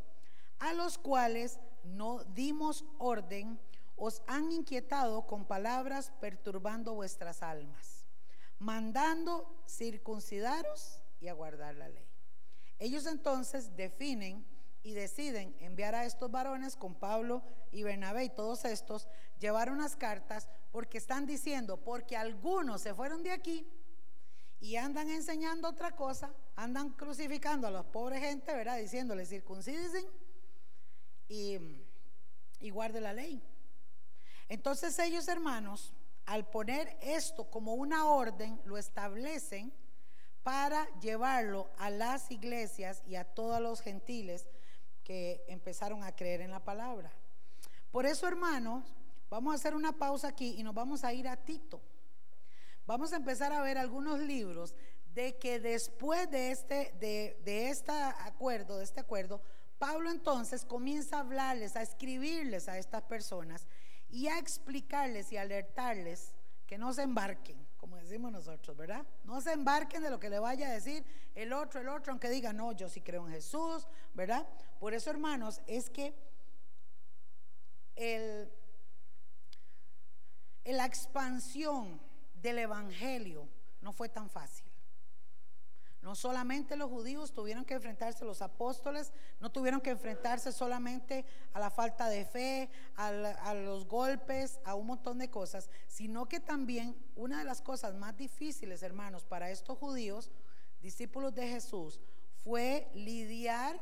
a 0.59 0.73
los 0.73 0.99
cuales 0.99 1.59
no 1.85 2.25
dimos 2.25 2.85
orden, 2.99 3.59
os 3.97 4.23
han 4.27 4.51
inquietado 4.53 5.27
con 5.27 5.45
palabras 5.45 6.13
perturbando 6.21 6.95
vuestras 6.95 7.43
almas, 7.43 8.05
mandando 8.59 9.63
circuncidaros 9.69 11.03
y 11.21 11.29
aguardar 11.29 11.75
la 11.77 11.89
ley. 11.89 12.07
Ellos 12.79 13.07
entonces 13.07 13.77
definen 13.77 14.45
y 14.83 14.95
deciden 14.95 15.55
enviar 15.61 15.95
a 15.95 16.05
estos 16.05 16.31
varones 16.31 16.75
con 16.77 16.95
Pablo 16.95 17.43
y 17.71 17.85
Bernabé 17.85 18.25
y 18.25 18.31
todos 18.31 18.65
estos, 18.65 19.09
llevar 19.39 19.71
unas 19.71 19.95
cartas 19.95 20.49
porque 20.73 20.99
están 20.99 21.27
diciendo, 21.27 21.77
porque 21.77 22.17
algunos 22.17 22.81
se 22.81 22.95
fueron 22.95 23.23
de 23.23 23.31
aquí 23.31 23.67
y 24.63 24.77
andan 24.77 25.11
enseñando 25.11 25.69
otra 25.69 25.91
cosa, 25.91 26.33
andan 26.55 26.91
crucificando 26.91 27.67
a 27.67 27.71
los 27.73 27.85
pobres 27.87 28.21
gente, 28.21 28.55
¿verdad? 28.55 28.79
Diciéndoles 28.79 29.29
circunciden 29.29 30.07
y, 31.29 31.59
y 32.61 32.71
guarde 32.71 33.01
la 33.01 33.13
ley. 33.13 33.43
Entonces 34.49 34.97
ellos, 35.01 35.27
hermanos, 35.27 35.93
al 36.27 36.49
poner 36.49 36.97
esto 37.03 37.51
como 37.51 37.75
una 37.75 38.07
orden, 38.07 38.61
lo 38.65 38.79
establecen 38.79 39.73
para 40.45 40.87
llevarlo 41.01 41.69
a 41.77 41.91
las 41.91 42.31
iglesias 42.31 43.03
y 43.05 43.17
a 43.17 43.25
todos 43.25 43.61
los 43.61 43.81
gentiles 43.81 44.47
que 45.03 45.45
empezaron 45.49 46.05
a 46.05 46.15
creer 46.15 46.41
en 46.41 46.53
la 46.53 46.65
palabra. 46.65 47.11
Por 47.91 48.07
eso, 48.07 48.29
hermanos, 48.29 48.85
vamos 49.29 49.55
a 49.55 49.57
hacer 49.57 49.75
una 49.75 49.99
pausa 49.99 50.29
aquí 50.29 50.55
y 50.57 50.63
nos 50.63 50.73
vamos 50.73 51.03
a 51.03 51.13
ir 51.13 51.27
a 51.27 51.37
Tito. 51.37 51.81
Vamos 52.87 53.13
a 53.13 53.17
empezar 53.17 53.53
a 53.53 53.63
ver 53.63 53.79
algunos 53.79 54.21
libros 54.21 54.75
de 55.15 55.37
que 55.39 55.61
después 55.61 56.31
de 56.31 56.51
este, 56.51 56.95
de, 56.99 57.39
de 57.45 57.75
acuerdo, 58.21 58.79
de 58.79 58.85
este 58.85 59.01
acuerdo, 59.01 59.41
Pablo 59.79 60.11
entonces 60.11 60.65
comienza 60.65 61.17
a 61.17 61.21
hablarles, 61.21 61.77
a 61.77 61.83
escribirles 61.83 62.69
a 62.69 62.79
estas 62.79 63.03
personas 63.03 63.67
y 64.09 64.29
a 64.29 64.39
explicarles 64.39 65.33
y 65.33 65.37
alertarles 65.37 66.35
que 66.67 66.79
no 66.79 66.95
se 66.95 67.03
embarquen, 67.03 67.67
como 67.77 67.97
decimos 67.97 68.33
nosotros, 68.33 68.77
¿verdad? 68.77 69.05
No 69.25 69.41
se 69.41 69.53
embarquen 69.53 70.03
de 70.03 70.11
lo 70.11 70.19
que 70.19 70.31
le 70.31 70.39
vaya 70.39 70.69
a 70.69 70.73
decir 70.73 71.05
el 71.35 71.53
otro, 71.53 71.81
el 71.81 71.89
otro, 71.89 72.13
aunque 72.13 72.31
diga, 72.31 72.53
no, 72.53 72.73
yo 72.73 72.89
sí 72.89 73.01
creo 73.01 73.27
en 73.27 73.33
Jesús, 73.35 73.87
¿verdad? 74.15 74.47
Por 74.81 74.95
eso, 74.95 75.11
hermanos, 75.11 75.61
es 75.67 75.91
que 75.91 76.15
el, 77.97 78.51
la 80.65 80.87
expansión 80.87 82.01
del 82.43 82.59
Evangelio 82.59 83.49
no 83.81 83.93
fue 83.93 84.09
tan 84.09 84.29
fácil. 84.29 84.67
No 86.03 86.17
solamente 86.17 86.75
los 86.75 86.91
judíos 86.91 87.33
tuvieron 87.33 87.65
que 87.65 87.75
enfrentarse, 87.75 88.25
los 88.25 88.43
apóstoles 88.43 89.13
no 89.39 89.53
tuvieron 89.53 89.81
que 89.81 89.91
enfrentarse 89.91 90.51
solamente 90.51 91.25
a 91.53 91.61
la 91.61 91.71
falta 91.71 92.09
de 92.09 92.25
fe, 92.25 92.71
a, 92.97 93.55
los 93.55 93.87
golpes, 93.87 94.59
a 94.65 94.75
un 94.75 94.89
montón 94.89 95.19
de 95.19 95.31
cosas, 95.31 95.71
sino 95.87 96.27
que 96.29 96.41
también 96.41 96.97
una 97.15 97.39
de 97.39 97.45
las 97.45 97.63
cosas 97.63 97.95
más 97.95 98.17
difíciles, 98.17 98.83
hermanos, 98.83 99.25
para 99.25 99.51
estos 99.51 99.79
judíos, 99.79 100.33
discípulos 100.81 101.37
de 101.37 101.47
Jesús, 101.47 102.01
fue 102.43 102.91
lidiar 102.95 103.81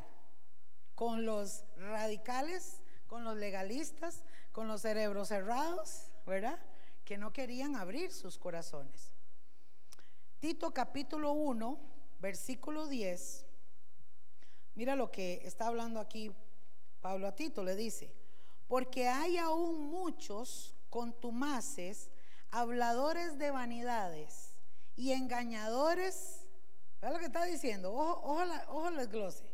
con 0.94 1.24
los 1.24 1.64
radicales, 1.76 2.82
con 3.06 3.24
los 3.24 3.38
legalistas, 3.38 4.24
con 4.52 4.68
los 4.68 4.82
cerebros 4.82 5.28
cerrados, 5.28 6.12
¿verdad? 6.26 6.58
Que 7.11 7.18
no 7.18 7.32
querían 7.32 7.74
abrir 7.74 8.12
sus 8.12 8.38
corazones. 8.38 9.11
Tito 10.38 10.72
capítulo 10.72 11.32
1, 11.32 11.76
versículo 12.20 12.86
10. 12.86 13.46
Mira 14.76 14.94
lo 14.94 15.11
que 15.11 15.40
está 15.42 15.66
hablando 15.66 15.98
aquí 15.98 16.30
Pablo 17.00 17.26
a 17.26 17.34
Tito, 17.34 17.64
le 17.64 17.74
dice, 17.74 18.14
porque 18.68 19.08
hay 19.08 19.38
aún 19.38 19.90
muchos 19.90 20.76
contumaces, 20.88 22.11
habladores 22.52 23.38
de 23.38 23.50
vanidades 23.50 24.52
y 24.94 25.11
engañadores. 25.11 26.46
¿Ves 27.02 27.12
lo 27.12 27.18
que 27.18 27.24
está 27.24 27.44
diciendo? 27.44 27.92
Ojo, 27.92 28.20
ojo, 28.22 28.42
ojo 28.68 28.90
les 28.90 29.11
glose. 29.11 29.52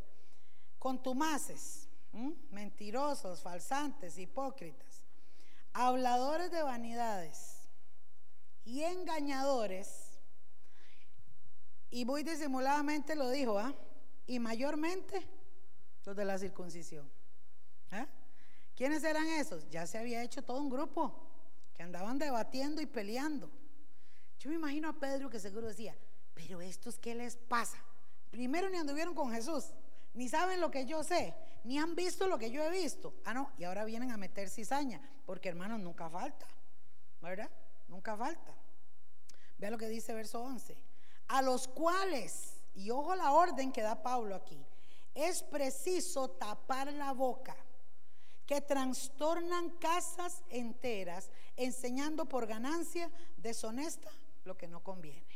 Contumaces, 0.78 1.88
mentirosos, 2.50 3.40
falsantes, 3.40 4.18
hipócritas, 4.18 4.85
habladores 5.76 6.50
de 6.50 6.62
vanidades 6.62 7.68
y 8.64 8.82
engañadores. 8.82 10.18
Y 11.90 12.04
muy 12.06 12.22
disimuladamente 12.22 13.14
lo 13.14 13.30
dijo, 13.30 13.58
¿ah? 13.58 13.74
Y 14.26 14.38
mayormente 14.38 15.26
los 16.04 16.16
de 16.16 16.24
la 16.24 16.38
circuncisión. 16.38 17.10
¿Ah? 17.90 18.06
¿Quiénes 18.74 19.04
eran 19.04 19.26
esos? 19.26 19.68
Ya 19.68 19.86
se 19.86 19.98
había 19.98 20.22
hecho 20.22 20.42
todo 20.42 20.60
un 20.60 20.70
grupo 20.70 21.14
que 21.74 21.82
andaban 21.82 22.18
debatiendo 22.18 22.80
y 22.80 22.86
peleando. 22.86 23.50
Yo 24.38 24.48
me 24.48 24.56
imagino 24.56 24.88
a 24.88 24.98
Pedro 24.98 25.28
que 25.28 25.38
seguro 25.38 25.68
decía, 25.68 25.94
pero 26.34 26.60
estos 26.62 26.98
qué 26.98 27.14
les 27.14 27.36
pasa? 27.36 27.78
Primero 28.30 28.70
ni 28.70 28.78
anduvieron 28.78 29.14
con 29.14 29.30
Jesús, 29.30 29.66
ni 30.14 30.28
saben 30.28 30.60
lo 30.60 30.70
que 30.70 30.86
yo 30.86 31.04
sé, 31.04 31.34
ni 31.64 31.78
han 31.78 31.94
visto 31.94 32.26
lo 32.28 32.38
que 32.38 32.50
yo 32.50 32.62
he 32.64 32.70
visto. 32.70 33.14
Ah, 33.24 33.34
no, 33.34 33.52
y 33.58 33.64
ahora 33.64 33.84
vienen 33.84 34.10
a 34.10 34.16
meter 34.16 34.48
cizaña, 34.48 35.00
porque 35.26 35.48
hermanos, 35.48 35.80
nunca 35.80 36.08
falta, 36.08 36.46
¿verdad? 37.20 37.50
Nunca 37.88 38.16
falta. 38.16 38.54
Vea 39.58 39.70
lo 39.70 39.78
que 39.78 39.88
dice 39.88 40.14
verso 40.14 40.40
11. 40.40 40.76
A 41.28 41.42
los 41.42 41.66
cuales, 41.66 42.62
y 42.74 42.90
ojo 42.90 43.14
la 43.16 43.32
orden 43.32 43.72
que 43.72 43.82
da 43.82 44.02
Pablo 44.02 44.36
aquí, 44.36 44.64
es 45.14 45.42
preciso 45.42 46.30
tapar 46.30 46.92
la 46.92 47.12
boca 47.12 47.56
que 48.46 48.60
trastornan 48.60 49.70
casas 49.70 50.44
enteras, 50.50 51.30
enseñando 51.56 52.26
por 52.26 52.46
ganancia 52.46 53.10
deshonesta 53.36 54.10
lo 54.44 54.56
que 54.56 54.68
no 54.68 54.84
conviene. 54.84 55.26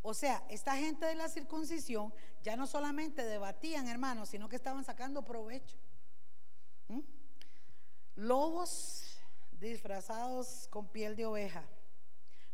O 0.00 0.14
sea, 0.14 0.42
esta 0.48 0.76
gente 0.76 1.04
de 1.04 1.14
la 1.14 1.28
circuncisión 1.28 2.12
ya 2.42 2.56
no 2.56 2.66
solamente 2.66 3.24
debatían, 3.24 3.88
hermanos, 3.88 4.30
sino 4.30 4.48
que 4.48 4.56
estaban 4.56 4.84
sacando 4.84 5.22
provecho. 5.22 5.76
¿Mm? 6.88 7.00
Lobos 8.16 9.03
disfrazados 9.64 10.68
con 10.70 10.88
piel 10.88 11.16
de 11.16 11.26
oveja. 11.26 11.64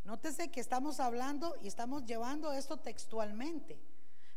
Nótese 0.03 0.49
que 0.49 0.59
estamos 0.59 0.99
hablando 0.99 1.55
y 1.61 1.67
estamos 1.67 2.05
llevando 2.05 2.51
esto 2.51 2.77
textualmente. 2.77 3.79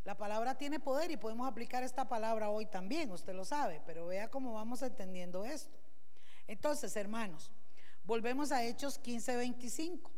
La 0.04 0.16
palabra 0.16 0.56
tiene 0.56 0.80
poder 0.80 1.10
y 1.10 1.16
podemos 1.16 1.48
aplicar 1.48 1.82
esta 1.82 2.06
palabra 2.06 2.50
hoy 2.50 2.66
también, 2.66 3.10
usted 3.10 3.34
lo 3.34 3.46
sabe, 3.46 3.80
pero 3.86 4.06
vea 4.06 4.30
cómo 4.30 4.52
vamos 4.52 4.82
entendiendo 4.82 5.46
esto. 5.46 5.78
Entonces, 6.46 6.94
hermanos, 6.96 7.50
volvemos 8.04 8.52
a 8.52 8.62
Hechos 8.62 8.98
15, 8.98 9.36
25. 9.36 10.10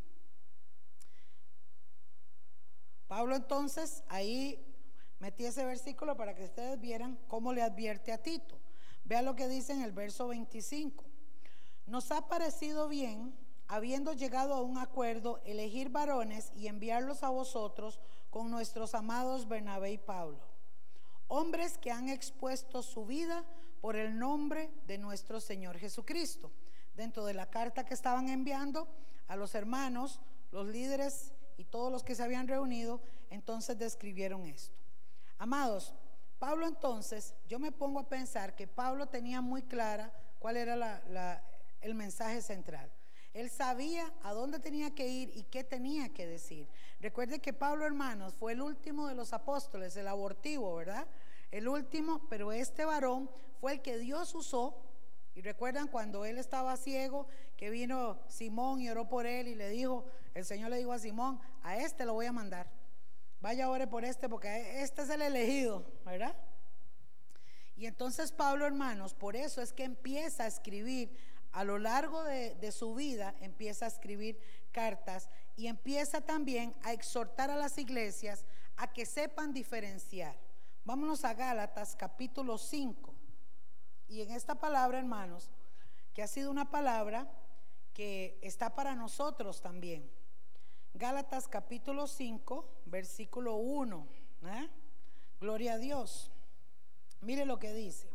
Pablo 3.07 3.37
entonces 3.37 4.03
ahí 4.09 4.61
metí 5.19 5.45
ese 5.45 5.63
versículo 5.63 6.17
para 6.17 6.35
que 6.35 6.43
ustedes 6.43 6.77
vieran 6.81 7.17
cómo 7.29 7.53
le 7.53 7.61
advierte 7.61 8.11
a 8.11 8.17
Tito. 8.17 8.59
Vea 9.05 9.21
lo 9.21 9.37
que 9.37 9.47
dice 9.47 9.71
en 9.71 9.81
el 9.81 9.93
verso 9.93 10.27
25. 10.27 11.06
Nos 11.87 12.11
ha 12.11 12.27
parecido 12.27 12.89
bien, 12.89 13.33
habiendo 13.69 14.11
llegado 14.11 14.53
a 14.53 14.61
un 14.61 14.77
acuerdo, 14.77 15.41
elegir 15.45 15.89
varones 15.89 16.51
y 16.53 16.67
enviarlos 16.67 17.23
a 17.23 17.29
vosotros 17.29 18.01
con 18.29 18.51
nuestros 18.51 18.93
amados 18.93 19.47
Bernabé 19.47 19.93
y 19.93 19.97
Pablo, 19.97 20.39
hombres 21.29 21.77
que 21.77 21.91
han 21.91 22.09
expuesto 22.09 22.83
su 22.83 23.05
vida 23.05 23.45
por 23.79 23.95
el 23.95 24.19
nombre 24.19 24.69
de 24.85 24.97
nuestro 24.97 25.39
Señor 25.39 25.77
Jesucristo. 25.77 26.51
Dentro 26.93 27.25
de 27.25 27.33
la 27.33 27.49
carta 27.49 27.85
que 27.85 27.93
estaban 27.93 28.27
enviando 28.27 28.87
a 29.27 29.35
los 29.35 29.55
hermanos, 29.55 30.19
los 30.51 30.67
líderes 30.67 31.31
y 31.55 31.63
todos 31.63 31.91
los 31.91 32.03
que 32.03 32.15
se 32.15 32.23
habían 32.23 32.47
reunido, 32.47 33.01
entonces 33.29 33.77
describieron 33.77 34.45
esto. 34.45 34.75
Amados, 35.37 35.93
Pablo 36.39 36.67
entonces, 36.67 37.33
yo 37.47 37.59
me 37.59 37.71
pongo 37.71 37.99
a 37.99 38.09
pensar 38.09 38.55
que 38.55 38.67
Pablo 38.67 39.07
tenía 39.07 39.41
muy 39.41 39.61
clara 39.61 40.11
cuál 40.39 40.57
era 40.57 40.75
el 41.87 41.95
mensaje 41.95 42.41
central. 42.41 42.91
Él 43.33 43.49
sabía 43.49 44.11
a 44.23 44.33
dónde 44.33 44.59
tenía 44.59 44.95
que 44.95 45.07
ir 45.07 45.31
y 45.35 45.43
qué 45.43 45.63
tenía 45.63 46.09
que 46.09 46.25
decir. 46.25 46.67
Recuerde 46.99 47.39
que 47.39 47.53
Pablo, 47.53 47.85
hermanos, 47.85 48.35
fue 48.35 48.53
el 48.53 48.61
último 48.61 49.07
de 49.07 49.15
los 49.15 49.33
apóstoles, 49.33 49.95
el 49.95 50.07
abortivo, 50.07 50.75
¿verdad? 50.75 51.07
El 51.51 51.67
último, 51.67 52.27
pero 52.29 52.51
este 52.51 52.85
varón 52.85 53.29
fue 53.59 53.73
el 53.73 53.81
que 53.81 53.97
Dios 53.97 54.33
usó. 54.33 54.83
Y 55.35 55.41
recuerdan 55.41 55.87
cuando 55.87 56.25
él 56.25 56.39
estaba 56.39 56.77
ciego, 56.77 57.27
que 57.57 57.69
vino 57.69 58.19
Simón 58.27 58.81
y 58.81 58.89
oró 58.89 59.07
por 59.07 59.27
él 59.27 59.47
y 59.47 59.55
le 59.55 59.69
dijo, 59.69 60.05
el 60.33 60.45
Señor 60.45 60.71
le 60.71 60.77
dijo 60.77 60.93
a 60.93 60.99
Simón, 60.99 61.39
a 61.61 61.77
este 61.77 62.05
lo 62.05 62.13
voy 62.13 62.25
a 62.25 62.31
mandar. 62.31 62.67
Vaya 63.39 63.69
ore 63.69 63.85
por 63.85 64.03
este 64.03 64.27
porque 64.27 64.81
este 64.81 65.03
es 65.03 65.09
el 65.09 65.21
elegido, 65.21 65.85
¿verdad? 66.03 66.35
Y 67.75 67.85
entonces 67.85 68.31
Pablo, 68.31 68.65
hermanos, 68.65 69.13
por 69.13 69.35
eso 69.35 69.61
es 69.61 69.71
que 69.71 69.83
empieza 69.83 70.45
a 70.45 70.47
escribir 70.47 71.15
a 71.51 71.63
lo 71.63 71.79
largo 71.79 72.23
de, 72.23 72.71
su 72.71 72.93
vida 72.93 73.35
empieza 73.39 73.85
a 73.85 73.87
escribir 73.87 74.39
cartas 74.71 75.29
y 75.55 75.67
empieza 75.67 76.21
también 76.21 76.75
a 76.83 76.93
exhortar 76.93 77.49
a 77.49 77.55
las 77.55 77.77
iglesias 77.77 78.45
a 78.75 78.91
que 78.91 79.05
sepan 79.05 79.53
diferenciar. 79.53 80.37
Vámonos 80.85 81.25
a 81.25 81.33
Gálatas 81.33 81.95
capítulo 81.95 82.57
5. 82.57 83.13
Y 84.07 84.21
en 84.21 84.31
esta 84.31 84.55
palabra, 84.55 84.99
hermanos, 84.99 85.49
que 86.13 86.23
ha 86.23 86.27
sido 86.27 86.51
una 86.51 86.69
palabra 86.69 87.27
que 87.93 88.37
está 88.41 88.75
para 88.75 88.95
nosotros 88.95 89.61
también. 89.61 90.09
Gálatas 90.93 91.47
capítulo 91.47 92.07
5, 92.07 92.83
versículo 92.85 93.55
1. 93.55 94.07
¿eh? 94.45 94.69
Gloria 95.39 95.73
a 95.73 95.77
Dios. 95.77 96.31
Mire 97.21 97.45
lo 97.45 97.59
que 97.59 97.73
dice. 97.73 98.09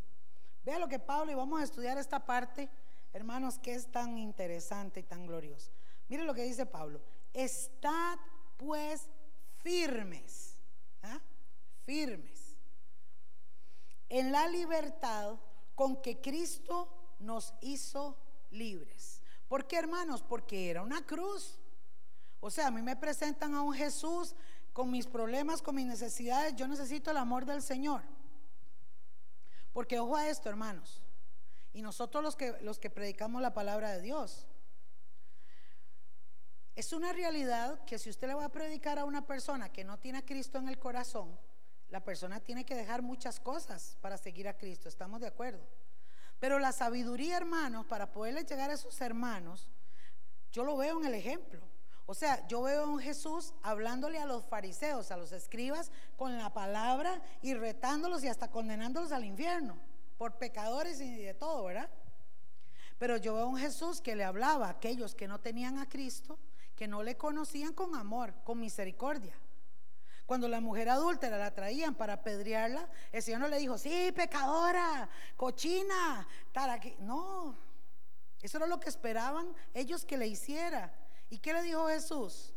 Vea 0.64 0.78
lo 0.78 0.88
que 0.88 0.98
Pablo, 0.98 1.32
y 1.32 1.34
vamos 1.34 1.60
a 1.60 1.64
estudiar 1.64 1.98
esta 1.98 2.24
parte 2.24 2.70
Hermanos, 3.12 3.58
que 3.58 3.74
es 3.74 3.90
tan 3.90 4.18
interesante 4.18 5.00
y 5.00 5.02
tan 5.02 5.26
glorioso. 5.26 5.70
Mire 6.08 6.24
lo 6.24 6.34
que 6.34 6.44
dice 6.44 6.66
Pablo. 6.66 7.00
Estad 7.32 8.18
pues 8.56 9.08
firmes, 9.62 10.56
¿ah? 11.02 11.20
firmes, 11.84 12.56
en 14.08 14.32
la 14.32 14.48
libertad 14.48 15.36
con 15.74 16.00
que 16.00 16.20
Cristo 16.20 16.88
nos 17.18 17.54
hizo 17.60 18.16
libres. 18.50 19.22
¿Por 19.48 19.66
qué, 19.66 19.76
hermanos? 19.76 20.22
Porque 20.22 20.70
era 20.70 20.82
una 20.82 21.04
cruz. 21.04 21.58
O 22.40 22.50
sea, 22.50 22.68
a 22.68 22.70
mí 22.70 22.82
me 22.82 22.96
presentan 22.96 23.54
a 23.54 23.62
un 23.62 23.74
Jesús 23.74 24.34
con 24.72 24.90
mis 24.90 25.06
problemas, 25.06 25.62
con 25.62 25.74
mis 25.74 25.86
necesidades. 25.86 26.56
Yo 26.56 26.66
necesito 26.66 27.10
el 27.10 27.16
amor 27.18 27.44
del 27.44 27.62
Señor. 27.62 28.02
Porque 29.72 29.98
ojo 29.98 30.16
a 30.16 30.28
esto, 30.28 30.48
hermanos. 30.48 31.01
Y 31.72 31.82
nosotros 31.82 32.22
los 32.22 32.36
que, 32.36 32.52
los 32.60 32.78
que 32.78 32.90
predicamos 32.90 33.40
la 33.40 33.54
palabra 33.54 33.90
de 33.92 34.02
Dios. 34.02 34.46
Es 36.74 36.92
una 36.92 37.12
realidad 37.12 37.84
que 37.84 37.98
si 37.98 38.10
usted 38.10 38.28
le 38.28 38.34
va 38.34 38.46
a 38.46 38.52
predicar 38.52 38.98
a 38.98 39.04
una 39.04 39.26
persona 39.26 39.70
que 39.70 39.84
no 39.84 39.98
tiene 39.98 40.18
a 40.18 40.24
Cristo 40.24 40.58
en 40.58 40.68
el 40.68 40.78
corazón, 40.78 41.38
la 41.90 42.02
persona 42.02 42.40
tiene 42.40 42.64
que 42.64 42.74
dejar 42.74 43.02
muchas 43.02 43.38
cosas 43.38 43.98
para 44.00 44.16
seguir 44.16 44.48
a 44.48 44.56
Cristo, 44.56 44.88
estamos 44.88 45.20
de 45.20 45.26
acuerdo. 45.26 45.60
Pero 46.40 46.58
la 46.58 46.72
sabiduría, 46.72 47.36
hermanos, 47.36 47.84
para 47.86 48.10
poderle 48.10 48.44
llegar 48.44 48.70
a 48.70 48.74
esos 48.74 48.98
hermanos, 49.02 49.68
yo 50.50 50.64
lo 50.64 50.76
veo 50.78 50.98
en 50.98 51.06
el 51.06 51.14
ejemplo. 51.14 51.60
O 52.06 52.14
sea, 52.14 52.46
yo 52.48 52.62
veo 52.62 52.84
a 52.84 52.86
un 52.86 52.98
Jesús 52.98 53.54
hablándole 53.62 54.18
a 54.18 54.26
los 54.26 54.44
fariseos, 54.46 55.10
a 55.10 55.16
los 55.16 55.32
escribas, 55.32 55.92
con 56.16 56.36
la 56.38 56.52
palabra 56.52 57.22
y 57.42 57.54
retándolos 57.54 58.24
y 58.24 58.28
hasta 58.28 58.50
condenándolos 58.50 59.12
al 59.12 59.24
infierno 59.24 59.91
por 60.22 60.38
pecadores 60.38 61.00
y 61.00 61.16
de 61.16 61.34
todo, 61.34 61.64
¿verdad? 61.64 61.90
Pero 62.96 63.16
yo 63.16 63.34
veo 63.34 63.42
a 63.42 63.48
un 63.48 63.58
Jesús 63.58 64.00
que 64.00 64.14
le 64.14 64.22
hablaba 64.22 64.68
a 64.68 64.70
aquellos 64.70 65.16
que 65.16 65.26
no 65.26 65.40
tenían 65.40 65.80
a 65.80 65.88
Cristo, 65.88 66.38
que 66.76 66.86
no 66.86 67.02
le 67.02 67.16
conocían 67.16 67.72
con 67.72 67.96
amor, 67.96 68.32
con 68.44 68.60
misericordia. 68.60 69.36
Cuando 70.24 70.46
la 70.46 70.60
mujer 70.60 70.90
adúltera 70.90 71.38
la 71.38 71.52
traían 71.52 71.96
para 71.96 72.12
apedrearla, 72.12 72.88
el 73.10 73.20
Señor 73.20 73.40
no 73.40 73.48
le 73.48 73.58
dijo, 73.58 73.76
sí, 73.78 74.12
pecadora, 74.12 75.10
cochina, 75.36 76.28
aquí. 76.54 76.94
No, 77.00 77.58
eso 78.40 78.58
era 78.58 78.68
lo 78.68 78.78
que 78.78 78.90
esperaban 78.90 79.52
ellos 79.74 80.04
que 80.04 80.16
le 80.16 80.28
hiciera. 80.28 80.94
¿Y 81.30 81.38
qué 81.38 81.52
le 81.52 81.62
dijo 81.62 81.88
Jesús? 81.88 82.54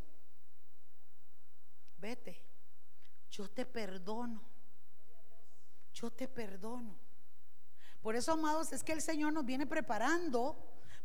Vete, 1.97 2.39
yo 3.31 3.49
te 3.49 3.65
perdono, 3.65 4.43
yo 5.95 6.11
te 6.11 6.27
perdono. 6.27 7.04
Por 8.05 8.15
eso, 8.15 8.33
amados, 8.33 8.71
es 8.71 8.83
que 8.83 8.91
el 8.91 9.01
Señor 9.01 9.33
nos 9.33 9.43
viene 9.43 9.65
preparando 9.65 10.55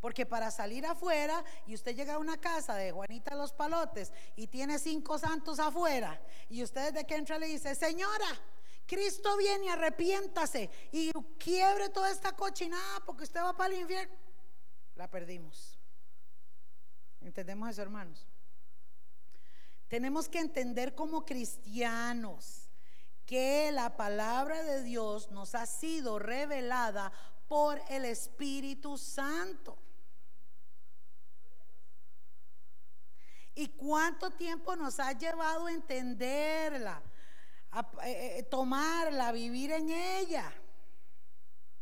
Porque 0.02 0.26
para 0.26 0.50
salir 0.50 0.84
afuera 0.84 1.42
y 1.66 1.74
usted 1.74 1.96
llega 1.96 2.16
a 2.16 2.18
una 2.18 2.38
casa 2.38 2.74
de 2.74 2.92
Juanita 2.92 3.34
Los 3.34 3.54
Palotes 3.54 4.12
y 4.36 4.48
tiene 4.48 4.78
cinco 4.78 5.18
santos 5.18 5.60
afuera 5.60 6.20
y 6.50 6.62
usted 6.62 6.92
desde 6.92 7.06
que 7.06 7.16
entra 7.16 7.38
le 7.38 7.46
dice, 7.46 7.74
señora, 7.74 8.28
Cristo 8.86 9.34
viene, 9.38 9.70
arrepiéntase 9.70 10.68
y 10.92 11.10
quiebre 11.38 11.88
toda 11.88 12.10
esta 12.10 12.32
cochinada 12.32 13.00
porque 13.06 13.24
usted 13.24 13.40
va 13.40 13.56
para 13.56 13.72
el 13.72 13.80
infierno. 13.80 14.14
La 14.94 15.08
perdimos. 15.08 15.78
¿Entendemos 17.22 17.70
eso, 17.70 17.80
hermanos? 17.80 18.26
Tenemos 19.88 20.28
que 20.28 20.40
entender 20.40 20.94
como 20.94 21.24
cristianos 21.24 22.69
que 23.30 23.70
la 23.70 23.96
palabra 23.96 24.64
de 24.64 24.82
Dios 24.82 25.30
nos 25.30 25.54
ha 25.54 25.64
sido 25.64 26.18
revelada 26.18 27.12
por 27.46 27.80
el 27.88 28.04
Espíritu 28.04 28.98
Santo. 28.98 29.78
¿Y 33.54 33.68
cuánto 33.68 34.32
tiempo 34.32 34.74
nos 34.74 34.98
ha 34.98 35.12
llevado 35.12 35.68
entenderla, 35.68 37.00
a, 37.70 37.80
eh, 38.04 38.38
eh, 38.38 38.42
tomarla, 38.42 39.30
vivir 39.30 39.70
en 39.70 39.90
ella? 39.90 40.52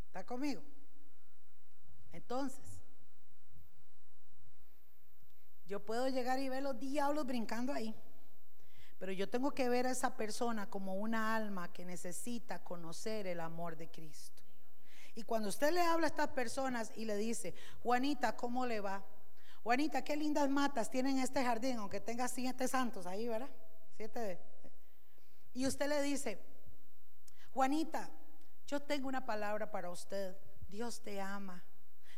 ¿Está 0.09 0.27
conmigo? 0.27 0.61
Entonces, 2.13 2.61
yo 5.65 5.81
puedo 5.81 6.09
llegar 6.09 6.39
y 6.41 6.51
ver 6.51 6.63
los 6.63 6.79
diablos 6.79 7.25
brincando 7.25 7.73
ahí. 7.73 7.95
Pero 8.99 9.13
yo 9.13 9.29
tengo 9.29 9.53
que 9.53 9.69
ver 9.69 9.87
a 9.87 9.93
esa 9.93 10.17
persona 10.17 10.69
como 10.69 10.95
una 10.95 11.37
alma 11.37 11.73
que 11.73 11.85
necesita 11.85 12.63
conocer 12.65 13.27
el 13.27 13.41
amor 13.41 13.77
de 13.77 13.89
Cristo. 13.89 14.43
Y 15.15 15.23
cuando 15.23 15.49
usted 15.49 15.73
le 15.73 15.83
habla 15.83 16.07
a 16.07 16.11
estas 16.11 16.29
personas 16.29 16.93
y 16.97 17.05
le 17.05 17.17
dice, 17.17 17.55
Juanita, 17.83 18.37
¿cómo 18.37 18.67
le 18.67 18.81
va? 18.81 19.05
Juanita, 19.63 20.03
qué 20.03 20.17
lindas 20.17 20.49
matas 20.49 20.91
tienen 20.91 21.19
este 21.19 21.45
jardín, 21.45 21.79
aunque 21.79 22.01
tenga 22.01 22.29
siete 22.29 22.69
santos 22.69 23.07
ahí, 23.07 23.29
¿verdad? 23.29 23.51
Siete. 23.97 24.41
Y 25.55 25.67
usted 25.67 25.89
le 25.89 26.03
dice, 26.03 26.41
Juanita, 27.53 28.11
yo 28.67 28.81
tengo 28.81 29.09
una 29.09 29.27
palabra 29.27 29.71
para 29.71 29.91
usted. 29.91 30.37
Dios 30.69 31.01
te 31.03 31.21
ama. 31.21 31.65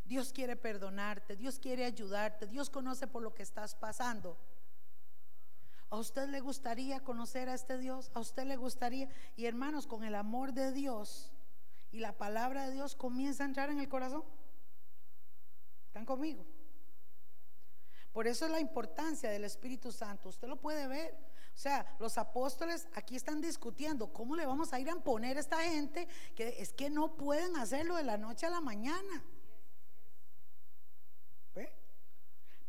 Dios 0.05 0.33
quiere 0.33 0.57
perdonarte. 0.57 1.37
Dios 1.37 1.59
quiere 1.59 1.85
ayudarte. 1.85 2.47
Dios 2.47 2.69
conoce 2.69 3.07
por 3.07 3.23
lo 3.23 3.35
que 3.35 3.43
estás 3.43 3.75
pasando. 3.75 4.37
¿A 5.91 5.99
usted 5.99 6.29
le 6.29 6.41
gustaría 6.41 7.01
conocer 7.01 7.49
a 7.49 7.55
este 7.55 7.77
Dios? 7.77 8.13
¿A 8.15 8.21
usted 8.21 8.45
le 8.45 8.57
gustaría? 8.57 9.09
Y 9.37 9.47
hermanos, 9.47 9.89
con 9.89 10.05
el 10.05 10.15
amor 10.15 10.53
de 10.53 10.71
Dios 10.71 11.33
y 11.91 11.99
la 11.99 12.17
palabra 12.17 12.67
de 12.67 12.73
Dios 12.73 12.95
comienza 12.95 13.43
a 13.43 13.47
entrar 13.47 13.71
en 13.71 13.81
el 13.81 13.89
corazón. 13.89 14.23
¿Están 15.89 16.07
conmigo? 16.07 16.47
Por 18.13 18.29
eso 18.29 18.45
es 18.45 18.53
la 18.53 18.61
importancia 18.61 19.31
del 19.31 19.43
Espíritu 19.43 19.91
Santo. 19.91 20.29
Usted 20.29 20.47
lo 20.47 20.61
puede 20.61 20.87
ver. 20.87 21.19
O 21.55 21.59
sea, 21.59 21.97
los 21.99 22.17
apóstoles 22.19 22.89
aquí 22.95 23.17
están 23.17 23.41
discutiendo 23.41 24.13
cómo 24.13 24.37
le 24.37 24.47
vamos 24.47 24.73
a 24.73 24.79
ir 24.79 24.89
a 24.89 24.93
imponer 24.93 25.37
a 25.37 25.41
esta 25.41 25.59
gente 25.59 26.07
que 26.37 26.61
es 26.61 26.73
que 26.73 26.89
no 26.89 27.17
pueden 27.17 27.57
hacerlo 27.57 27.97
de 27.97 28.05
la 28.05 28.17
noche 28.17 28.47
a 28.47 28.51
la 28.51 28.61
mañana. 28.61 29.25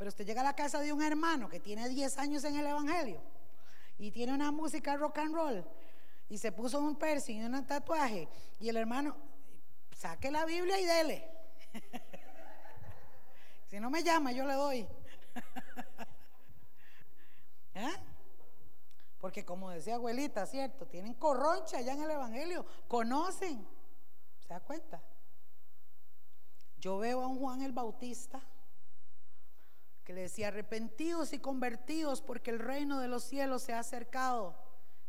Pero 0.01 0.09
usted 0.09 0.25
llega 0.25 0.41
a 0.41 0.43
la 0.43 0.55
casa 0.55 0.79
de 0.79 0.91
un 0.91 1.03
hermano 1.03 1.47
que 1.47 1.59
tiene 1.59 1.87
10 1.87 2.17
años 2.17 2.43
en 2.43 2.57
el 2.57 2.65
Evangelio 2.65 3.21
y 3.99 4.09
tiene 4.09 4.33
una 4.33 4.51
música 4.51 4.97
rock 4.97 5.19
and 5.19 5.35
roll 5.35 5.63
y 6.27 6.39
se 6.39 6.51
puso 6.51 6.79
un 6.79 6.95
piercing 6.95 7.39
y 7.39 7.43
un 7.43 7.63
tatuaje 7.67 8.27
y 8.59 8.69
el 8.69 8.77
hermano, 8.77 9.15
saque 9.95 10.31
la 10.31 10.43
Biblia 10.45 10.79
y 10.79 10.85
dele. 10.85 11.29
si 13.69 13.79
no 13.79 13.91
me 13.91 14.01
llama, 14.01 14.31
yo 14.31 14.43
le 14.43 14.55
doy. 14.55 14.87
¿Eh? 17.75 17.93
Porque 19.19 19.45
como 19.45 19.69
decía 19.69 19.97
abuelita, 19.97 20.47
¿cierto? 20.47 20.87
Tienen 20.87 21.13
corroncha 21.13 21.77
allá 21.77 21.93
en 21.93 22.01
el 22.01 22.09
Evangelio, 22.09 22.65
conocen. 22.87 23.67
¿Se 24.39 24.47
da 24.47 24.61
cuenta? 24.61 24.99
Yo 26.79 26.97
veo 26.97 27.21
a 27.21 27.27
un 27.27 27.37
Juan 27.37 27.61
el 27.61 27.71
Bautista 27.71 28.41
que 30.03 30.13
le 30.13 30.21
decía, 30.21 30.47
arrepentidos 30.47 31.33
y 31.33 31.39
convertidos 31.39 32.21
porque 32.21 32.51
el 32.51 32.59
reino 32.59 32.99
de 32.99 33.07
los 33.07 33.23
cielos 33.23 33.63
se 33.63 33.73
ha 33.73 33.79
acercado. 33.79 34.55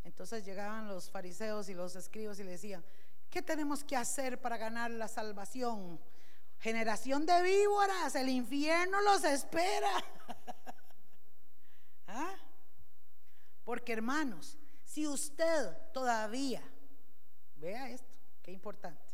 Entonces 0.05 0.45
llegaban 0.45 0.89
los 0.89 1.11
fariseos 1.11 1.69
y 1.69 1.75
los 1.75 1.97
escribos 1.97 2.39
y 2.39 2.45
le 2.45 2.53
decían, 2.53 2.85
¿qué 3.31 3.43
tenemos 3.43 3.85
que 3.85 3.97
hacer 3.97 4.41
para 4.41 4.57
ganar 4.57 4.91
la 4.91 5.09
salvación? 5.09 6.01
Generación 6.59 7.27
de 7.27 7.43
víboras, 7.43 8.15
el 8.15 8.29
infierno 8.29 9.01
los 9.01 9.25
espera. 9.25 10.05
¿Ah? 12.07 12.35
Porque 13.65 13.93
hermanos, 13.93 14.59
si 14.85 15.07
usted 15.07 15.77
todavía, 15.93 16.63
vea 17.57 17.89
esto, 17.89 18.19
qué 18.43 18.53
importante, 18.53 19.13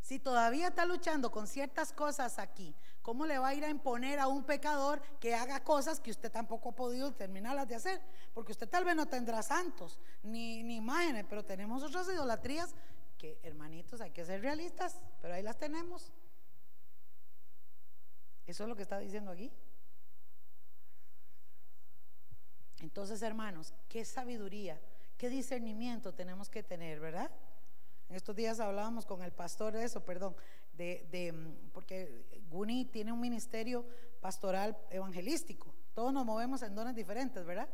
si 0.00 0.18
todavía 0.18 0.68
está 0.68 0.84
luchando 0.84 1.30
con 1.30 1.46
ciertas 1.46 1.92
cosas 1.92 2.38
aquí, 2.38 2.74
¿cómo 3.02 3.26
le 3.26 3.38
va 3.38 3.48
a 3.48 3.54
ir 3.54 3.64
a 3.64 3.68
imponer 3.68 4.18
a 4.18 4.28
un 4.28 4.44
pecador 4.44 5.02
que 5.18 5.34
haga 5.34 5.62
cosas 5.62 6.00
que 6.00 6.10
usted 6.10 6.30
tampoco 6.30 6.70
ha 6.70 6.74
podido 6.76 7.12
terminarlas 7.12 7.68
de 7.68 7.74
hacer? 7.74 8.00
Porque 8.32 8.52
usted 8.52 8.68
tal 8.68 8.84
vez 8.84 8.96
no 8.96 9.06
tendrá 9.06 9.42
santos 9.42 9.98
ni, 10.22 10.62
ni 10.62 10.76
imágenes, 10.76 11.26
pero 11.28 11.44
tenemos 11.44 11.82
otras 11.82 12.08
idolatrías 12.08 12.74
que, 13.18 13.38
hermanitos, 13.42 14.00
hay 14.00 14.10
que 14.10 14.24
ser 14.24 14.40
realistas, 14.40 15.00
pero 15.20 15.34
ahí 15.34 15.42
las 15.42 15.58
tenemos. 15.58 16.12
Eso 18.46 18.64
es 18.64 18.68
lo 18.68 18.76
que 18.76 18.82
está 18.82 18.98
diciendo 18.98 19.30
aquí. 19.30 19.52
Entonces, 22.80 23.22
hermanos, 23.22 23.72
qué 23.88 24.04
sabiduría, 24.04 24.80
qué 25.16 25.28
discernimiento 25.28 26.12
tenemos 26.12 26.48
que 26.48 26.64
tener, 26.64 26.98
¿verdad? 26.98 27.30
En 28.08 28.16
estos 28.16 28.34
días 28.34 28.58
hablábamos 28.58 29.06
con 29.06 29.22
el 29.22 29.32
pastor 29.32 29.72
de 29.72 29.84
eso, 29.84 30.04
perdón, 30.04 30.34
de, 30.72 31.34
porque 31.72 32.24
Guni 32.50 32.84
tiene 32.86 33.12
un 33.12 33.20
ministerio 33.20 33.86
pastoral 34.20 34.76
evangelístico. 34.90 35.74
Todos 35.94 36.12
nos 36.12 36.24
movemos 36.24 36.62
en 36.62 36.74
dones 36.74 36.94
diferentes, 36.94 37.44
¿verdad? 37.44 37.68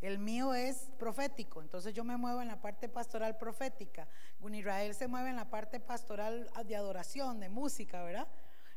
El 0.00 0.18
mío 0.18 0.52
es 0.52 0.90
profético, 0.98 1.62
entonces 1.62 1.94
yo 1.94 2.02
me 2.02 2.16
muevo 2.16 2.42
en 2.42 2.48
la 2.48 2.60
parte 2.60 2.88
pastoral 2.88 3.36
profética. 3.38 4.08
Guni 4.40 4.58
Israel 4.58 4.94
se 4.94 5.06
mueve 5.06 5.30
en 5.30 5.36
la 5.36 5.48
parte 5.48 5.78
pastoral 5.78 6.50
de 6.66 6.76
adoración, 6.76 7.38
de 7.38 7.48
música, 7.48 8.02
¿verdad? 8.02 8.26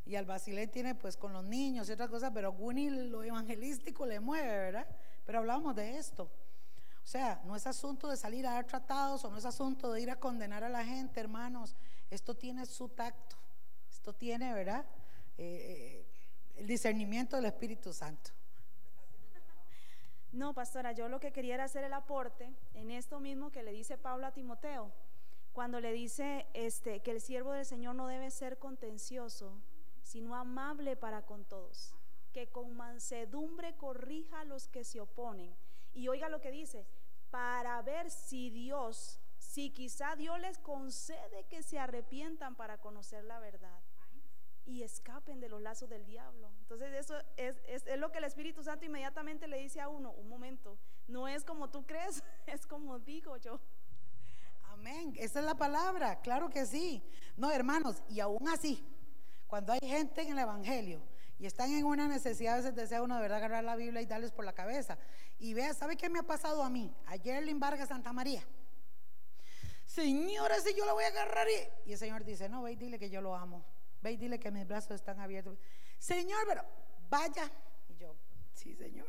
Y 0.05 0.15
al 0.15 0.25
Basilé 0.25 0.67
tiene 0.67 0.93
pues 0.93 1.17
con 1.17 1.33
los 1.33 1.43
niños 1.43 1.89
y 1.89 1.93
otras 1.93 2.09
cosas, 2.09 2.31
pero 2.31 2.53
Guni 2.53 2.91
lo 2.91 3.23
evangelístico 3.23 4.05
le 4.05 4.19
mueve, 4.19 4.47
¿verdad? 4.47 4.87
Pero 5.25 5.39
hablamos 5.39 5.75
de 5.75 5.97
esto. 5.97 6.29
O 7.05 7.07
sea, 7.07 7.41
no 7.45 7.55
es 7.55 7.65
asunto 7.67 8.07
de 8.07 8.17
salir 8.17 8.45
a 8.45 8.53
dar 8.53 8.65
tratados 8.65 9.25
o 9.25 9.31
no 9.31 9.37
es 9.37 9.45
asunto 9.45 9.91
de 9.91 10.01
ir 10.01 10.11
a 10.11 10.19
condenar 10.19 10.63
a 10.63 10.69
la 10.69 10.83
gente, 10.83 11.19
hermanos. 11.19 11.75
Esto 12.09 12.35
tiene 12.35 12.65
su 12.65 12.89
tacto. 12.89 13.34
Tiene, 14.13 14.53
¿verdad? 14.53 14.85
Eh, 15.37 16.03
eh, 16.03 16.05
el 16.55 16.67
discernimiento 16.67 17.35
del 17.35 17.45
Espíritu 17.45 17.93
Santo. 17.93 18.31
No, 20.31 20.53
pastora, 20.53 20.91
yo 20.91 21.07
lo 21.07 21.19
que 21.19 21.31
quería 21.31 21.55
era 21.55 21.63
hacer 21.63 21.83
el 21.83 21.93
aporte 21.93 22.51
en 22.73 22.91
esto 22.91 23.19
mismo 23.19 23.51
que 23.51 23.63
le 23.63 23.71
dice 23.71 23.97
Pablo 23.97 24.27
a 24.27 24.33
Timoteo, 24.33 24.91
cuando 25.53 25.79
le 25.79 25.93
dice 25.93 26.45
este, 26.53 26.99
que 26.99 27.11
el 27.11 27.21
siervo 27.21 27.53
del 27.53 27.65
Señor 27.65 27.95
no 27.95 28.07
debe 28.07 28.29
ser 28.31 28.57
contencioso, 28.59 29.53
sino 30.03 30.35
amable 30.35 30.97
para 30.97 31.21
con 31.21 31.45
todos, 31.45 31.93
que 32.33 32.47
con 32.47 32.75
mansedumbre 32.75 33.75
corrija 33.75 34.41
a 34.41 34.45
los 34.45 34.67
que 34.67 34.83
se 34.83 34.99
oponen 34.99 35.55
y 35.93 36.09
oiga 36.09 36.27
lo 36.27 36.41
que 36.41 36.51
dice, 36.51 36.85
para 37.31 37.81
ver 37.81 38.11
si 38.11 38.49
Dios, 38.49 39.21
si 39.37 39.69
quizá 39.69 40.17
Dios 40.17 40.37
les 40.41 40.57
concede 40.57 41.45
que 41.49 41.63
se 41.63 41.79
arrepientan 41.79 42.55
para 42.55 42.77
conocer 42.77 43.23
la 43.23 43.39
verdad 43.39 43.84
y 44.65 44.83
escapen 44.83 45.39
de 45.39 45.49
los 45.49 45.61
lazos 45.61 45.89
del 45.89 46.05
diablo. 46.05 46.51
Entonces 46.61 46.93
eso 46.93 47.15
es, 47.37 47.55
es, 47.67 47.83
lo 47.97 48.11
que 48.11 48.17
el 48.17 48.23
Espíritu 48.23 48.63
Santo 48.63 48.85
inmediatamente 48.85 49.47
le 49.47 49.59
dice 49.59 49.79
a 49.81 49.89
uno, 49.89 50.11
un 50.11 50.27
momento, 50.27 50.77
no 51.07 51.27
es 51.27 51.43
como 51.43 51.69
tú 51.69 51.85
crees, 51.85 52.23
es 52.47 52.65
como 52.65 52.99
digo 52.99 53.37
yo. 53.37 53.59
Amén, 54.63 55.13
esa 55.17 55.39
es 55.39 55.45
la 55.45 55.55
palabra, 55.55 56.19
claro 56.21 56.49
que 56.49 56.65
sí. 56.65 57.01
No, 57.37 57.51
hermanos, 57.51 58.03
y 58.09 58.19
aún 58.19 58.47
así, 58.49 58.83
cuando 59.47 59.71
hay 59.71 59.79
gente 59.81 60.21
en 60.21 60.31
el 60.31 60.39
Evangelio 60.39 61.01
y 61.39 61.45
están 61.45 61.71
en 61.71 61.85
una 61.85 62.07
necesidad, 62.07 62.55
a 62.55 62.57
veces 62.57 62.75
desea 62.75 63.01
uno 63.01 63.15
de 63.15 63.21
verdad 63.21 63.37
agarrar 63.37 63.63
la 63.63 63.75
Biblia 63.75 64.01
y 64.01 64.05
darles 64.05 64.31
por 64.31 64.45
la 64.45 64.53
cabeza. 64.53 64.97
Y 65.39 65.53
vea, 65.53 65.73
¿sabe 65.73 65.95
qué 65.95 66.09
me 66.09 66.19
ha 66.19 66.23
pasado 66.23 66.63
a 66.63 66.69
mí? 66.69 66.93
Ayer 67.07 67.47
en 67.47 67.59
Vargas 67.59 67.89
Santa 67.89 68.11
María. 68.13 68.43
Señora, 69.85 70.59
si 70.59 70.73
yo 70.73 70.85
la 70.85 70.93
voy 70.93 71.03
a 71.03 71.07
agarrar 71.07 71.47
y... 71.85 71.91
el 71.91 71.97
Señor 71.97 72.25
dice, 72.25 72.49
no, 72.49 72.63
ve 72.63 72.73
y 72.73 72.75
dile 72.75 72.99
que 72.99 73.09
yo 73.09 73.21
lo 73.21 73.35
amo. 73.35 73.63
Ve 74.05 74.11
y 74.11 74.17
dile 74.17 74.39
que 74.39 74.51
mis 74.51 74.67
brazos 74.67 74.91
están 74.91 75.19
abiertos. 75.19 75.57
Señor, 75.97 76.37
pero 76.47 76.63
vaya. 77.09 77.51
Y 77.89 77.95
yo, 77.95 78.15
sí, 78.53 78.75
Señor. 78.75 79.07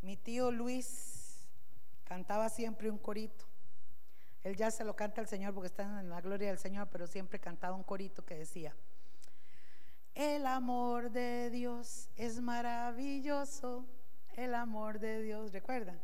Mi 0.00 0.16
tío 0.16 0.50
Luis 0.50 1.46
cantaba 2.02 2.48
siempre 2.48 2.90
un 2.90 2.98
corito. 2.98 3.44
Él 4.42 4.56
ya 4.56 4.72
se 4.72 4.82
lo 4.82 4.96
canta 4.96 5.20
al 5.20 5.28
Señor 5.28 5.54
porque 5.54 5.68
está 5.68 6.00
en 6.00 6.10
la 6.10 6.20
gloria 6.20 6.48
del 6.48 6.58
Señor, 6.58 6.88
pero 6.90 7.06
siempre 7.06 7.38
cantaba 7.38 7.76
un 7.76 7.84
corito 7.84 8.24
que 8.24 8.34
decía, 8.34 8.74
El 10.16 10.46
amor 10.46 11.12
de 11.12 11.48
Dios 11.50 12.10
es 12.16 12.40
maravilloso. 12.40 13.86
El 14.34 14.56
amor 14.56 14.98
de 14.98 15.22
Dios, 15.22 15.52
¿recuerdan? 15.52 16.00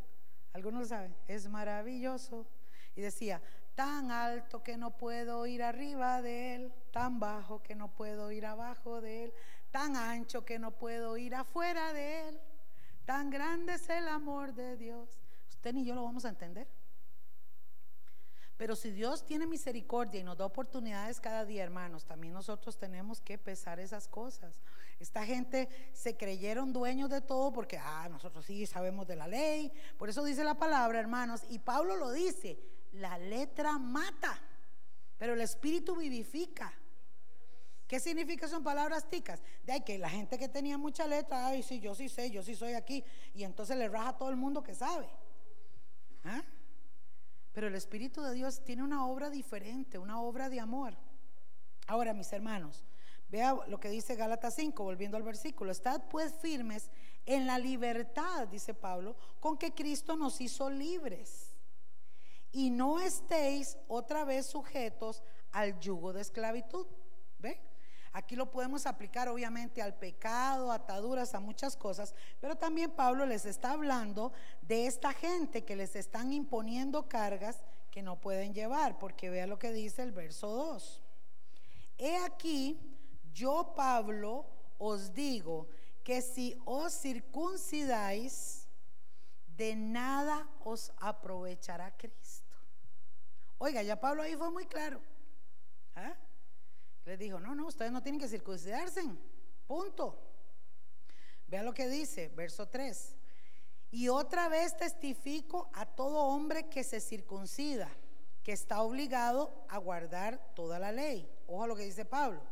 Algunos 0.53 0.91
saben, 0.91 1.16
es 1.27 1.49
maravilloso. 1.49 2.47
Y 2.95 3.01
decía, 3.01 3.43
tan 3.75 4.11
alto 4.11 4.62
que 4.62 4.77
no 4.77 4.97
puedo 4.97 5.47
ir 5.47 5.62
arriba 5.62 6.22
de 6.22 6.55
él, 6.55 6.72
tan 6.93 7.18
bajo 7.18 7.62
que 7.62 7.75
no 7.75 7.89
puedo 7.89 8.31
ir 8.31 8.47
abajo 8.47 9.01
de 9.01 9.25
él, 9.25 9.35
tan 9.70 9.97
ancho 9.97 10.45
que 10.45 10.59
no 10.59 10.70
puedo 10.70 11.16
ir 11.16 11.35
afuera 11.35 11.93
de 11.93 12.29
él, 12.29 12.41
tan 13.05 13.31
grande 13.31 13.75
es 13.75 13.89
el 13.89 14.09
amor 14.09 14.55
de 14.55 14.77
Dios. 14.77 15.09
Usted 15.51 15.75
ni 15.75 15.85
yo 15.85 15.95
lo 15.95 16.05
vamos 16.05 16.25
a 16.25 16.29
entender. 16.29 16.68
Pero 18.57 18.77
si 18.77 18.93
Dios 18.93 19.27
tiene 19.27 19.47
misericordia 19.47 20.20
y 20.20 20.22
nos 20.22 20.39
da 20.39 20.47
oportunidades 20.47 21.20
cada 21.20 21.45
día, 21.45 21.64
hermanos, 21.64 22.05
también 22.05 22.33
nosotros 22.33 22.79
tenemos 22.79 23.20
que 23.20 23.37
pesar 23.37 23.81
esas 23.81 24.07
cosas. 24.07 24.61
Esta 25.01 25.27
gente 25.27 25.68
se 25.93 26.16
creyeron 26.16 26.72
dueños 26.72 27.11
de 27.11 27.20
todo 27.20 27.53
porque, 27.53 27.79
ah, 27.79 28.09
nosotros 28.09 28.45
sí 28.45 28.64
sabemos 28.66 29.09
de 29.09 29.16
la 29.16 29.27
ley. 29.27 29.72
Por 29.99 30.09
eso 30.09 30.22
dice 30.22 30.45
la 30.45 30.55
palabra, 30.55 31.01
hermanos, 31.01 31.43
y 31.49 31.59
Pablo 31.59 31.97
lo 31.97 32.12
dice, 32.12 32.57
la 32.95 33.18
letra 33.18 33.78
mata, 33.78 34.40
pero 35.18 35.34
el 35.34 35.40
espíritu 35.40 35.97
vivifica. 35.97 36.72
¿Qué 37.86 38.01
significa 38.01 38.49
son 38.49 38.64
palabras 38.64 39.09
ticas? 39.11 39.42
De 39.62 39.72
ahí 39.72 39.80
que 39.82 39.99
la 39.99 40.09
gente 40.09 40.38
que 40.38 40.49
tenía 40.49 40.78
mucha 40.78 41.07
letra, 41.07 41.47
ay, 41.47 41.62
sí, 41.62 41.80
yo 41.80 41.95
sí 41.95 42.09
sé, 42.09 42.30
yo 42.30 42.42
sí 42.42 42.55
soy 42.55 42.72
aquí, 42.72 43.05
y 43.34 43.45
entonces 43.45 43.76
le 43.76 43.88
raja 43.88 44.11
a 44.11 44.16
todo 44.16 44.30
el 44.30 44.36
mundo 44.36 44.62
que 44.62 44.74
sabe. 44.74 45.09
¿Ah? 46.24 46.42
Pero 47.53 47.68
el 47.68 47.74
Espíritu 47.74 48.22
de 48.22 48.32
Dios 48.32 48.64
tiene 48.64 48.82
una 48.82 49.07
obra 49.07 49.28
diferente, 49.30 49.99
una 49.99 50.20
obra 50.20 50.49
de 50.49 50.61
amor. 50.61 50.97
Ahora, 51.86 52.14
mis 52.14 52.32
hermanos, 52.32 52.82
vea 53.28 53.55
lo 53.68 53.78
que 53.78 53.90
dice 53.90 54.16
Gálatas 54.16 54.55
5, 54.55 54.82
volviendo 54.82 55.16
al 55.16 55.22
versículo. 55.22 55.70
Estad 55.70 56.03
pues 56.09 56.32
firmes 56.34 56.90
en 57.26 57.47
la 57.47 57.59
libertad, 57.59 58.49
dice 58.49 58.72
Pablo, 58.72 59.16
con 59.40 59.59
que 59.59 59.74
Cristo 59.74 60.16
nos 60.16 60.40
hizo 60.40 60.70
libres. 60.70 61.43
Y 62.55 62.71
no 62.71 63.01
estéis 63.01 63.77
otra 63.89 64.25
vez 64.25 64.47
sujetos 64.47 65.25
al 65.51 65.79
yugo 65.81 66.13
de 66.13 66.23
esclavitud. 66.23 66.87
¿Ve? 67.41 67.61
Aquí 68.13 68.37
lo 68.37 68.49
podemos 68.49 68.87
aplicar 68.87 69.29
obviamente 69.29 69.83
al 69.83 69.95
pecado, 69.99 70.71
ataduras, 70.71 71.35
a 71.35 71.41
muchas 71.41 71.77
cosas, 71.77 72.15
pero 72.41 72.55
también 72.55 72.93
Pablo 72.93 73.27
les 73.27 73.45
está 73.45 73.73
hablando 73.73 74.33
de 74.63 74.87
esta 74.87 75.13
gente 75.13 75.65
que 75.65 75.75
les 75.75 75.97
están 75.97 76.33
imponiendo 76.33 77.09
cargas 77.09 77.61
que 77.91 78.03
no 78.03 78.21
pueden 78.21 78.55
llevar, 78.55 79.01
porque 79.01 79.31
vea 79.31 79.49
lo 79.49 79.59
que 79.59 79.73
dice 79.73 80.03
el 80.03 80.13
verso 80.13 80.47
2. 80.47 81.03
He 81.99 82.17
aquí, 82.19 82.79
yo 83.33 83.75
Pablo 83.75 84.47
os 84.79 85.13
digo 85.13 85.67
que 86.05 86.23
si 86.23 86.57
os 86.65 86.93
circuncidáis, 86.93 88.69
de 89.57 89.77
nada 89.77 90.49
os 90.65 90.93
aprovechará 90.99 91.97
Cristo. 91.97 92.24
Oiga, 93.59 93.83
ya 93.83 94.01
Pablo 94.01 94.23
ahí 94.23 94.37
fue 94.37 94.51
muy 94.51 94.67
claro. 94.67 95.01
¿Ah? 95.95 96.15
Les 97.05 97.19
dijo, 97.19 97.39
no, 97.39 97.55
no, 97.55 97.67
ustedes 97.67 97.93
no 97.93 98.03
tienen 98.03 98.21
que 98.21 98.29
circuncidarse. 98.29 99.03
Punto. 99.67 100.19
Vea 101.47 101.63
lo 101.63 101.75
que 101.75 101.89
dice, 101.89 102.29
verso 102.29 102.69
3. 102.69 103.17
Y 103.91 104.09
otra 104.09 104.49
vez 104.49 104.77
testifico 104.77 105.71
a 105.73 105.87
todo 105.87 106.25
hombre 106.25 106.69
que 106.69 106.83
se 106.83 107.01
circuncida, 107.01 107.89
que 108.43 108.53
está 108.53 108.83
obligado 108.83 109.65
a 109.69 109.79
guardar 109.79 110.53
toda 110.55 110.79
la 110.79 110.91
ley. 110.91 111.31
Ojo 111.47 111.63
a 111.63 111.67
lo 111.67 111.77
que 111.77 111.85
dice 111.85 112.05
Pablo. 112.05 112.43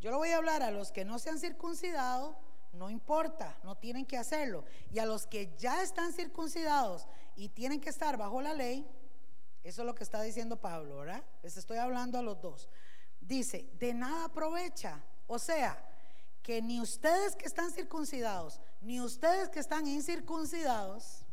Yo 0.00 0.10
lo 0.10 0.18
voy 0.18 0.30
a 0.30 0.38
hablar 0.38 0.62
a 0.62 0.70
los 0.70 0.90
que 0.92 1.04
no 1.04 1.18
se 1.18 1.30
han 1.30 1.38
circuncidado, 1.38 2.36
no 2.72 2.88
importa, 2.88 3.58
no 3.62 3.76
tienen 3.76 4.06
que 4.06 4.16
hacerlo. 4.16 4.64
Y 4.90 4.98
a 4.98 5.06
los 5.06 5.26
que 5.26 5.54
ya 5.58 5.82
están 5.82 6.12
circuncidados 6.12 7.06
y 7.36 7.50
tienen 7.50 7.80
que 7.80 7.90
estar 7.90 8.16
bajo 8.16 8.40
la 8.40 8.54
ley, 8.54 8.86
eso 9.62 9.82
es 9.82 9.86
lo 9.86 9.94
que 9.94 10.04
está 10.04 10.22
diciendo 10.22 10.56
Pablo, 10.60 10.98
¿verdad? 10.98 11.24
Les 11.42 11.56
estoy 11.56 11.78
hablando 11.78 12.18
a 12.18 12.22
los 12.22 12.40
dos 12.40 12.68
dice, 13.20 13.70
de 13.78 13.94
nada 13.94 14.24
aprovecha. 14.24 15.02
O 15.26 15.38
sea, 15.38 15.78
que 16.42 16.60
ni 16.60 16.80
ustedes 16.80 17.36
que 17.36 17.46
están 17.46 17.70
circuncidados, 17.70 18.60
ni 18.80 19.00
ustedes 19.00 19.48
que 19.48 19.60
están 19.60 19.86
incircuncidados, 19.86 21.24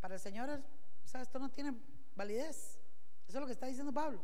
para 0.00 0.14
el 0.14 0.20
Señor, 0.20 0.62
esto 1.04 1.38
no 1.38 1.50
tiene 1.50 1.74
validez. 2.14 2.78
Eso 3.26 3.38
es 3.38 3.40
lo 3.40 3.46
que 3.46 3.52
está 3.52 3.66
diciendo 3.66 3.92
Pablo. 3.92 4.22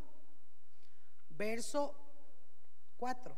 Verso 1.29 1.95
4. 2.97 3.35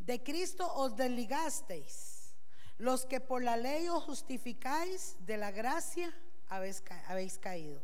De 0.00 0.22
Cristo 0.22 0.70
os 0.74 0.96
desligasteis, 0.96 2.34
los 2.76 3.06
que 3.06 3.20
por 3.20 3.42
la 3.42 3.56
ley 3.56 3.88
os 3.88 4.02
justificáis, 4.02 5.16
de 5.20 5.36
la 5.38 5.50
gracia 5.50 6.14
habéis, 6.48 6.82
habéis 7.06 7.38
caído. 7.38 7.82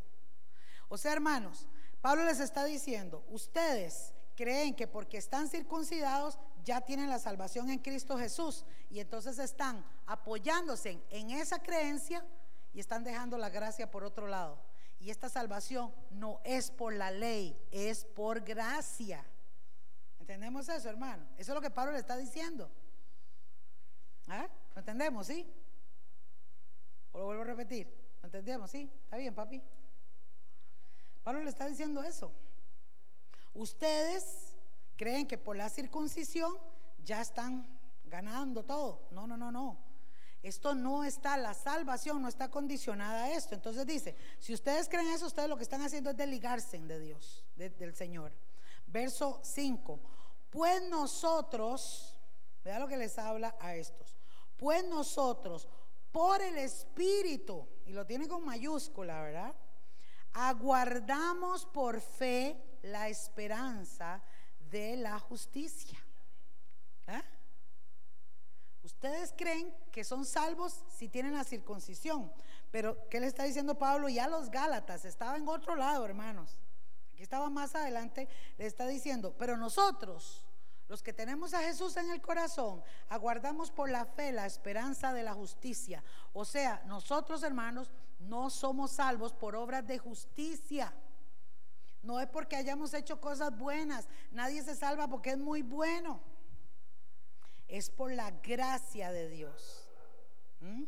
O 0.89 0.99
sea, 0.99 1.13
hermanos, 1.13 1.67
Pablo 2.01 2.25
les 2.25 2.41
está 2.41 2.65
diciendo, 2.65 3.25
ustedes 3.31 4.13
creen 4.35 4.75
que 4.75 4.87
porque 4.87 5.17
están 5.17 5.49
circuncidados 5.49 6.39
ya 6.65 6.81
tienen 6.81 7.11
la 7.11 7.19
salvación 7.19 7.71
en 7.71 7.79
Cristo 7.79 8.19
Jesús 8.19 8.65
y 8.91 9.01
entonces 9.01 9.39
están 9.39 9.85
apoyándose 10.07 11.03
en 11.11 11.31
esa 11.31 11.63
creencia 11.63 12.25
y 12.73 12.81
están 12.81 13.05
dejando 13.05 13.39
la 13.39 13.51
gracia 13.51 13.91
por 13.91 14.05
otro 14.05 14.27
lado. 14.27 14.59
Y 14.99 15.11
esta 15.11 15.29
salvación 15.29 15.95
no 16.11 16.41
es 16.45 16.71
por 16.71 16.95
la 16.95 17.11
ley, 17.11 17.59
es 17.71 18.05
por 18.05 18.41
gracia. 18.41 19.25
¿Entendemos 20.19 20.69
eso, 20.69 20.89
hermano? 20.89 21.27
Eso 21.37 21.53
es 21.53 21.55
lo 21.55 21.61
que 21.61 21.71
Pablo 21.71 21.93
le 21.93 21.99
está 21.99 22.17
diciendo. 22.17 22.71
¿Ah? 24.27 24.49
¿Lo 24.75 24.81
entendemos, 24.81 25.27
sí? 25.27 25.47
¿O 27.13 27.19
lo 27.19 27.25
vuelvo 27.27 27.43
a 27.43 27.47
repetir? 27.47 28.04
¿Lo 28.25 28.29
entendemos, 28.29 28.71
sí? 28.71 28.91
¿Está 29.03 29.19
bien, 29.19 29.35
papi? 29.35 29.63
Pablo 31.23 31.43
le 31.43 31.51
está 31.51 31.67
diciendo 31.67 32.03
eso. 32.03 32.33
Ustedes 33.53 34.57
creen 34.97 35.27
que 35.27 35.37
por 35.37 35.57
la 35.57 35.69
circuncisión 35.69 36.57
ya 37.05 37.21
están 37.21 37.69
ganando 38.07 38.65
todo. 38.65 39.09
No, 39.11 39.27
no, 39.27 39.37
no, 39.37 39.53
no. 39.53 39.77
Esto 40.43 40.75
no 40.75 41.05
está, 41.05 41.37
la 41.37 41.53
salvación 41.53 42.23
no 42.23 42.29
está 42.29 42.51
condicionada 42.51 43.25
a 43.25 43.33
esto. 43.33 43.55
Entonces 43.55 43.87
dice, 43.87 44.17
si 44.39 44.55
ustedes 44.55 44.89
creen 44.89 45.09
eso, 45.09 45.27
ustedes 45.27 45.51
lo 45.51 45.59
que 45.59 45.65
están 45.65 45.83
haciendo 45.83 46.09
es 46.09 46.17
desligarse 46.17 46.79
de 46.79 47.01
Dios, 47.01 47.45
del 47.57 47.95
Señor. 47.95 48.33
Verso 48.87 49.39
5. 49.43 50.01
Pues 50.49 50.83
nosotros, 50.89 52.17
vea 52.65 52.79
lo 52.79 52.89
que 52.89 52.97
les 52.97 53.19
habla 53.19 53.55
a 53.61 53.75
estos. 53.75 54.17
Pues 54.57 54.83
nosotros, 54.89 55.69
por 56.15 56.41
el 56.41 56.59
Espíritu, 56.59 57.67
y 57.87 57.93
lo 57.93 58.07
tiene 58.07 58.29
con 58.29 58.45
mayúscula, 58.45 59.21
¿verdad? 59.21 59.55
aguardamos 60.35 61.65
por 61.67 62.01
fe 62.01 62.61
la 62.83 63.09
esperanza 63.09 64.21
de 64.71 64.97
la 64.97 65.19
justicia. 65.19 65.99
¿Ah? 67.07 67.23
Ustedes 68.83 69.33
creen 69.37 69.75
que 69.91 70.05
son 70.05 70.27
salvos 70.27 70.85
si 70.89 71.09
tienen 71.09 71.35
la 71.35 71.45
circuncisión, 71.45 72.31
pero 72.71 73.09
¿qué 73.09 73.21
le 73.21 73.29
está 73.29 73.45
diciendo 73.45 73.79
Pablo? 73.79 74.09
Ya 74.09 74.29
los 74.29 74.51
Gálatas, 74.51 75.05
estaba 75.05 75.37
en 75.37 75.49
otro 75.49 75.77
lado, 75.77 76.05
hermanos. 76.05 76.59
Aquí 77.13 77.23
estaba 77.23 77.49
más 77.49 77.75
adelante, 77.77 78.29
le 78.59 78.67
está 78.67 78.87
diciendo, 78.87 79.35
pero 79.39 79.57
nosotros, 79.57 80.44
los 80.89 81.03
que 81.03 81.13
tenemos 81.13 81.55
a 81.55 81.61
Jesús 81.61 81.97
en 81.97 82.11
el 82.11 82.21
corazón, 82.21 82.83
aguardamos 83.09 83.71
por 83.71 83.89
la 83.89 84.05
fe 84.05 84.33
la 84.33 84.47
esperanza 84.47 85.13
de 85.13 85.23
la 85.23 85.33
justicia. 85.33 86.03
O 86.33 86.45
sea, 86.45 86.83
nosotros, 86.87 87.43
hermanos, 87.43 87.91
no 88.21 88.51
somos 88.51 88.93
salvos 88.93 89.33
por 89.33 89.57
obras 89.57 89.87
de 89.87 89.99
justicia. 89.99 90.93
No 92.03 92.21
es 92.21 92.29
porque 92.29 92.57
hayamos 92.57 92.93
hecho 92.93 93.21
cosas 93.21 93.57
buenas. 93.57 94.09
Nadie 94.31 94.63
se 94.63 94.75
salva 94.75 95.09
porque 95.09 95.31
es 95.31 95.39
muy 95.39 95.63
bueno. 95.63 96.21
Es 97.67 97.89
por 97.89 98.13
la 98.13 98.31
gracia 98.31 99.11
de 99.11 99.31
Dios. 99.31 99.89
¿Mm? 100.61 100.85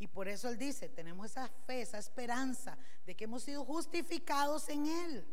Y 0.00 0.08
por 0.08 0.28
eso 0.28 0.48
Él 0.48 0.58
dice, 0.58 0.88
tenemos 0.88 1.30
esa 1.30 1.48
fe, 1.66 1.82
esa 1.82 1.98
esperanza 1.98 2.76
de 3.06 3.14
que 3.14 3.24
hemos 3.24 3.44
sido 3.44 3.64
justificados 3.64 4.68
en 4.68 4.86
Él. 4.86 5.26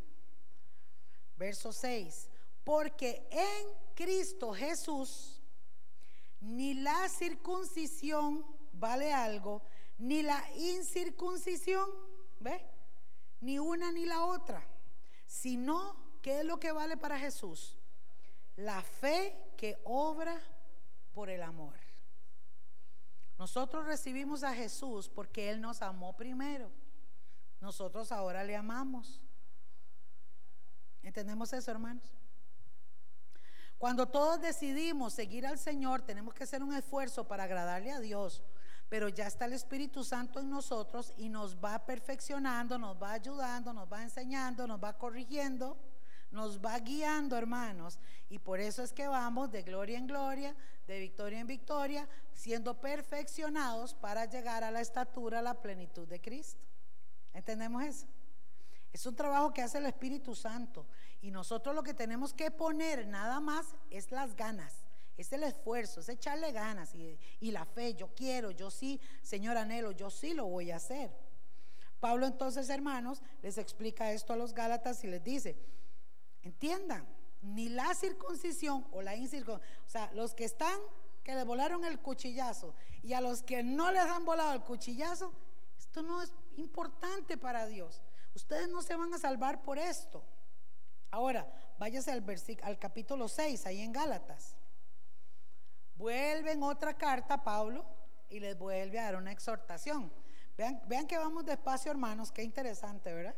Verso 1.36 1.74
6. 1.74 2.31
Porque 2.64 3.28
en 3.32 3.96
Cristo 3.96 4.54
Jesús 4.54 5.42
ni 6.42 6.74
la 6.74 7.08
circuncisión 7.08 8.46
vale 8.74 9.14
algo, 9.14 9.62
ni 9.98 10.24
la 10.24 10.44
incircuncisión, 10.56 11.88
¿ve? 12.40 12.66
Ni 13.40 13.60
una 13.60 13.92
ni 13.92 14.06
la 14.06 14.26
otra, 14.26 14.66
sino, 15.28 15.96
¿qué 16.22 16.40
es 16.40 16.46
lo 16.46 16.60
que 16.60 16.72
vale 16.72 16.98
para 16.98 17.20
Jesús? 17.20 17.78
La 18.56 18.82
fe 18.82 19.54
que 19.56 19.80
obra 19.84 20.42
por 21.14 21.30
el 21.30 21.44
amor. 21.44 21.80
Nosotros 23.38 23.86
recibimos 23.86 24.44
a 24.44 24.54
Jesús 24.54 25.10
porque 25.10 25.50
Él 25.50 25.62
nos 25.62 25.82
amó 25.82 26.16
primero. 26.16 26.72
Nosotros 27.60 28.12
ahora 28.12 28.44
le 28.44 28.56
amamos. 28.56 29.22
¿Entendemos 31.04 31.54
eso, 31.54 31.72
hermanos? 31.72 32.12
Cuando 33.82 34.08
todos 34.08 34.40
decidimos 34.40 35.12
seguir 35.12 35.48
al 35.48 35.58
Señor, 35.58 36.04
tenemos 36.04 36.36
que 36.36 36.44
hacer 36.44 36.62
un 36.62 36.72
esfuerzo 36.72 37.28
para 37.28 37.46
agradarle 37.46 37.92
a 37.92 38.00
Dios. 38.00 38.44
Pero 38.90 39.10
ya 39.10 39.26
está 39.26 39.46
el 39.46 39.54
Espíritu 39.54 40.04
Santo 40.04 40.40
en 40.40 40.52
nosotros 40.52 41.12
y 41.18 41.30
nos 41.30 41.58
va 41.58 41.84
perfeccionando, 41.84 42.78
nos 42.78 43.02
va 43.02 43.14
ayudando, 43.14 43.74
nos 43.74 43.92
va 43.92 44.04
enseñando, 44.04 44.68
nos 44.68 44.80
va 44.80 45.00
corrigiendo, 45.00 45.80
nos 46.30 46.60
va 46.64 46.78
guiando, 46.78 47.36
hermanos. 47.36 47.98
Y 48.30 48.38
por 48.38 48.60
eso 48.60 48.84
es 48.84 48.94
que 48.94 49.08
vamos 49.08 49.52
de 49.52 49.64
gloria 49.64 49.98
en 49.98 50.06
gloria, 50.06 50.56
de 50.86 51.00
victoria 51.00 51.40
en 51.40 51.48
victoria, 51.48 52.08
siendo 52.34 52.80
perfeccionados 52.80 53.96
para 53.96 54.26
llegar 54.26 54.64
a 54.64 54.70
la 54.70 54.82
estatura, 54.82 55.40
a 55.40 55.42
la 55.42 55.60
plenitud 55.60 56.08
de 56.08 56.22
Cristo. 56.22 56.62
¿Entendemos 57.34 57.84
eso? 57.84 58.06
Es 58.94 59.08
un 59.08 59.16
trabajo 59.16 59.52
que 59.52 59.64
hace 59.64 59.80
el 59.80 59.88
Espíritu 59.88 60.36
Santo. 60.36 60.86
Y 61.22 61.32
nosotros 61.32 61.76
lo 61.76 61.84
que 61.84 61.94
tenemos 61.94 62.34
que 62.34 62.50
poner 62.50 63.08
nada 63.08 63.40
más 63.40 63.76
es 63.92 64.12
las 64.12 64.36
ganas, 64.36 64.74
es 65.18 65.32
el 65.32 65.44
esfuerzo, 65.44 66.00
es 66.00 66.10
echarle 66.10 66.52
ganas 66.52 66.96
y, 66.96 67.52
la 67.52 67.66
fe. 67.66 67.94
Yo 67.94 68.10
quiero, 68.16 68.52
yo 68.52 68.72
sí, 68.72 69.00
Señor 69.22 69.58
anhelo, 69.58 69.92
yo 69.92 70.10
sí 70.10 70.34
lo 70.34 70.48
voy 70.48 70.72
a 70.72 70.78
hacer. 70.78 71.12
Pablo 72.00 72.26
entonces, 72.26 72.70
hermanos, 72.70 73.22
les 73.44 73.60
explica 73.60 74.12
esto 74.12 74.34
a 74.34 74.36
los 74.36 74.56
Gálatas 74.56 75.04
y 75.04 75.08
les 75.08 75.24
dice, 75.24 75.56
entiendan, 76.42 77.08
ni 77.44 77.70
la 77.70 77.94
circuncisión 77.94 78.88
o 78.92 79.04
la 79.04 79.16
incircuncisión, 79.16 79.78
o 79.86 79.90
sea, 79.90 80.12
los 80.14 80.34
que 80.34 80.46
están, 80.46 80.80
que 81.24 81.36
le 81.36 81.44
volaron 81.44 81.86
el 81.86 82.00
cuchillazo 82.00 82.74
y 83.04 83.14
a 83.14 83.22
los 83.22 83.44
que 83.44 83.62
no 83.62 83.92
les 83.92 84.04
han 84.04 84.26
volado 84.26 84.54
el 84.54 84.62
cuchillazo, 84.62 85.32
esto 85.78 86.02
no 86.02 86.24
es 86.24 86.34
importante 86.58 87.38
para 87.38 87.68
Dios. 87.68 88.02
Ustedes 88.34 88.70
no 88.70 88.82
se 88.82 88.96
van 88.96 89.14
a 89.14 89.20
salvar 89.20 89.62
por 89.62 89.78
esto. 89.78 90.24
Ahora, 91.12 91.46
váyase 91.78 92.12
al, 92.12 92.24
al 92.64 92.80
capítulo 92.80 93.28
6, 93.28 93.66
ahí 93.66 93.82
en 93.82 93.92
Gálatas. 93.92 94.56
Vuelven 95.96 96.64
otra 96.64 96.98
carta, 96.98 97.44
Pablo, 97.44 97.86
y 98.30 98.40
les 98.40 98.58
vuelve 98.58 98.98
a 98.98 99.04
dar 99.04 99.18
una 99.18 99.32
exhortación. 99.32 100.12
Vean, 100.58 100.82
vean 100.88 101.06
que 101.06 101.18
vamos 101.18 101.46
despacio, 101.46 101.92
hermanos, 101.92 102.32
qué 102.32 102.44
interesante, 102.44 103.14
¿verdad? 103.14 103.36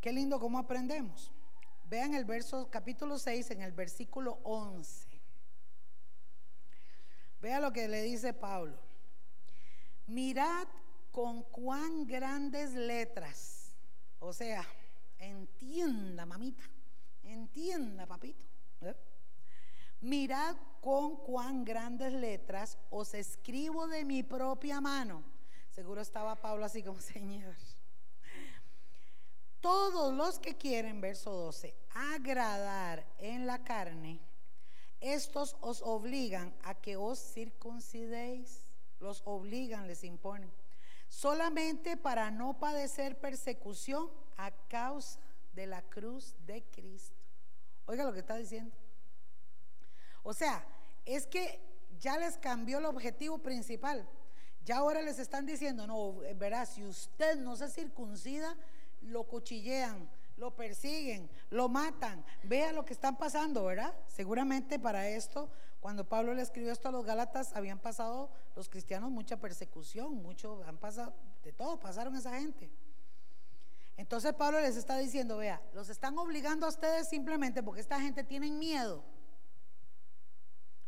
Qué 0.00 0.12
lindo 0.12 0.38
cómo 0.38 0.58
aprendemos. 0.58 1.32
Vean 1.84 2.14
el 2.14 2.24
verso, 2.24 2.70
capítulo 2.70 3.18
6, 3.18 3.50
en 3.50 3.62
el 3.62 3.72
versículo 3.72 4.38
11. 4.44 5.08
Vean 7.40 7.62
lo 7.62 7.72
que 7.72 7.88
le 7.88 8.02
dice 8.02 8.32
Pablo. 8.32 8.78
Mirad 10.06 10.68
con 11.10 11.42
cuán 11.42 12.06
grandes 12.06 12.72
letras, 12.74 13.72
o 14.20 14.32
sea, 14.32 14.64
entienda, 15.20 16.26
mamita, 16.26 16.64
entienda, 17.22 18.06
papito. 18.06 18.42
¿eh? 18.80 18.96
Mirad 20.00 20.56
con 20.80 21.16
cuán 21.16 21.64
grandes 21.64 22.12
letras 22.12 22.78
os 22.90 23.14
escribo 23.14 23.86
de 23.86 24.04
mi 24.04 24.22
propia 24.22 24.80
mano. 24.80 25.22
Seguro 25.70 26.00
estaba 26.00 26.36
Pablo 26.36 26.64
así 26.64 26.82
como, 26.82 27.00
Señor. 27.00 27.54
Todos 29.60 30.14
los 30.14 30.38
que 30.38 30.56
quieren, 30.56 31.00
verso 31.02 31.32
12, 31.32 31.76
agradar 31.90 33.06
en 33.18 33.46
la 33.46 33.62
carne, 33.62 34.18
estos 35.00 35.56
os 35.60 35.82
obligan 35.82 36.54
a 36.64 36.74
que 36.74 36.96
os 36.96 37.18
circuncidéis. 37.18 38.66
Los 39.00 39.22
obligan, 39.24 39.86
les 39.86 40.04
imponen 40.04 40.50
solamente 41.10 41.96
para 41.96 42.30
no 42.30 42.58
padecer 42.58 43.18
persecución 43.18 44.08
a 44.44 44.50
causa 44.68 45.18
de 45.52 45.66
la 45.66 45.82
cruz 45.82 46.34
de 46.46 46.62
Cristo. 46.64 47.16
Oiga 47.86 48.04
lo 48.04 48.12
que 48.12 48.20
está 48.20 48.36
diciendo. 48.36 48.74
O 50.22 50.32
sea, 50.32 50.64
es 51.04 51.26
que 51.26 51.60
ya 51.98 52.18
les 52.18 52.36
cambió 52.38 52.78
el 52.78 52.86
objetivo 52.86 53.38
principal. 53.38 54.08
Ya 54.64 54.78
ahora 54.78 55.02
les 55.02 55.18
están 55.18 55.46
diciendo, 55.46 55.86
no, 55.86 56.18
verá, 56.36 56.66
si 56.66 56.84
usted 56.84 57.36
no 57.36 57.56
se 57.56 57.68
circuncida, 57.68 58.56
lo 59.00 59.24
cuchillean, 59.24 60.08
lo 60.36 60.54
persiguen, 60.54 61.30
lo 61.50 61.68
matan. 61.68 62.24
Vea 62.44 62.72
lo 62.72 62.84
que 62.84 62.92
están 62.92 63.16
pasando, 63.16 63.64
¿verdad? 63.64 63.94
Seguramente 64.08 64.78
para 64.78 65.08
esto 65.08 65.50
cuando 65.80 66.06
Pablo 66.06 66.34
le 66.34 66.42
escribió 66.42 66.72
esto 66.72 66.88
a 66.88 66.92
los 66.92 67.06
Gálatas, 67.06 67.56
habían 67.56 67.78
pasado 67.78 68.30
los 68.54 68.68
cristianos 68.68 69.10
mucha 69.10 69.38
persecución, 69.38 70.14
mucho, 70.14 70.62
han 70.66 70.76
pasado, 70.76 71.14
de 71.42 71.52
todo, 71.52 71.80
pasaron 71.80 72.14
esa 72.16 72.38
gente. 72.38 72.70
Entonces 74.00 74.32
Pablo 74.32 74.62
les 74.62 74.78
está 74.78 74.96
diciendo, 74.96 75.36
vea, 75.36 75.60
los 75.74 75.90
están 75.90 76.16
obligando 76.16 76.64
a 76.64 76.70
ustedes 76.70 77.06
simplemente 77.06 77.62
porque 77.62 77.82
esta 77.82 78.00
gente 78.00 78.24
tiene 78.24 78.50
miedo. 78.50 79.04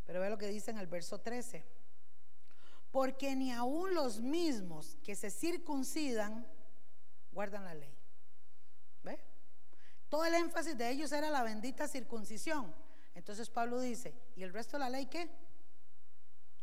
Pero 0.06 0.18
vea 0.18 0.30
lo 0.30 0.38
que 0.38 0.46
dice 0.46 0.70
en 0.70 0.78
el 0.78 0.86
verso 0.86 1.20
13. 1.20 1.62
Porque 2.90 3.36
ni 3.36 3.52
aun 3.52 3.92
los 3.92 4.22
mismos 4.22 4.96
que 5.04 5.14
se 5.14 5.30
circuncidan 5.30 6.46
guardan 7.32 7.66
la 7.66 7.74
ley. 7.74 7.94
¿Ve? 9.02 9.22
Todo 10.08 10.24
el 10.24 10.32
énfasis 10.32 10.78
de 10.78 10.88
ellos 10.88 11.12
era 11.12 11.28
la 11.28 11.42
bendita 11.42 11.88
circuncisión. 11.88 12.74
Entonces 13.14 13.50
Pablo 13.50 13.78
dice, 13.80 14.14
¿y 14.36 14.42
el 14.42 14.54
resto 14.54 14.78
de 14.78 14.84
la 14.84 14.88
ley 14.88 15.04
qué? 15.04 15.28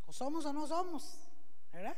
¿O 0.08 0.12
somos 0.12 0.48
o 0.48 0.52
no 0.52 0.66
somos? 0.66 1.30
¿Verdad? 1.72 1.96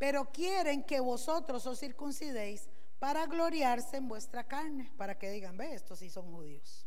Pero 0.00 0.32
quieren 0.32 0.82
que 0.82 0.98
vosotros 0.98 1.66
os 1.66 1.78
circuncidéis 1.78 2.70
para 2.98 3.26
gloriarse 3.26 3.98
en 3.98 4.08
vuestra 4.08 4.44
carne, 4.44 4.90
para 4.96 5.18
que 5.18 5.30
digan, 5.30 5.58
ve, 5.58 5.74
estos 5.74 5.98
sí 5.98 6.08
son 6.08 6.32
judíos. 6.32 6.86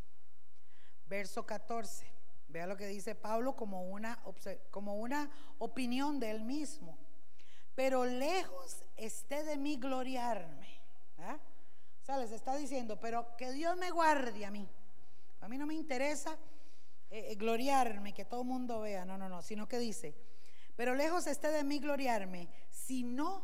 Verso 1.06 1.46
14. 1.46 2.08
Vea 2.48 2.66
lo 2.66 2.76
que 2.76 2.88
dice 2.88 3.14
Pablo 3.14 3.56
como 3.56 3.84
una, 3.84 4.20
como 4.72 4.96
una 4.96 5.30
opinión 5.60 6.20
de 6.20 6.32
él 6.32 6.42
mismo. 6.42 6.98
Pero 7.76 8.04
lejos 8.04 8.84
esté 8.98 9.44
de 9.44 9.58
mí 9.58 9.78
gloriarme. 9.78 10.82
¿ah? 11.20 11.38
O 12.02 12.06
sea, 12.06 12.18
les 12.18 12.32
está 12.32 12.56
diciendo, 12.56 13.00
pero 13.00 13.38
que 13.38 13.52
Dios 13.52 13.78
me 13.78 13.92
guarde 13.92 14.44
a 14.44 14.50
mí. 14.50 14.68
A 15.42 15.48
mí 15.48 15.60
no 15.60 15.68
me 15.68 15.76
interesa 15.76 16.36
eh, 17.12 17.28
eh, 17.30 17.36
gloriarme, 17.36 18.12
que 18.12 18.26
todo 18.26 18.42
el 18.42 18.48
mundo 18.48 18.82
vea, 18.82 19.06
no, 19.06 19.20
no, 19.20 19.30
no, 19.30 19.44
sino 19.44 19.68
que 19.68 19.78
dice, 19.78 20.16
pero 20.76 20.96
lejos 20.96 21.28
esté 21.28 21.50
de 21.50 21.64
mí 21.64 21.80
gloriarme, 21.80 22.50
sino 22.86 23.44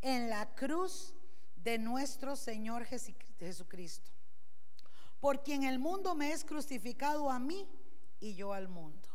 en 0.00 0.30
la 0.30 0.54
cruz 0.54 1.14
de 1.56 1.78
nuestro 1.78 2.36
Señor 2.36 2.84
Jesucristo. 2.84 4.10
Por 5.20 5.42
quien 5.42 5.64
el 5.64 5.78
mundo 5.78 6.14
me 6.14 6.32
es 6.32 6.44
crucificado 6.44 7.30
a 7.30 7.38
mí 7.38 7.68
y 8.20 8.34
yo 8.34 8.52
al 8.52 8.68
mundo. 8.68 9.08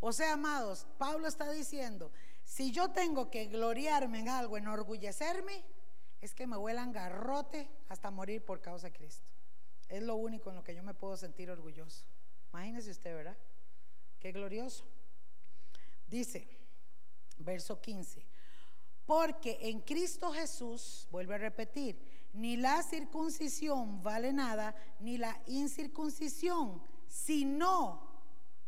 O 0.00 0.12
sea, 0.12 0.34
amados, 0.34 0.86
Pablo 0.98 1.26
está 1.26 1.50
diciendo, 1.50 2.12
si 2.44 2.70
yo 2.70 2.90
tengo 2.90 3.30
que 3.30 3.46
gloriarme 3.46 4.20
en 4.20 4.28
algo, 4.28 4.56
enorgullecerme, 4.56 5.64
es 6.20 6.34
que 6.34 6.46
me 6.46 6.56
vuelan 6.56 6.92
garrote 6.92 7.70
hasta 7.88 8.10
morir 8.10 8.44
por 8.44 8.60
causa 8.60 8.88
de 8.88 8.92
Cristo. 8.92 9.26
Es 9.88 10.02
lo 10.02 10.16
único 10.16 10.50
en 10.50 10.56
lo 10.56 10.64
que 10.64 10.74
yo 10.74 10.82
me 10.82 10.94
puedo 10.94 11.16
sentir 11.16 11.50
orgulloso. 11.50 12.04
Imagínese 12.52 12.90
usted, 12.90 13.14
¿verdad? 13.14 13.36
Qué 14.20 14.32
glorioso. 14.32 14.84
Dice, 16.06 16.48
verso 17.38 17.80
15, 17.80 18.26
porque 19.08 19.56
en 19.62 19.80
Cristo 19.80 20.30
Jesús, 20.32 21.08
vuelve 21.10 21.36
a 21.36 21.38
repetir, 21.38 21.98
ni 22.34 22.58
la 22.58 22.82
circuncisión 22.82 24.02
vale 24.02 24.34
nada, 24.34 24.74
ni 25.00 25.16
la 25.16 25.40
incircuncisión, 25.46 26.82
sino, 27.06 28.06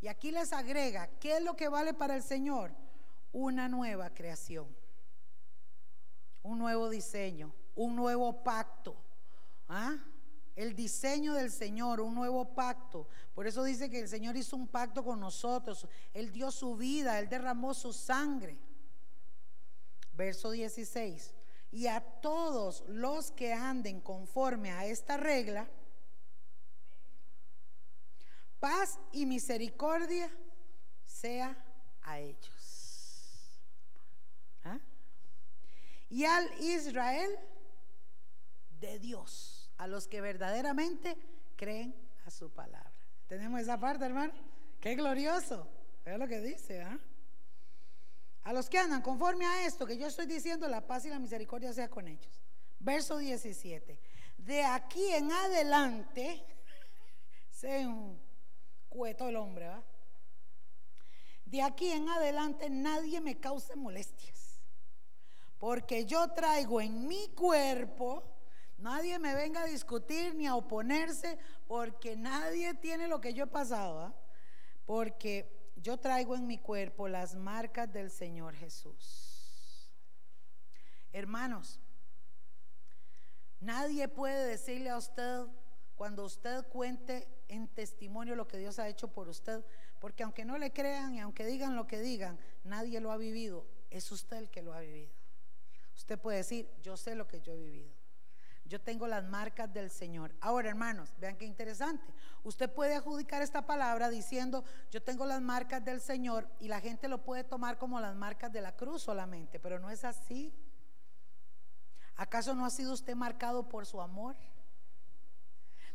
y 0.01 0.09
aquí 0.09 0.31
les 0.31 0.55
agrega, 0.55 1.11
¿qué 1.21 1.37
es 1.37 1.43
lo 1.43 1.57
que 1.57 1.69
vale 1.69 1.93
para 1.93 2.17
el 2.17 2.23
Señor? 2.23 2.73
Una 3.33 3.69
nueva 3.69 4.15
creación, 4.15 4.67
un 6.43 6.59
nuevo 6.59 6.89
diseño, 6.89 7.53
un 7.75 7.95
nuevo 7.95 8.43
pacto. 8.43 8.97
¿Ah? 9.69 9.95
el 10.57 10.75
diseño 10.75 11.35
del 11.35 11.51
Señor, 11.51 12.01
un 12.01 12.15
nuevo 12.15 12.55
pacto. 12.55 13.07
Por 13.35 13.47
eso 13.47 13.63
dice 13.63 13.89
que 13.89 14.01
el 14.01 14.09
Señor 14.09 14.37
hizo 14.37 14.57
un 14.57 14.69
pacto 14.69 15.03
con 15.03 15.21
nosotros. 15.21 15.87
Él 16.13 16.33
dio 16.33 16.51
su 16.51 16.77
vida, 16.77 17.19
Él 17.19 17.29
derramó 17.29 17.73
su 17.73 17.93
sangre. 17.95 18.59
Verso 20.21 20.51
16. 20.51 21.33
Y 21.73 21.87
a 21.87 22.03
todos 22.21 22.85
los 22.89 23.31
que 23.31 23.55
anden 23.55 24.03
conforme 24.03 24.71
a 24.71 24.85
esta 24.85 25.17
regla, 25.17 25.67
paz 28.59 28.99
y 29.13 29.25
misericordia 29.25 30.31
sea 31.07 31.57
a 32.03 32.19
ellos. 32.19 33.63
¿Ah? 34.65 34.79
Y 36.11 36.27
al 36.27 36.53
Israel 36.61 37.39
de 38.79 38.99
Dios 38.99 39.71
a 39.79 39.87
los 39.87 40.07
que 40.07 40.21
verdaderamente 40.21 41.17
creen 41.57 41.95
a 42.27 42.31
su 42.31 42.51
palabra. 42.51 42.93
¿Tenemos 43.27 43.59
esa 43.59 43.81
parte, 43.81 44.05
hermano? 44.05 44.35
Qué 44.83 44.97
glorioso. 44.97 45.67
Vea 46.05 46.19
lo 46.19 46.29
que 46.29 46.43
dice, 46.43 46.83
¿ah? 46.83 47.01
A 48.51 48.53
los 48.53 48.69
que 48.69 48.79
andan 48.79 49.01
conforme 49.01 49.47
a 49.47 49.65
esto 49.65 49.87
que 49.87 49.97
yo 49.97 50.09
estoy 50.09 50.27
diciendo, 50.27 50.67
la 50.67 50.85
paz 50.85 51.05
y 51.05 51.09
la 51.09 51.21
misericordia 51.21 51.73
sea 51.73 51.89
con 51.89 52.09
ellos. 52.09 52.43
Verso 52.81 53.19
17. 53.19 53.97
De 54.39 54.65
aquí 54.65 55.07
en 55.13 55.31
adelante, 55.31 56.45
cueto 58.89 59.29
el 59.29 59.37
hombre, 59.37 59.69
¿va? 59.69 59.85
De 61.45 61.63
aquí 61.63 61.93
en 61.93 62.09
adelante 62.09 62.69
nadie 62.69 63.21
me 63.21 63.39
cause 63.39 63.77
molestias, 63.77 64.59
porque 65.57 66.05
yo 66.05 66.33
traigo 66.33 66.81
en 66.81 67.07
mi 67.07 67.29
cuerpo, 67.29 68.25
nadie 68.79 69.21
me 69.21 69.33
venga 69.37 69.63
a 69.63 69.67
discutir 69.67 70.35
ni 70.35 70.49
a 70.49 70.57
oponerse, 70.57 71.39
porque 71.69 72.17
nadie 72.17 72.75
tiene 72.75 73.07
lo 73.07 73.21
que 73.21 73.33
yo 73.33 73.45
he 73.45 73.47
pasado, 73.47 73.95
¿va? 73.95 74.15
porque 74.87 75.60
yo 75.83 75.99
traigo 75.99 76.35
en 76.35 76.47
mi 76.47 76.59
cuerpo 76.59 77.09
las 77.09 77.35
marcas 77.35 77.93
del 77.93 78.11
Señor 78.11 78.55
Jesús. 78.55 79.91
Hermanos, 81.13 81.81
nadie 83.61 84.09
puede 84.09 84.47
decirle 84.47 84.91
a 84.91 84.99
usted 84.99 85.47
cuando 85.97 86.25
usted 86.25 86.67
cuente 86.69 87.29
en 87.49 87.69
testimonio 87.69 88.35
lo 88.35 88.49
que 88.49 88.59
Dios 88.59 88.79
ha 88.79 88.89
hecho 88.89 89.09
por 89.09 89.29
usted, 89.29 89.65
porque 89.99 90.23
aunque 90.23 90.45
no 90.45 90.57
le 90.57 90.73
crean 90.73 91.15
y 91.15 91.21
aunque 91.21 91.45
digan 91.45 91.77
lo 91.77 91.87
que 91.87 92.01
digan, 92.01 92.39
nadie 92.65 93.01
lo 93.01 93.13
ha 93.13 93.17
vivido, 93.17 93.67
es 93.91 94.11
usted 94.13 94.39
el 94.39 94.51
que 94.51 94.63
lo 94.63 94.73
ha 94.73 94.81
vivido. 94.81 95.13
Usted 95.95 96.19
puede 96.19 96.39
decir, 96.39 96.71
yo 96.83 96.97
sé 96.97 97.15
lo 97.15 97.27
que 97.27 97.41
yo 97.41 97.53
he 97.53 97.59
vivido. 97.59 97.93
Yo 98.65 98.81
tengo 98.81 99.09
las 99.09 99.25
marcas 99.25 99.73
del 99.75 99.91
Señor. 99.91 100.33
Ahora, 100.41 100.69
hermanos, 100.69 101.13
vean 101.19 101.37
qué 101.37 101.45
interesante. 101.45 102.05
Usted 102.43 102.73
puede 102.73 102.95
adjudicar 102.95 103.43
esta 103.43 103.67
palabra 103.67 104.09
diciendo, 104.09 104.65
yo 104.91 105.03
tengo 105.03 105.27
las 105.27 105.43
marcas 105.43 105.85
del 105.85 106.01
Señor 106.01 106.49
y 106.59 106.69
la 106.69 106.81
gente 106.81 107.07
lo 107.07 107.23
puede 107.23 107.45
tomar 107.45 107.77
como 107.77 108.01
las 108.01 108.15
marcas 108.17 108.51
de 108.51 108.63
la 108.63 108.75
cruz 108.77 109.03
solamente, 109.03 109.61
pero 109.61 109.79
no 109.79 109.91
es 109.91 110.05
así. 110.05 110.55
¿Acaso 112.17 112.55
no 112.55 112.65
ha 112.65 112.71
sido 112.71 112.95
usted 112.95 113.15
marcado 113.15 113.69
por 113.69 113.85
su 113.85 114.01
amor? 114.01 114.37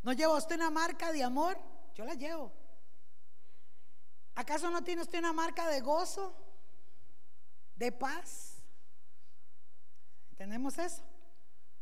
¿No 0.04 0.14
lleva 0.14 0.38
usted 0.38 0.56
una 0.56 0.70
marca 0.70 1.12
de 1.12 1.24
amor? 1.24 1.58
Yo 1.96 2.06
la 2.06 2.14
llevo. 2.14 2.52
¿Acaso 4.36 4.70
no 4.70 4.84
tiene 4.84 5.02
usted 5.02 5.20
una 5.20 5.34
marca 5.34 5.68
de 5.68 5.82
gozo? 5.82 6.36
¿De 7.76 7.92
paz? 7.92 8.62
¿Entendemos 10.30 10.78
eso? 10.78 11.02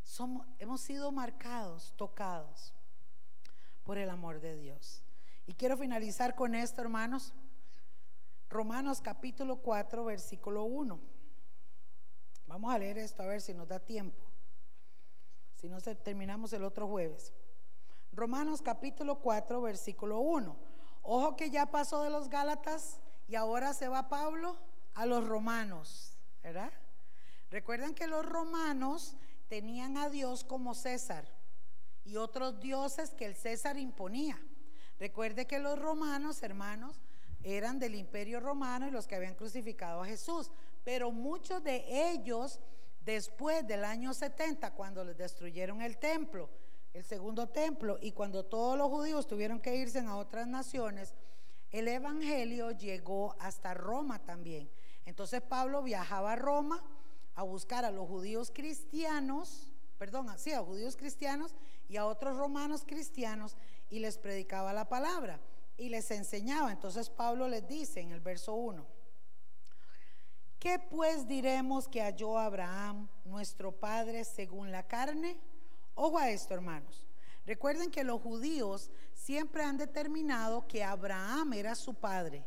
Somos, 0.03 0.47
hemos 0.59 0.79
sido 0.79 1.11
marcados, 1.11 1.93
tocados 1.97 2.73
por 3.83 3.97
el 3.97 4.09
amor 4.09 4.39
de 4.39 4.55
Dios. 4.55 5.03
Y 5.45 5.53
quiero 5.53 5.77
finalizar 5.77 6.35
con 6.35 6.55
esto, 6.55 6.81
hermanos. 6.81 7.33
Romanos 8.49 9.01
capítulo 9.01 9.57
4, 9.57 10.05
versículo 10.05 10.63
1. 10.63 10.99
Vamos 12.47 12.73
a 12.73 12.77
leer 12.77 12.97
esto 12.97 13.23
a 13.23 13.27
ver 13.27 13.41
si 13.41 13.53
nos 13.53 13.67
da 13.67 13.79
tiempo. 13.79 14.23
Si 15.55 15.69
no, 15.69 15.81
terminamos 15.81 16.53
el 16.53 16.63
otro 16.63 16.87
jueves. 16.87 17.33
Romanos 18.11 18.61
capítulo 18.61 19.19
4, 19.19 19.61
versículo 19.61 20.19
1. 20.19 20.55
Ojo 21.01 21.35
que 21.35 21.49
ya 21.49 21.65
pasó 21.65 22.03
de 22.03 22.09
los 22.09 22.29
Gálatas 22.29 22.99
y 23.27 23.35
ahora 23.35 23.73
se 23.73 23.87
va 23.87 24.09
Pablo 24.09 24.57
a 24.93 25.05
los 25.05 25.25
romanos, 25.25 26.17
¿verdad? 26.41 26.71
Recuerdan 27.49 27.93
que 27.93 28.07
los 28.07 28.25
romanos 28.25 29.15
tenían 29.47 29.97
a 29.97 30.09
Dios 30.09 30.43
como 30.43 30.73
César 30.75 31.42
y 32.05 32.17
otros 32.17 32.59
dioses 32.59 33.13
que 33.13 33.25
el 33.25 33.35
César 33.35 33.77
imponía. 33.77 34.39
Recuerde 34.99 35.47
que 35.47 35.59
los 35.59 35.79
romanos, 35.79 36.43
hermanos, 36.43 37.01
eran 37.43 37.79
del 37.79 37.95
imperio 37.95 38.39
romano 38.39 38.87
y 38.87 38.91
los 38.91 39.07
que 39.07 39.15
habían 39.15 39.35
crucificado 39.35 40.01
a 40.01 40.05
Jesús, 40.05 40.51
pero 40.83 41.11
muchos 41.11 41.63
de 41.63 42.11
ellos, 42.11 42.59
después 43.03 43.67
del 43.67 43.83
año 43.83 44.13
70, 44.13 44.71
cuando 44.71 45.03
les 45.03 45.17
destruyeron 45.17 45.81
el 45.81 45.97
templo, 45.97 46.49
el 46.93 47.03
segundo 47.03 47.49
templo, 47.49 47.97
y 48.01 48.11
cuando 48.11 48.45
todos 48.45 48.77
los 48.77 48.87
judíos 48.89 49.27
tuvieron 49.27 49.59
que 49.59 49.75
irse 49.75 49.99
a 49.99 50.15
otras 50.15 50.47
naciones, 50.47 51.13
el 51.71 51.87
Evangelio 51.87 52.71
llegó 52.71 53.35
hasta 53.39 53.73
Roma 53.73 54.19
también. 54.19 54.69
Entonces 55.05 55.41
Pablo 55.41 55.81
viajaba 55.81 56.33
a 56.33 56.35
Roma 56.35 56.83
a 57.35 57.43
buscar 57.43 57.83
a 57.83 57.91
los 57.91 58.07
judíos 58.07 58.51
cristianos, 58.53 59.69
perdón, 59.97 60.27
sí, 60.37 60.53
a 60.53 60.61
judíos 60.61 60.95
cristianos 60.95 61.55
y 61.93 61.97
a 61.97 62.07
otros 62.07 62.35
romanos 62.35 62.85
cristianos 62.87 63.55
y 63.87 63.99
les 63.99 64.17
predicaba 64.17 64.73
la 64.73 64.89
palabra 64.89 65.39
y 65.77 65.89
les 65.89 66.09
enseñaba. 66.09 66.71
Entonces 66.71 67.07
Pablo 67.07 67.47
les 67.47 67.67
dice 67.67 67.99
en 67.99 68.11
el 68.11 68.19
verso 68.19 68.55
1, 68.55 68.83
¿qué 70.57 70.79
pues 70.79 71.27
diremos 71.27 71.87
que 71.87 72.01
halló 72.01 72.39
Abraham, 72.39 73.07
nuestro 73.25 73.71
padre, 73.71 74.23
según 74.23 74.71
la 74.71 74.87
carne? 74.87 75.37
Ojo 75.93 76.17
a 76.17 76.31
esto, 76.31 76.55
hermanos. 76.55 77.05
Recuerden 77.45 77.91
que 77.91 78.03
los 78.03 78.19
judíos 78.21 78.89
siempre 79.13 79.63
han 79.63 79.77
determinado 79.77 80.67
que 80.67 80.83
Abraham 80.83 81.53
era 81.53 81.75
su 81.75 81.93
padre. 81.93 82.43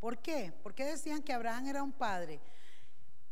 ¿Por 0.00 0.18
qué? 0.18 0.52
¿Por 0.62 0.74
qué 0.74 0.84
decían 0.84 1.22
que 1.22 1.32
Abraham 1.32 1.68
era 1.68 1.82
un 1.82 1.92
padre? 1.92 2.42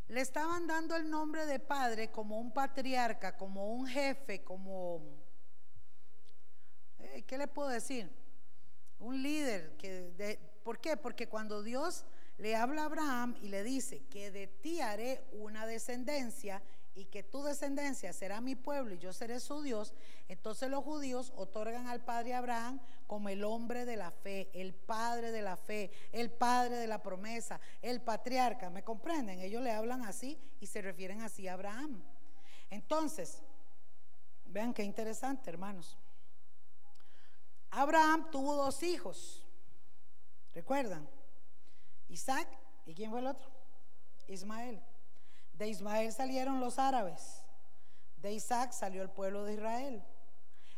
Le 0.09 0.23
estaban 0.23 0.67
dando 0.67 0.97
el 0.97 1.11
nombre 1.11 1.45
de 1.45 1.59
padre 1.59 2.11
como 2.11 2.41
un 2.41 2.51
patriarca, 2.51 3.37
como 3.37 3.75
un 3.75 3.87
jefe, 3.87 4.43
como... 4.43 5.20
¿Qué 7.27 7.39
le 7.39 7.49
puedo 7.49 7.69
decir? 7.69 8.11
Un 8.99 9.23
líder. 9.23 9.77
Que 9.77 10.39
¿Por 10.63 10.79
qué? 10.81 10.97
Porque 10.97 11.29
cuando 11.29 11.63
Dios 11.63 12.05
le 12.39 12.57
habla 12.57 12.83
a 12.83 12.87
Abraham 12.87 13.37
y 13.43 13.49
le 13.49 13.63
dice 13.63 14.03
que 14.11 14.31
de 14.31 14.47
ti 14.47 14.81
haré 14.81 15.25
una 15.33 15.67
descendencia 15.67 16.63
y 16.95 17.05
que 17.07 17.23
tu 17.23 17.43
descendencia 17.43 18.13
será 18.13 18.41
mi 18.41 18.57
pueblo 18.57 18.95
y 18.95 18.99
yo 18.99 19.13
seré 19.13 19.41
su 19.41 19.63
Dios, 19.63 19.95
entonces 20.29 20.69
los 20.71 20.83
judíos 20.83 21.33
otorgan 21.37 21.87
al 21.87 22.05
padre 22.05 22.35
Abraham 22.35 22.81
como 23.07 23.29
el 23.29 23.45
hombre 23.45 23.85
de 23.85 23.97
la 23.97 24.11
fe, 24.11 24.51
el 24.53 24.75
padre 24.75 25.33
de 25.33 25.43
la 25.43 25.57
fe, 25.57 25.91
el 26.13 26.31
padre 26.31 26.77
de 26.77 26.87
la 26.87 27.03
promesa, 27.03 27.61
el 27.81 28.01
patriarca, 28.01 28.71
¿me 28.71 28.83
comprenden? 28.83 29.41
Ellos 29.41 29.63
le 29.63 29.73
hablan 29.73 30.03
así 30.03 30.39
y 30.61 30.67
se 30.67 30.83
refieren 30.83 31.23
así 31.23 31.47
a 31.47 31.55
Abraham. 31.55 32.03
Entonces, 32.71 33.43
vean 34.47 34.73
qué 34.73 34.83
interesante, 34.83 35.51
hermanos. 35.51 36.00
Abraham 37.71 38.31
tuvo 38.31 38.57
dos 38.57 38.83
hijos, 38.83 39.47
¿recuerdan? 40.53 41.09
Isaac, 42.09 42.49
¿y 42.87 42.95
quién 42.95 43.11
fue 43.11 43.21
el 43.21 43.29
otro? 43.29 43.49
Ismael. 44.27 44.83
De 45.53 45.69
Ismael 45.69 46.13
salieron 46.13 46.59
los 46.59 46.79
árabes, 46.79 47.43
de 48.17 48.33
Isaac 48.33 48.73
salió 48.73 49.03
el 49.03 49.11
pueblo 49.11 49.45
de 49.45 49.55
Israel. 49.55 50.03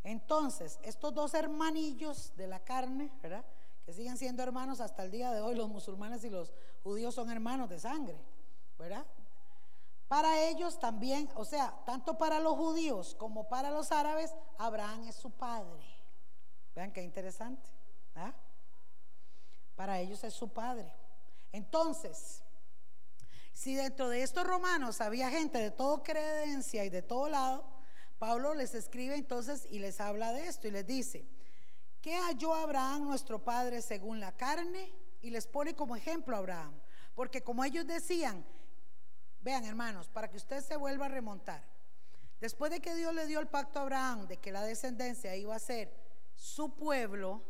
Entonces, 0.05 0.81
estos 0.83 1.15
dos 1.15 1.35
hermanillos 1.35 2.35
de 2.37 2.49
la 2.49 2.61
carne, 2.61 3.11
¿verdad? 3.23 3.45
Que 3.85 3.93
siguen 3.93 4.17
siendo 4.17 4.43
hermanos 4.43 4.81
hasta 4.81 5.05
el 5.05 5.11
día 5.11 5.31
de 5.31 5.41
hoy, 5.41 5.55
los 5.55 5.69
musulmanes 5.69 6.25
y 6.25 6.31
los 6.31 6.53
judíos 6.83 7.15
son 7.15 7.31
hermanos 7.31 7.69
de 7.69 7.79
sangre, 7.79 8.19
¿verdad? 8.79 9.07
Para 10.09 10.49
ellos 10.49 10.79
también, 10.79 11.31
o 11.37 11.45
sea, 11.45 11.73
tanto 11.87 12.19
para 12.19 12.41
los 12.41 12.57
judíos 12.57 13.15
como 13.15 13.49
para 13.49 13.71
los 13.71 13.93
árabes, 13.93 14.35
Abraham 14.59 15.05
es 15.05 15.15
su 15.15 15.31
padre. 15.31 16.02
Vean 16.75 16.93
qué 16.93 17.03
interesante. 17.03 17.69
¿verdad? 18.15 18.35
Para 19.75 20.01
ellos 20.01 20.23
es 20.25 20.35
su 20.35 20.49
padre. 20.49 20.93
Entonces, 21.51 22.43
si 23.53 23.75
dentro 23.75 24.09
de 24.09 24.23
estos 24.23 24.47
romanos 24.47 25.01
había 25.01 25.31
gente 25.31 25.59
de 25.59 25.71
todo 25.71 26.03
creencia 26.03 26.85
y 26.85 26.91
de 26.91 27.03
todo 27.03 27.29
lado, 27.29 27.65
Pablo 28.19 28.55
les 28.55 28.75
escribe 28.75 29.17
entonces 29.17 29.67
y 29.71 29.79
les 29.79 30.01
habla 30.01 30.33
de 30.33 30.47
esto 30.47 30.69
y 30.69 30.71
les 30.71 30.87
dice, 30.87 31.27
¿qué 32.01 32.17
halló 32.17 32.55
Abraham 32.55 33.05
nuestro 33.05 33.43
padre 33.43 33.83
según 33.83 34.21
la 34.21 34.33
carne? 34.33 34.93
Y 35.21 35.31
les 35.31 35.47
pone 35.47 35.75
como 35.75 35.97
ejemplo 35.97 36.37
a 36.37 36.39
Abraham. 36.39 36.81
Porque 37.15 37.43
como 37.43 37.65
ellos 37.65 37.87
decían, 37.87 38.45
vean 39.41 39.65
hermanos, 39.65 40.09
para 40.09 40.29
que 40.29 40.37
usted 40.37 40.63
se 40.63 40.77
vuelva 40.77 41.07
a 41.07 41.09
remontar, 41.09 41.63
después 42.41 42.71
de 42.71 42.81
que 42.81 42.95
Dios 42.95 43.15
le 43.15 43.27
dio 43.27 43.41
el 43.41 43.49
pacto 43.49 43.79
a 43.79 43.83
Abraham 43.83 44.27
de 44.27 44.39
que 44.39 44.53
la 44.53 44.63
descendencia 44.63 45.37
iba 45.37 45.55
a 45.55 45.59
ser 45.59 46.02
su 46.43 46.75
pueblo, 46.75 47.41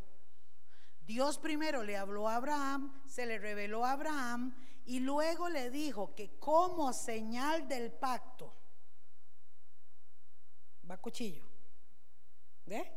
Dios 1.00 1.38
primero 1.38 1.82
le 1.82 1.96
habló 1.96 2.28
a 2.28 2.36
Abraham, 2.36 3.02
se 3.06 3.24
le 3.24 3.38
reveló 3.38 3.86
a 3.86 3.92
Abraham 3.92 4.54
y 4.84 5.00
luego 5.00 5.48
le 5.48 5.70
dijo 5.70 6.14
que 6.14 6.38
como 6.38 6.92
señal 6.92 7.66
del 7.68 7.90
pacto, 7.90 8.52
va 10.88 10.98
cuchillo. 10.98 11.48
¿Ve? 12.66 12.92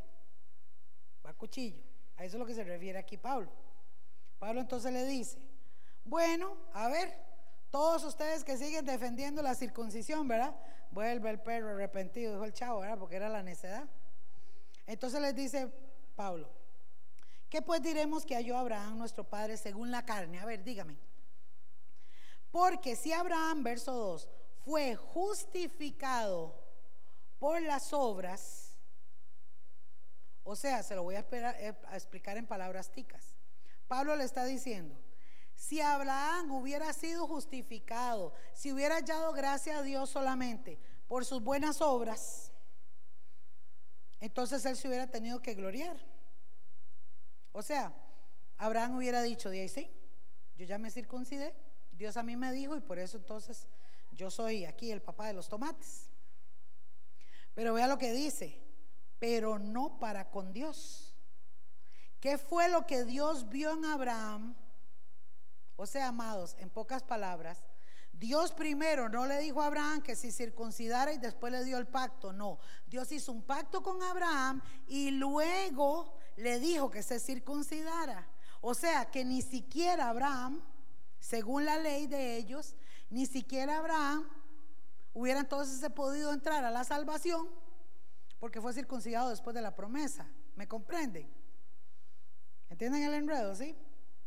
Va 1.24 1.32
cuchillo. 1.32 1.82
A 2.18 2.24
eso 2.24 2.36
es 2.36 2.40
lo 2.40 2.46
que 2.46 2.54
se 2.54 2.62
refiere 2.62 2.98
aquí 2.98 3.16
Pablo. 3.16 3.50
Pablo 4.38 4.60
entonces 4.60 4.92
le 4.92 5.06
dice, 5.06 5.38
bueno, 6.04 6.58
a 6.74 6.88
ver, 6.88 7.18
todos 7.70 8.04
ustedes 8.04 8.44
que 8.44 8.58
siguen 8.58 8.84
defendiendo 8.84 9.40
la 9.40 9.54
circuncisión, 9.54 10.28
¿verdad? 10.28 10.54
Vuelve 10.90 11.30
el 11.30 11.40
perro 11.40 11.70
arrepentido, 11.70 12.34
dijo 12.34 12.44
el 12.44 12.52
chavo, 12.52 12.80
¿verdad? 12.80 12.98
Porque 12.98 13.16
era 13.16 13.30
la 13.30 13.42
necedad. 13.42 13.88
Entonces 14.86 15.20
les 15.20 15.34
dice 15.34 15.85
Pablo, 16.16 16.48
¿qué 17.50 17.62
pues 17.62 17.82
diremos 17.82 18.24
que 18.24 18.34
halló 18.34 18.56
Abraham 18.56 18.98
nuestro 18.98 19.22
padre 19.22 19.56
según 19.56 19.90
la 19.90 20.04
carne? 20.04 20.40
A 20.40 20.46
ver, 20.46 20.64
dígame. 20.64 20.96
Porque 22.50 22.96
si 22.96 23.12
Abraham, 23.12 23.62
verso 23.62 23.92
2, 23.92 24.28
fue 24.64 24.96
justificado 24.96 26.58
por 27.38 27.60
las 27.60 27.92
obras, 27.92 28.76
o 30.42 30.56
sea, 30.56 30.82
se 30.82 30.94
lo 30.94 31.02
voy 31.02 31.16
a, 31.16 31.26
eh, 31.30 31.74
explicar 31.92 32.38
en 32.38 32.46
palabras 32.46 32.90
ticas. 32.90 33.34
Pablo 33.86 34.16
le 34.16 34.24
está 34.24 34.44
diciendo, 34.44 34.98
si 35.54 35.80
Abraham 35.80 36.50
hubiera 36.52 36.92
sido 36.92 37.26
justificado, 37.26 38.32
si 38.54 38.72
hubiera 38.72 38.96
hallado 38.96 39.32
gracia 39.32 39.78
a 39.78 39.82
Dios 39.82 40.08
solamente 40.10 40.78
por 41.08 41.24
sus 41.24 41.42
buenas 41.42 41.80
obras, 41.80 42.45
entonces 44.20 44.64
él 44.64 44.76
se 44.76 44.88
hubiera 44.88 45.06
tenido 45.06 45.40
que 45.40 45.54
gloriar. 45.54 45.96
O 47.52 47.62
sea, 47.62 47.92
Abraham 48.58 48.96
hubiera 48.96 49.22
dicho, 49.22 49.50
de 49.50 49.60
ahí 49.60 49.68
sí, 49.68 49.90
yo 50.56 50.64
ya 50.64 50.78
me 50.78 50.90
circuncidé, 50.90 51.54
Dios 51.92 52.16
a 52.16 52.22
mí 52.22 52.36
me 52.36 52.52
dijo 52.52 52.76
y 52.76 52.80
por 52.80 52.98
eso 52.98 53.16
entonces 53.16 53.66
yo 54.12 54.30
soy 54.30 54.64
aquí 54.64 54.90
el 54.90 55.02
papá 55.02 55.26
de 55.26 55.34
los 55.34 55.48
tomates. 55.48 56.10
Pero 57.54 57.74
vea 57.74 57.86
lo 57.86 57.98
que 57.98 58.12
dice, 58.12 58.62
pero 59.18 59.58
no 59.58 59.98
para 59.98 60.30
con 60.30 60.52
Dios. 60.52 61.14
¿Qué 62.20 62.38
fue 62.38 62.68
lo 62.68 62.86
que 62.86 63.04
Dios 63.04 63.48
vio 63.48 63.72
en 63.72 63.84
Abraham? 63.84 64.54
O 65.76 65.86
sea, 65.86 66.08
amados, 66.08 66.56
en 66.58 66.70
pocas 66.70 67.02
palabras, 67.02 67.62
Dios 68.18 68.52
primero 68.52 69.10
no 69.10 69.26
le 69.26 69.38
dijo 69.40 69.60
a 69.60 69.66
Abraham 69.66 70.00
que 70.00 70.16
se 70.16 70.32
circuncidara 70.32 71.12
y 71.12 71.18
después 71.18 71.52
le 71.52 71.64
dio 71.64 71.76
el 71.76 71.86
pacto. 71.86 72.32
No, 72.32 72.58
Dios 72.86 73.12
hizo 73.12 73.30
un 73.30 73.42
pacto 73.42 73.82
con 73.82 74.02
Abraham 74.02 74.62
y 74.86 75.10
luego 75.10 76.16
le 76.36 76.58
dijo 76.58 76.90
que 76.90 77.02
se 77.02 77.20
circuncidara. 77.20 78.26
O 78.62 78.72
sea, 78.72 79.10
que 79.10 79.22
ni 79.24 79.42
siquiera 79.42 80.08
Abraham, 80.08 80.62
según 81.20 81.66
la 81.66 81.78
ley 81.78 82.06
de 82.06 82.36
ellos, 82.36 82.74
ni 83.10 83.26
siquiera 83.26 83.78
Abraham 83.78 84.26
hubiera 85.12 85.40
entonces 85.40 85.86
podido 85.90 86.32
entrar 86.32 86.64
a 86.64 86.70
la 86.70 86.84
salvación 86.84 87.48
porque 88.38 88.62
fue 88.62 88.72
circuncidado 88.72 89.28
después 89.28 89.54
de 89.54 89.60
la 89.60 89.74
promesa. 89.74 90.26
¿Me 90.54 90.66
comprenden? 90.66 91.30
¿Entienden 92.70 93.02
el 93.02 93.12
enredo, 93.12 93.54
sí? 93.54 93.76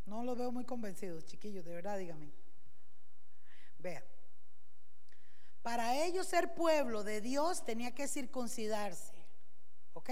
No 0.06 0.24
los 0.24 0.38
veo 0.38 0.52
muy 0.52 0.64
convencidos, 0.64 1.26
chiquillos, 1.26 1.66
de 1.66 1.74
verdad, 1.74 1.98
dígame. 1.98 2.32
Vean. 3.80 4.04
Para 5.62 5.96
ellos 6.06 6.28
ser 6.28 6.54
pueblo 6.54 7.04
de 7.04 7.22
Dios 7.22 7.66
tenía 7.66 7.94
que 7.94 8.08
circuncidarse. 8.08 9.14
¿Ok? 9.94 10.10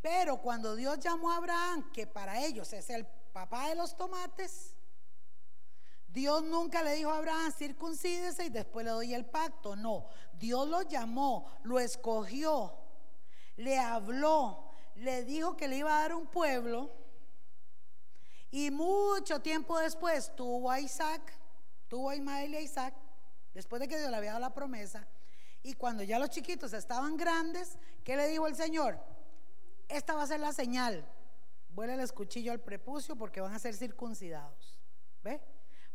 Pero 0.00 0.38
cuando 0.38 0.76
Dios 0.76 0.98
llamó 1.00 1.32
a 1.32 1.36
Abraham, 1.36 1.90
que 1.92 2.06
para 2.06 2.44
ellos 2.44 2.72
es 2.72 2.88
el 2.90 3.06
papá 3.32 3.68
de 3.68 3.74
los 3.74 3.96
tomates, 3.96 4.74
Dios 6.08 6.42
nunca 6.44 6.82
le 6.82 6.94
dijo 6.94 7.10
a 7.10 7.18
Abraham, 7.18 7.52
circuncídese 7.52 8.46
y 8.46 8.50
después 8.50 8.84
le 8.84 8.92
doy 8.92 9.14
el 9.14 9.26
pacto. 9.26 9.76
No, 9.76 10.08
Dios 10.32 10.68
lo 10.68 10.82
llamó, 10.82 11.50
lo 11.64 11.78
escogió, 11.78 12.74
le 13.56 13.78
habló, 13.78 14.72
le 14.94 15.24
dijo 15.24 15.56
que 15.56 15.68
le 15.68 15.76
iba 15.76 15.96
a 15.96 16.02
dar 16.02 16.14
un 16.14 16.26
pueblo. 16.26 16.90
Y 18.50 18.70
mucho 18.70 19.40
tiempo 19.42 19.78
después 19.78 20.34
tuvo 20.34 20.70
a 20.70 20.80
Isaac, 20.80 21.38
tuvo 21.88 22.10
a 22.10 22.16
Ismael 22.16 22.52
y 22.52 22.56
a 22.56 22.60
Isaac, 22.60 22.94
después 23.54 23.80
de 23.80 23.88
que 23.88 23.98
Dios 23.98 24.10
le 24.10 24.16
había 24.16 24.30
dado 24.30 24.40
la 24.40 24.54
promesa. 24.54 25.06
Y 25.62 25.74
cuando 25.74 26.02
ya 26.02 26.18
los 26.18 26.30
chiquitos 26.30 26.72
estaban 26.72 27.16
grandes, 27.16 27.78
¿qué 28.04 28.16
le 28.16 28.28
dijo 28.28 28.46
el 28.46 28.54
Señor? 28.54 28.98
Esta 29.88 30.14
va 30.14 30.22
a 30.22 30.26
ser 30.26 30.40
la 30.40 30.52
señal. 30.52 31.04
Vuelve 31.70 31.94
el 31.94 32.12
cuchillo 32.12 32.52
al 32.52 32.60
prepucio 32.60 33.16
porque 33.16 33.40
van 33.40 33.54
a 33.54 33.58
ser 33.58 33.74
circuncidados. 33.74 34.78
¿Ve? 35.22 35.40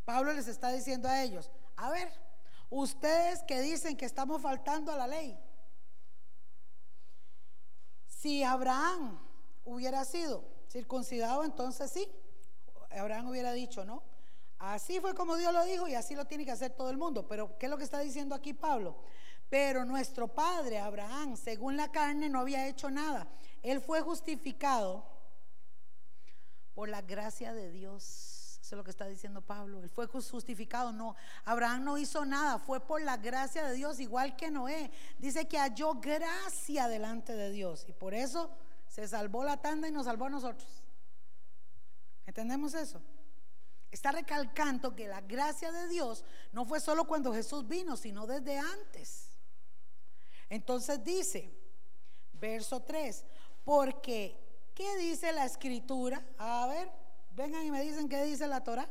Pablo 0.05 0.33
les 0.33 0.47
está 0.47 0.69
diciendo 0.69 1.07
a 1.07 1.21
ellos, 1.21 1.49
a 1.77 1.89
ver, 1.89 2.11
ustedes 2.69 3.43
que 3.43 3.61
dicen 3.61 3.95
que 3.95 4.05
estamos 4.05 4.41
faltando 4.41 4.91
a 4.91 4.97
la 4.97 5.07
ley, 5.07 5.37
si 8.07 8.43
Abraham 8.43 9.19
hubiera 9.63 10.03
sido 10.05 10.43
circuncidado, 10.69 11.43
entonces 11.43 11.91
sí, 11.91 12.09
Abraham 12.91 13.29
hubiera 13.29 13.53
dicho, 13.53 13.85
¿no? 13.85 14.03
Así 14.63 15.01
fue 15.01 15.13
como 15.13 15.35
Dios 15.35 15.51
lo 15.51 15.65
dijo 15.65 15.89
y 15.89 15.95
así 15.95 16.15
lo 16.15 16.23
tiene 16.23 16.45
que 16.45 16.51
hacer 16.51 16.71
todo 16.71 16.89
el 16.89 16.95
mundo. 16.95 17.27
Pero 17.27 17.57
¿qué 17.57 17.65
es 17.65 17.69
lo 17.69 17.77
que 17.77 17.83
está 17.83 17.99
diciendo 17.99 18.33
aquí 18.33 18.53
Pablo? 18.53 18.95
Pero 19.49 19.83
nuestro 19.83 20.29
padre 20.29 20.79
Abraham, 20.79 21.35
según 21.35 21.75
la 21.75 21.91
carne, 21.91 22.29
no 22.29 22.39
había 22.39 22.65
hecho 22.67 22.89
nada. 22.89 23.27
Él 23.61 23.81
fue 23.81 23.99
justificado 23.99 25.05
por 26.73 26.87
la 26.87 27.01
gracia 27.01 27.51
de 27.51 27.71
Dios. 27.71 28.57
Eso 28.61 28.75
es 28.75 28.77
lo 28.77 28.85
que 28.85 28.91
está 28.91 29.05
diciendo 29.05 29.41
Pablo. 29.41 29.83
Él 29.83 29.89
fue 29.89 30.07
justificado. 30.07 30.93
No, 30.93 31.17
Abraham 31.43 31.83
no 31.83 31.97
hizo 31.97 32.23
nada. 32.23 32.57
Fue 32.57 32.79
por 32.79 33.01
la 33.01 33.17
gracia 33.17 33.67
de 33.67 33.75
Dios, 33.75 33.99
igual 33.99 34.37
que 34.37 34.49
Noé. 34.49 34.91
Dice 35.19 35.45
que 35.45 35.59
halló 35.59 35.95
gracia 35.95 36.87
delante 36.87 37.35
de 37.35 37.51
Dios. 37.51 37.83
Y 37.89 37.91
por 37.91 38.13
eso 38.13 38.49
se 38.87 39.09
salvó 39.09 39.43
la 39.43 39.57
tanda 39.57 39.89
y 39.89 39.91
nos 39.91 40.05
salvó 40.05 40.27
a 40.27 40.29
nosotros. 40.29 40.83
¿Entendemos 42.25 42.73
eso? 42.73 43.01
Está 43.93 44.11
recalcando 44.11 44.95
que 44.95 45.07
la 45.07 45.21
gracia 45.21 45.71
de 45.71 45.87
Dios 45.87 46.25
no 46.51 46.65
fue 46.65 46.79
solo 46.79 47.05
cuando 47.05 47.31
Jesús 47.31 47.67
vino, 47.67 47.95
sino 47.95 48.25
desde 48.25 48.57
antes. 48.57 49.29
Entonces 50.49 51.03
dice, 51.03 51.55
verso 52.33 52.81
3, 52.81 53.23
porque, 53.63 54.35
¿qué 54.73 54.97
dice 54.97 55.31
la 55.31 55.45
escritura? 55.45 56.25
A 56.39 56.65
ver, 56.65 56.91
vengan 57.35 57.63
y 57.67 57.69
me 57.69 57.83
dicen 57.83 58.09
qué 58.09 58.23
dice 58.23 58.47
la 58.47 58.63
Torah. 58.63 58.89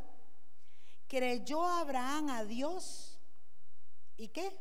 Creyó 1.09 1.67
Abraham 1.67 2.29
a 2.29 2.45
Dios 2.45 3.19
y 4.17 4.29
qué? 4.29 4.57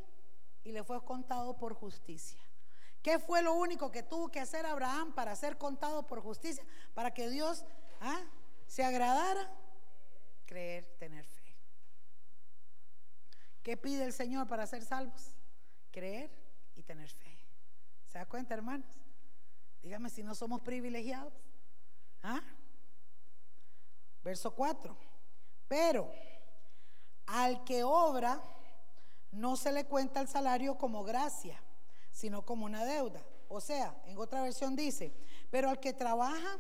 Y 0.64 0.72
le 0.72 0.84
fue 0.84 1.06
contado 1.06 1.56
por 1.56 1.76
justicia. 1.76 2.42
¿Qué 3.04 3.20
fue 3.20 3.44
lo 3.44 3.54
único 3.54 3.92
que 3.92 4.02
tuvo 4.02 4.30
que 4.30 4.40
hacer 4.40 4.66
Abraham 4.66 5.14
para 5.14 5.36
ser 5.36 5.60
contado 5.60 6.08
por 6.08 6.20
justicia? 6.20 6.66
Para 6.96 7.14
que 7.14 7.30
Dios 7.30 7.64
¿ah? 8.00 8.22
se 8.66 8.84
agradara. 8.84 9.61
Creer, 10.52 10.84
tener 11.00 11.24
fe. 11.24 11.56
¿Qué 13.64 13.78
pide 13.78 14.04
el 14.04 14.12
Señor 14.12 14.50
para 14.50 14.68
ser 14.68 14.84
salvos? 14.84 15.34
Creer 15.92 16.30
y 16.76 16.84
tener 16.84 17.10
fe. 17.10 17.40
¿Se 18.10 18.18
da 18.18 18.26
cuenta, 18.26 18.54
hermanos? 18.54 18.86
Dígame 19.82 20.10
si 20.10 20.24
no 20.24 20.36
somos 20.36 20.60
privilegiados. 20.60 21.32
¿Ah? 22.22 22.42
Verso 24.26 24.54
4. 24.54 24.98
Pero 25.70 26.12
al 27.28 27.64
que 27.64 27.86
obra 27.86 28.44
no 29.32 29.56
se 29.56 29.72
le 29.72 29.86
cuenta 29.86 30.20
el 30.20 30.28
salario 30.28 30.78
como 30.78 31.06
gracia, 31.06 31.64
sino 32.12 32.46
como 32.46 32.66
una 32.66 32.84
deuda. 32.84 33.24
O 33.48 33.62
sea, 33.62 33.96
en 34.06 34.18
otra 34.18 34.42
versión 34.42 34.76
dice, 34.76 35.16
pero 35.50 35.70
al 35.70 35.80
que 35.80 35.94
trabaja 35.94 36.60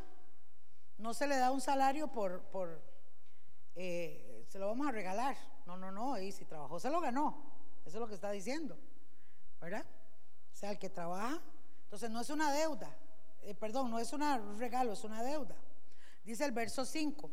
no 0.97 1.13
se 1.13 1.27
le 1.27 1.35
da 1.35 1.51
un 1.51 1.59
salario 1.59 2.07
por, 2.07 2.43
por 2.43 2.90
eh, 3.75 4.45
se 4.49 4.59
lo 4.59 4.67
vamos 4.67 4.87
a 4.87 4.91
regalar. 4.91 5.37
No, 5.65 5.77
no, 5.77 5.91
no, 5.91 6.19
y 6.19 6.31
si 6.31 6.45
trabajó 6.45 6.79
se 6.79 6.89
lo 6.89 6.99
ganó. 6.99 7.51
Eso 7.85 7.97
es 7.97 8.01
lo 8.01 8.07
que 8.07 8.15
está 8.15 8.31
diciendo. 8.31 8.77
¿Verdad? 9.59 9.85
O 10.51 10.55
sea, 10.55 10.71
el 10.71 10.79
que 10.79 10.89
trabaja, 10.89 11.41
entonces 11.83 12.09
no 12.09 12.21
es 12.21 12.29
una 12.29 12.51
deuda, 12.51 12.95
eh, 13.41 13.55
perdón, 13.55 13.89
no 13.89 13.99
es 13.99 14.11
un 14.13 14.21
regalo, 14.57 14.93
es 14.93 15.03
una 15.03 15.23
deuda. 15.23 15.55
Dice 16.23 16.45
el 16.45 16.51
verso 16.51 16.85
5, 16.85 17.29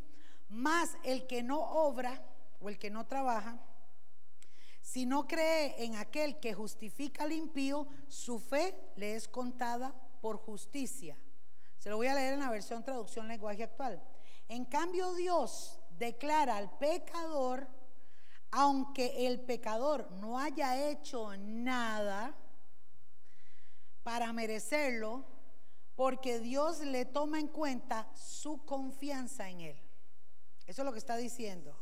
más 0.50 0.96
el 1.04 1.26
que 1.26 1.42
no 1.42 1.60
obra 1.60 2.22
o 2.60 2.68
el 2.68 2.78
que 2.78 2.90
no 2.90 3.06
trabaja, 3.06 3.58
si 4.80 5.04
no 5.04 5.26
cree 5.26 5.84
en 5.84 5.96
aquel 5.96 6.40
que 6.40 6.54
justifica 6.54 7.24
al 7.24 7.32
impío, 7.32 7.86
su 8.08 8.38
fe 8.38 8.74
le 8.96 9.16
es 9.16 9.28
contada 9.28 9.94
por 10.22 10.38
justicia. 10.38 11.18
Se 11.78 11.90
lo 11.90 11.96
voy 11.96 12.06
a 12.06 12.14
leer 12.14 12.34
en 12.34 12.40
la 12.40 12.50
versión 12.50 12.82
traducción 12.82 13.28
lenguaje 13.28 13.64
actual. 13.64 14.02
En 14.48 14.64
cambio, 14.64 15.12
Dios 15.14 15.77
declara 15.98 16.56
al 16.56 16.70
pecador, 16.78 17.68
aunque 18.50 19.26
el 19.26 19.40
pecador 19.40 20.10
no 20.12 20.38
haya 20.38 20.88
hecho 20.88 21.36
nada 21.36 22.34
para 24.02 24.32
merecerlo, 24.32 25.24
porque 25.94 26.38
Dios 26.38 26.80
le 26.80 27.04
toma 27.04 27.40
en 27.40 27.48
cuenta 27.48 28.08
su 28.14 28.64
confianza 28.64 29.50
en 29.50 29.60
él. 29.60 29.82
Eso 30.66 30.82
es 30.82 30.86
lo 30.86 30.92
que 30.92 30.98
está 30.98 31.16
diciendo. 31.16 31.76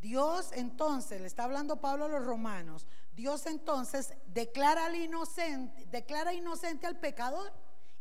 Dios 0.00 0.50
entonces, 0.52 1.20
le 1.20 1.28
está 1.28 1.44
hablando 1.44 1.80
Pablo 1.80 2.06
a 2.06 2.08
los 2.08 2.24
romanos, 2.24 2.88
Dios 3.12 3.46
entonces 3.46 4.14
declara 4.26 4.86
al 4.86 4.96
inocente, 4.96 5.86
declara 5.86 6.34
inocente 6.34 6.86
al 6.86 6.98
pecador. 6.98 7.52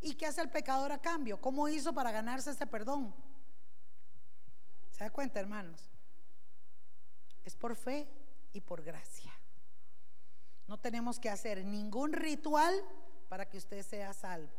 ¿Y 0.03 0.15
qué 0.15 0.25
hace 0.25 0.41
el 0.41 0.49
pecador 0.49 0.91
a 0.91 0.97
cambio? 0.97 1.39
¿Cómo 1.39 1.67
hizo 1.67 1.93
para 1.93 2.11
ganarse 2.11 2.49
ese 2.49 2.65
perdón? 2.65 3.13
¿Se 5.01 5.09
cuenta, 5.09 5.39
hermanos? 5.39 5.81
Es 7.43 7.55
por 7.55 7.75
fe 7.75 8.07
y 8.53 8.61
por 8.61 8.83
gracia. 8.83 9.33
No 10.67 10.79
tenemos 10.79 11.19
que 11.19 11.27
hacer 11.27 11.65
ningún 11.65 12.13
ritual 12.13 12.75
para 13.27 13.49
que 13.49 13.57
usted 13.57 13.83
sea 13.83 14.13
salvo. 14.13 14.53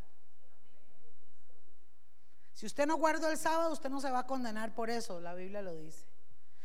Si 2.55 2.67
usted 2.67 2.87
no 2.87 2.97
guardó 2.97 3.31
el 3.31 3.39
sábado, 3.39 3.73
usted 3.73 3.89
no 3.89 4.01
se 4.01 4.11
va 4.11 4.19
a 4.19 4.27
condenar 4.27 4.75
por 4.75 4.91
eso, 4.91 5.21
la 5.21 5.33
Biblia 5.33 5.63
lo 5.63 5.77
dice. 5.77 6.09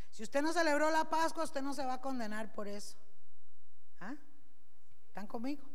Si 0.10 0.24
usted 0.24 0.42
no 0.42 0.54
celebró 0.54 0.90
la 0.90 1.08
Pascua, 1.08 1.44
usted 1.44 1.62
no 1.62 1.76
se 1.76 1.86
va 1.86 1.94
a 1.94 2.02
condenar 2.02 2.52
por 2.56 2.68
eso. 2.68 2.98
¿Ah? 4.00 4.16
¿Están 5.08 5.28
conmigo? 5.28 5.70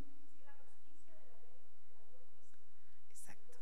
Exacto. 3.12 3.52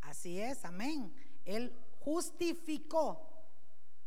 Así 0.00 0.40
es, 0.40 0.64
amén. 0.64 1.14
Él 1.44 1.83
justificó, 2.04 3.28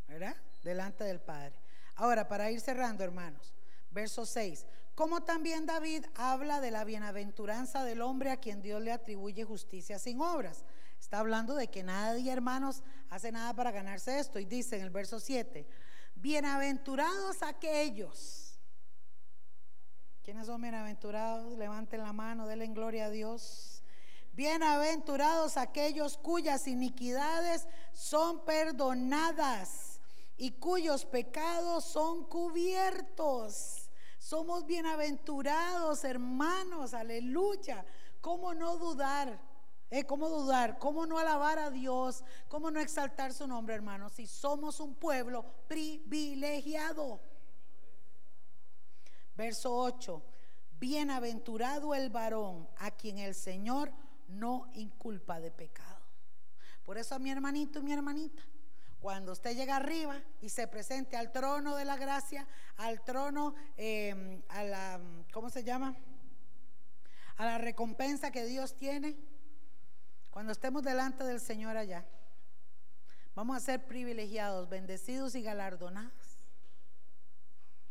¿verdad? 0.08 0.36
Delante 0.64 1.04
del 1.04 1.20
Padre. 1.20 1.56
Ahora, 1.96 2.28
para 2.28 2.52
ir 2.52 2.62
cerrando, 2.62 3.04
hermanos, 3.04 3.56
verso 3.90 4.26
6. 4.26 4.66
Como 4.94 5.24
también 5.24 5.66
David 5.66 6.06
habla 6.16 6.62
de 6.62 6.72
la 6.72 6.84
bienaventuranza 6.84 7.84
del 7.84 8.02
hombre 8.02 8.32
a 8.32 8.38
quien 8.38 8.62
Dios 8.62 8.82
le 8.82 8.92
atribuye 8.92 9.44
justicia 9.44 10.00
sin 10.00 10.22
obras. 10.22 10.64
Está 11.00 11.20
hablando 11.20 11.56
de 11.56 11.68
que 11.68 11.84
nadie, 11.84 12.32
hermanos, 12.32 12.84
hace 13.10 13.32
nada 13.32 13.54
para 13.54 13.72
ganarse 13.72 14.20
esto. 14.20 14.40
Y 14.40 14.46
dice 14.46 14.78
en 14.78 14.84
el 14.84 14.90
verso 14.90 15.20
7, 15.20 15.68
bienaventurados 16.16 17.44
aquellos. 17.44 18.60
¿Quiénes 20.24 20.48
son 20.48 20.62
bienaventurados? 20.62 21.58
Levanten 21.58 22.02
la 22.02 22.14
mano, 22.14 22.48
denle 22.48 22.68
gloria 22.68 23.06
a 23.06 23.10
Dios. 23.10 23.77
Bienaventurados 24.38 25.58
aquellos 25.58 26.16
cuyas 26.16 26.68
iniquidades 26.68 27.68
son 27.92 28.46
perdonadas 28.46 30.00
y 30.38 30.52
cuyos 30.52 31.06
pecados 31.06 31.86
son 31.86 32.24
cubiertos. 32.26 33.90
Somos 34.20 34.68
bienaventurados, 34.68 36.04
hermanos, 36.04 36.94
aleluya. 36.94 37.84
¿Cómo 38.22 38.54
no 38.54 38.78
dudar? 38.78 39.42
Eh, 39.90 40.04
¿Cómo 40.04 40.30
dudar? 40.30 40.78
¿Cómo 40.78 41.08
no 41.08 41.18
alabar 41.18 41.58
a 41.58 41.72
Dios? 41.72 42.24
¿Cómo 42.48 42.70
no 42.70 42.80
exaltar 42.80 43.34
su 43.34 43.48
nombre, 43.48 43.74
hermanos? 43.74 44.14
Si 44.14 44.28
somos 44.28 44.80
un 44.80 44.94
pueblo 44.94 45.46
privilegiado. 45.68 47.20
Verso 49.36 49.76
8. 49.76 50.22
Bienaventurado 50.80 51.96
el 51.96 52.12
varón 52.12 52.70
a 52.78 52.92
quien 52.92 53.18
el 53.18 53.34
Señor 53.34 53.92
no 54.28 54.70
inculpa 54.74 55.40
de 55.40 55.52
pecado. 55.52 56.06
Por 56.84 56.98
eso 56.98 57.20
mi 57.20 57.30
hermanito 57.30 57.80
y 57.80 57.84
mi 57.84 57.92
hermanita, 57.94 58.42
cuando 59.00 59.34
usted 59.34 59.56
llega 59.56 59.76
arriba 59.76 60.22
y 60.42 60.50
se 60.50 60.68
presente 60.68 61.18
al 61.18 61.32
trono 61.32 61.76
de 61.76 61.86
la 61.86 61.98
gracia, 61.98 62.48
al 62.78 63.04
trono, 63.04 63.56
em, 63.76 64.42
a 64.50 64.64
la, 64.64 65.02
¿cómo 65.34 65.50
se 65.50 65.64
llama? 65.64 65.96
A 67.36 67.46
la 67.46 67.58
recompensa 67.58 68.32
que 68.32 68.46
Dios 68.46 68.76
tiene, 68.76 69.18
cuando 70.32 70.52
estemos 70.52 70.82
delante 70.84 71.24
del 71.24 71.40
Señor 71.40 71.78
allá, 71.78 72.06
vamos 73.36 73.58
a 73.58 73.60
ser 73.60 73.86
privilegiados, 73.86 74.70
bendecidos 74.70 75.36
y 75.36 75.42
galardonados. 75.42 76.38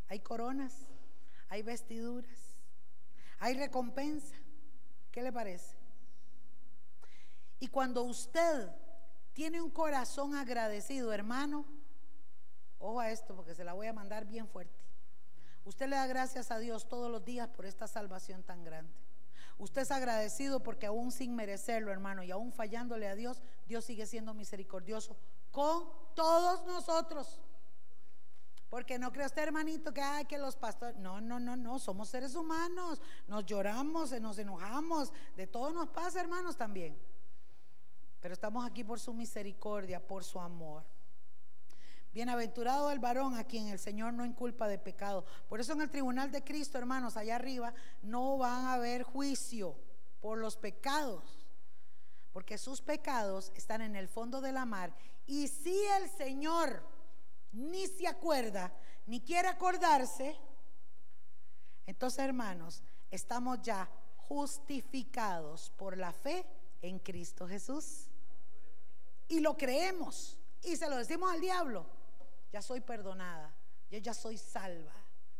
Hay 0.09 0.19
coronas, 0.21 0.87
hay 1.49 1.61
vestiduras, 1.61 2.57
hay 3.39 3.53
recompensa. 3.53 4.35
¿Qué 5.11 5.21
le 5.21 5.31
parece? 5.31 5.76
Y 7.59 7.67
cuando 7.67 8.03
usted 8.03 8.69
tiene 9.33 9.61
un 9.61 9.69
corazón 9.69 10.35
agradecido, 10.35 11.13
hermano, 11.13 11.65
ojo 12.79 12.99
a 12.99 13.11
esto 13.11 13.35
porque 13.35 13.55
se 13.55 13.63
la 13.63 13.73
voy 13.73 13.87
a 13.87 13.93
mandar 13.93 14.25
bien 14.25 14.47
fuerte. 14.47 14.85
Usted 15.65 15.87
le 15.87 15.95
da 15.95 16.07
gracias 16.07 16.51
a 16.51 16.59
Dios 16.59 16.87
todos 16.87 17.11
los 17.11 17.25
días 17.25 17.49
por 17.49 17.65
esta 17.65 17.87
salvación 17.87 18.43
tan 18.43 18.63
grande. 18.63 18.93
Usted 19.57 19.81
es 19.81 19.91
agradecido 19.91 20.61
porque 20.61 20.85
aún 20.85 21.11
sin 21.11 21.35
merecerlo, 21.35 21.91
hermano, 21.91 22.23
y 22.23 22.31
aún 22.31 22.51
fallándole 22.51 23.07
a 23.07 23.15
Dios, 23.15 23.41
Dios 23.67 23.83
sigue 23.85 24.05
siendo 24.05 24.33
misericordioso 24.33 25.17
con 25.51 25.89
todos 26.15 26.65
nosotros. 26.65 27.39
Porque 28.69 28.99
no 28.99 29.11
cree 29.11 29.25
usted, 29.25 29.43
hermanito, 29.43 29.93
que 29.93 30.01
hay 30.01 30.25
que 30.25 30.37
los 30.37 30.55
pastores. 30.55 30.97
No, 30.97 31.21
no, 31.21 31.39
no, 31.39 31.55
no. 31.55 31.79
Somos 31.79 32.09
seres 32.09 32.35
humanos. 32.35 33.01
Nos 33.27 33.45
lloramos, 33.45 34.11
nos 34.19 34.37
enojamos. 34.37 35.11
De 35.35 35.47
todo 35.47 35.71
nos 35.71 35.87
pasa, 35.89 36.19
hermanos, 36.19 36.57
también. 36.57 36.97
Pero 38.21 38.33
estamos 38.33 38.65
aquí 38.65 38.83
por 38.83 38.99
su 38.99 39.13
misericordia, 39.13 40.05
por 40.05 40.23
su 40.23 40.39
amor. 40.39 40.83
Bienaventurado 42.13 42.89
el 42.91 42.99
varón 42.99 43.35
a 43.35 43.43
quien 43.43 43.67
el 43.67 43.79
Señor 43.79 44.13
no 44.13 44.25
inculpa 44.25 44.67
de 44.67 44.79
pecado. 44.79 45.25
Por 45.47 45.59
eso 45.59 45.73
en 45.73 45.81
el 45.81 45.91
tribunal 45.91 46.31
de 46.31 46.43
Cristo, 46.43 46.77
hermanos, 46.77 47.15
allá 47.15 47.35
arriba, 47.35 47.73
no 48.01 48.37
van 48.37 48.65
a 48.65 48.73
haber 48.73 49.03
juicio 49.03 49.75
por 50.19 50.39
los 50.39 50.57
pecados. 50.57 51.45
Porque 52.33 52.57
sus 52.57 52.81
pecados 52.81 53.51
están 53.55 53.81
en 53.81 53.95
el 53.95 54.07
fondo 54.07 54.41
de 54.41 54.51
la 54.51 54.65
mar. 54.65 54.95
Y 55.27 55.47
si 55.47 55.79
el 55.99 56.09
Señor 56.09 56.83
ni 57.51 57.85
se 57.87 58.07
acuerda, 58.07 58.73
ni 59.05 59.21
quiere 59.21 59.47
acordarse, 59.47 60.35
entonces, 61.85 62.19
hermanos, 62.19 62.83
estamos 63.09 63.61
ya 63.61 63.89
justificados 64.17 65.71
por 65.77 65.97
la 65.97 66.11
fe 66.11 66.45
en 66.81 66.99
Cristo 66.99 67.47
Jesús. 67.47 68.06
Y 69.27 69.39
lo 69.39 69.57
creemos 69.57 70.37
y 70.63 70.75
se 70.75 70.89
lo 70.89 70.97
decimos 70.97 71.31
al 71.31 71.41
diablo. 71.41 71.85
Ya 72.51 72.61
soy 72.61 72.81
perdonada, 72.81 73.53
yo 73.89 73.97
ya 73.99 74.13
soy 74.13 74.37
salva. 74.37 74.93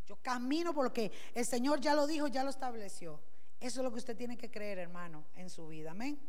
Yo 0.06 0.16
camino 0.22 0.74
por 0.74 0.86
lo 0.86 0.94
que 0.94 1.12
el 1.34 1.46
Señor 1.46 1.82
ya 1.82 1.94
lo 1.94 2.08
dijo, 2.08 2.28
ya 2.28 2.44
lo 2.44 2.50
estableció. 2.50 3.20
Eso 3.60 3.80
es 3.80 3.84
lo 3.84 3.92
que 3.92 3.98
usted 3.98 4.16
tiene 4.16 4.38
que 4.38 4.50
creer, 4.50 4.78
hermano, 4.78 5.26
en 5.36 5.50
su 5.50 5.68
vida. 5.68 5.92
Amén. 5.92 6.20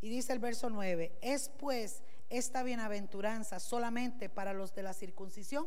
Y 0.00 0.10
dice 0.10 0.32
el 0.32 0.38
verso 0.38 0.68
9, 0.70 1.18
¿es 1.22 1.48
pues 1.48 2.02
esta 2.28 2.62
bienaventuranza 2.62 3.60
solamente 3.60 4.28
para 4.28 4.52
los 4.52 4.74
de 4.74 4.82
la 4.82 4.92
circuncisión? 4.92 5.66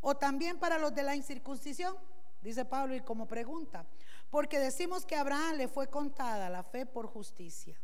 ¿O 0.00 0.16
también 0.16 0.58
para 0.58 0.78
los 0.78 0.94
de 0.94 1.02
la 1.02 1.16
incircuncisión? 1.16 1.96
Dice 2.42 2.64
Pablo 2.64 2.94
y 2.94 3.00
como 3.00 3.26
pregunta, 3.26 3.86
porque 4.30 4.58
decimos 4.58 5.06
que 5.06 5.16
a 5.16 5.20
Abraham 5.20 5.56
le 5.56 5.68
fue 5.68 5.88
contada 5.88 6.50
la 6.50 6.62
fe 6.62 6.84
por 6.84 7.06
justicia. 7.06 7.78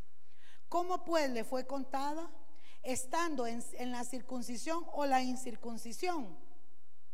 ¿Cómo 0.69 1.05
pues 1.05 1.31
le 1.31 1.45
fue 1.45 1.67
contada? 1.67 2.31
Estando 2.83 3.47
en, 3.47 3.63
la 3.91 4.05
circuncisión 4.05 4.85
o 4.93 5.07
la 5.07 5.23
incircuncisión. 5.23 6.39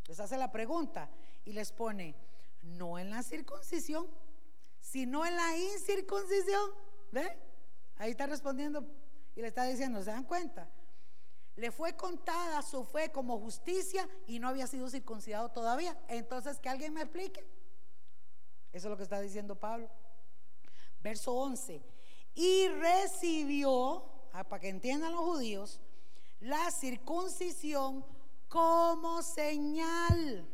Les 0.06 0.20
hace 0.20 0.36
la 0.36 0.52
pregunta 0.52 1.10
y 1.44 1.52
les 1.52 1.72
pone, 1.72 2.14
no 2.62 2.98
en 2.98 3.10
la 3.10 3.22
circuncisión, 3.22 4.06
sino 4.80 5.26
en 5.26 5.36
la 5.36 5.56
incircuncisión. 5.56 6.70
¿Ve? 7.10 7.36
Ahí 7.96 8.12
está 8.12 8.26
respondiendo 8.26 8.86
y 9.34 9.40
le 9.40 9.48
está 9.48 9.64
diciendo, 9.64 10.02
¿se 10.02 10.10
dan 10.10 10.24
cuenta? 10.24 10.68
Le 11.56 11.70
fue 11.70 11.96
contada 11.96 12.62
su 12.62 12.84
fe 12.84 13.10
como 13.10 13.40
justicia 13.40 14.08
y 14.26 14.38
no 14.38 14.48
había 14.48 14.66
sido 14.66 14.88
circuncidado 14.88 15.50
todavía. 15.50 15.98
Entonces, 16.08 16.58
que 16.58 16.68
alguien 16.68 16.92
me 16.92 17.02
explique. 17.02 17.40
Eso 18.72 18.88
es 18.88 18.90
lo 18.90 18.96
que 18.96 19.02
está 19.02 19.20
diciendo 19.20 19.58
Pablo. 19.58 19.90
Verso 21.00 21.32
11 21.32 21.96
y 22.36 22.68
recibió, 22.68 24.04
para 24.44 24.60
que 24.60 24.68
entiendan 24.68 25.12
los 25.12 25.24
judíos, 25.24 25.80
la 26.40 26.70
circuncisión 26.70 28.04
como 28.48 29.22
señal, 29.22 30.46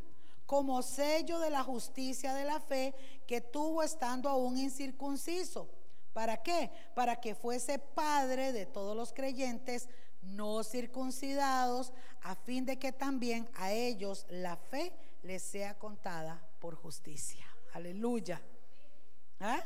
como 0.46 0.82
sello 0.82 1.38
de 1.38 1.50
la 1.50 1.62
justicia 1.62 2.34
de 2.34 2.44
la 2.44 2.60
fe 2.60 2.94
que 3.26 3.40
tuvo 3.40 3.82
estando 3.82 4.28
aún 4.28 4.58
incircunciso. 4.58 5.68
¿Para 6.12 6.42
qué? 6.42 6.70
Para 6.94 7.16
que 7.16 7.34
fuese 7.34 7.78
padre 7.78 8.52
de 8.52 8.66
todos 8.66 8.96
los 8.96 9.12
creyentes 9.12 9.88
no 10.22 10.62
circuncidados, 10.62 11.92
a 12.22 12.34
fin 12.34 12.64
de 12.64 12.78
que 12.78 12.92
también 12.92 13.48
a 13.54 13.72
ellos 13.72 14.26
la 14.28 14.56
fe 14.56 14.92
les 15.22 15.42
sea 15.42 15.78
contada 15.78 16.46
por 16.60 16.76
justicia. 16.76 17.46
Aleluya. 17.72 18.40
¿Ah? 19.40 19.64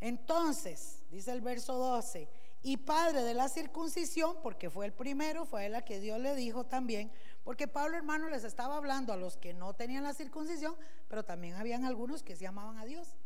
Entonces, 0.00 1.02
dice 1.10 1.32
el 1.32 1.40
verso 1.40 1.74
12, 1.78 2.28
y 2.66 2.78
padre 2.78 3.22
de 3.22 3.34
la 3.34 3.50
circuncisión, 3.50 4.38
porque 4.42 4.70
fue 4.70 4.86
el 4.86 4.94
primero, 4.94 5.44
fue 5.44 5.66
él 5.66 5.74
a 5.74 5.84
que 5.84 6.00
Dios 6.00 6.18
le 6.18 6.34
dijo 6.34 6.64
también, 6.64 7.12
porque 7.44 7.68
Pablo 7.68 7.98
hermano 7.98 8.30
les 8.30 8.42
estaba 8.42 8.78
hablando 8.78 9.12
a 9.12 9.18
los 9.18 9.36
que 9.36 9.52
no 9.52 9.74
tenían 9.74 10.02
la 10.02 10.14
circuncisión, 10.14 10.74
pero 11.06 11.26
también 11.26 11.56
habían 11.56 11.84
algunos 11.84 12.22
que 12.22 12.36
se 12.36 12.46
amaban 12.46 12.78
a 12.78 12.86
Dios 12.86 13.16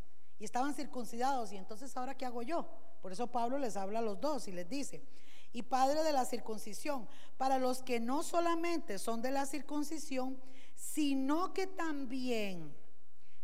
y 0.41 0.45
estaban 0.45 0.75
circuncidados, 0.75 1.53
y 1.53 1.57
entonces 1.57 1.97
ahora 1.97 2.17
qué 2.17 2.27
hago 2.27 2.43
yo? 2.43 2.69
Por 3.01 3.13
eso 3.13 3.29
Pablo 3.29 3.59
les 3.59 3.77
habla 3.77 4.01
a 4.01 4.03
los 4.03 4.21
dos 4.21 4.49
y 4.49 4.53
les 4.53 4.69
dice, 4.69 5.05
y 5.53 5.63
padre 5.63 6.03
de 6.03 6.13
la 6.13 6.25
circuncisión, 6.25 7.09
para 7.37 7.59
los 7.59 7.85
que 7.85 8.01
no 8.01 8.25
solamente 8.25 8.99
son 8.99 9.23
de 9.23 9.31
la 9.31 9.47
circuncisión, 9.47 10.37
sino 10.75 11.55
que 11.55 11.69
también 11.69 12.75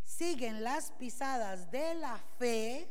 siguen 0.02 0.64
las 0.64 0.90
pisadas 0.90 1.70
de 1.70 1.94
la 1.94 2.18
fe, 2.36 2.88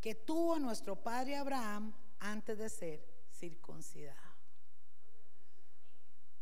que 0.00 0.14
tuvo 0.14 0.58
nuestro 0.58 0.96
padre 0.96 1.36
Abraham 1.36 1.92
antes 2.20 2.58
de 2.58 2.68
ser 2.68 3.04
circuncidado. 3.32 4.16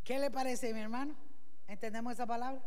¿Qué 0.04 0.18
le 0.18 0.30
parece, 0.30 0.72
mi 0.72 0.80
hermano? 0.80 1.14
¿Entendemos 1.66 2.12
esa 2.12 2.26
palabra? 2.26 2.62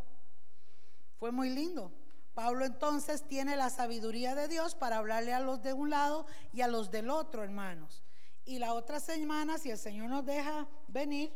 Fue 1.17 1.31
muy 1.31 1.49
lindo. 1.49 1.91
Pablo 2.33 2.65
entonces 2.65 3.27
tiene 3.27 3.55
la 3.55 3.69
sabiduría 3.69 4.35
de 4.35 4.47
Dios 4.47 4.75
para 4.75 4.97
hablarle 4.97 5.33
a 5.33 5.39
los 5.39 5.61
de 5.61 5.73
un 5.73 5.89
lado 5.89 6.25
y 6.53 6.61
a 6.61 6.67
los 6.67 6.91
del 6.91 7.09
otro, 7.09 7.43
hermanos. 7.43 8.03
Y 8.45 8.59
la 8.59 8.73
otra 8.73 8.99
semana, 8.99 9.57
si 9.57 9.71
el 9.71 9.77
Señor 9.77 10.09
nos 10.09 10.25
deja 10.25 10.67
venir, 10.87 11.31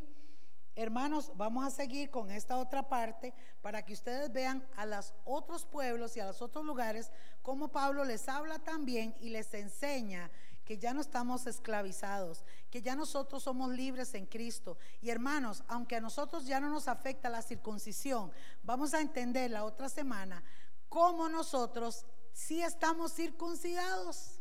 Hermanos, 0.76 1.32
vamos 1.36 1.64
a 1.66 1.70
seguir 1.70 2.10
con 2.10 2.32
esta 2.32 2.58
otra 2.58 2.90
parte 2.90 3.32
para 3.62 3.86
que 3.86 3.94
ustedes 3.94 4.34
vean 4.34 4.68
a 4.76 4.88
los 4.88 5.14
otros 5.24 5.68
pueblos 5.68 6.18
y 6.18 6.20
a 6.20 6.26
los 6.26 6.42
otros 6.42 6.66
lugares 6.66 7.12
cómo 7.44 7.68
Pablo 7.68 8.04
les 8.06 8.28
habla 8.28 8.58
también 8.58 9.16
y 9.20 9.30
les 9.30 9.54
enseña 9.54 10.32
que 10.66 10.78
ya 10.78 10.94
no 10.94 11.02
estamos 11.02 11.46
esclavizados, 11.46 12.44
que 12.72 12.82
ya 12.82 12.96
nosotros 12.96 13.44
somos 13.44 13.72
libres 13.72 14.14
en 14.14 14.26
Cristo. 14.26 14.78
Y 15.02 15.10
hermanos, 15.10 15.64
aunque 15.68 15.98
a 15.98 16.02
nosotros 16.02 16.46
ya 16.46 16.60
no 16.60 16.70
nos 16.70 16.88
afecta 16.88 17.30
la 17.30 17.42
circuncisión, 17.42 18.32
vamos 18.64 18.94
a 18.94 19.02
entender 19.02 19.52
la 19.52 19.66
otra 19.66 19.90
semana 19.90 20.42
cómo 20.88 21.28
nosotros 21.28 22.06
sí 22.32 22.62
estamos 22.62 23.14
circuncidados, 23.14 24.40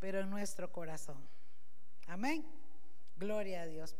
pero 0.00 0.20
en 0.20 0.30
nuestro 0.30 0.70
corazón. 0.72 1.18
Amén. 2.08 2.44
Gloria 3.16 3.62
a 3.62 3.66
Dios. 3.66 3.90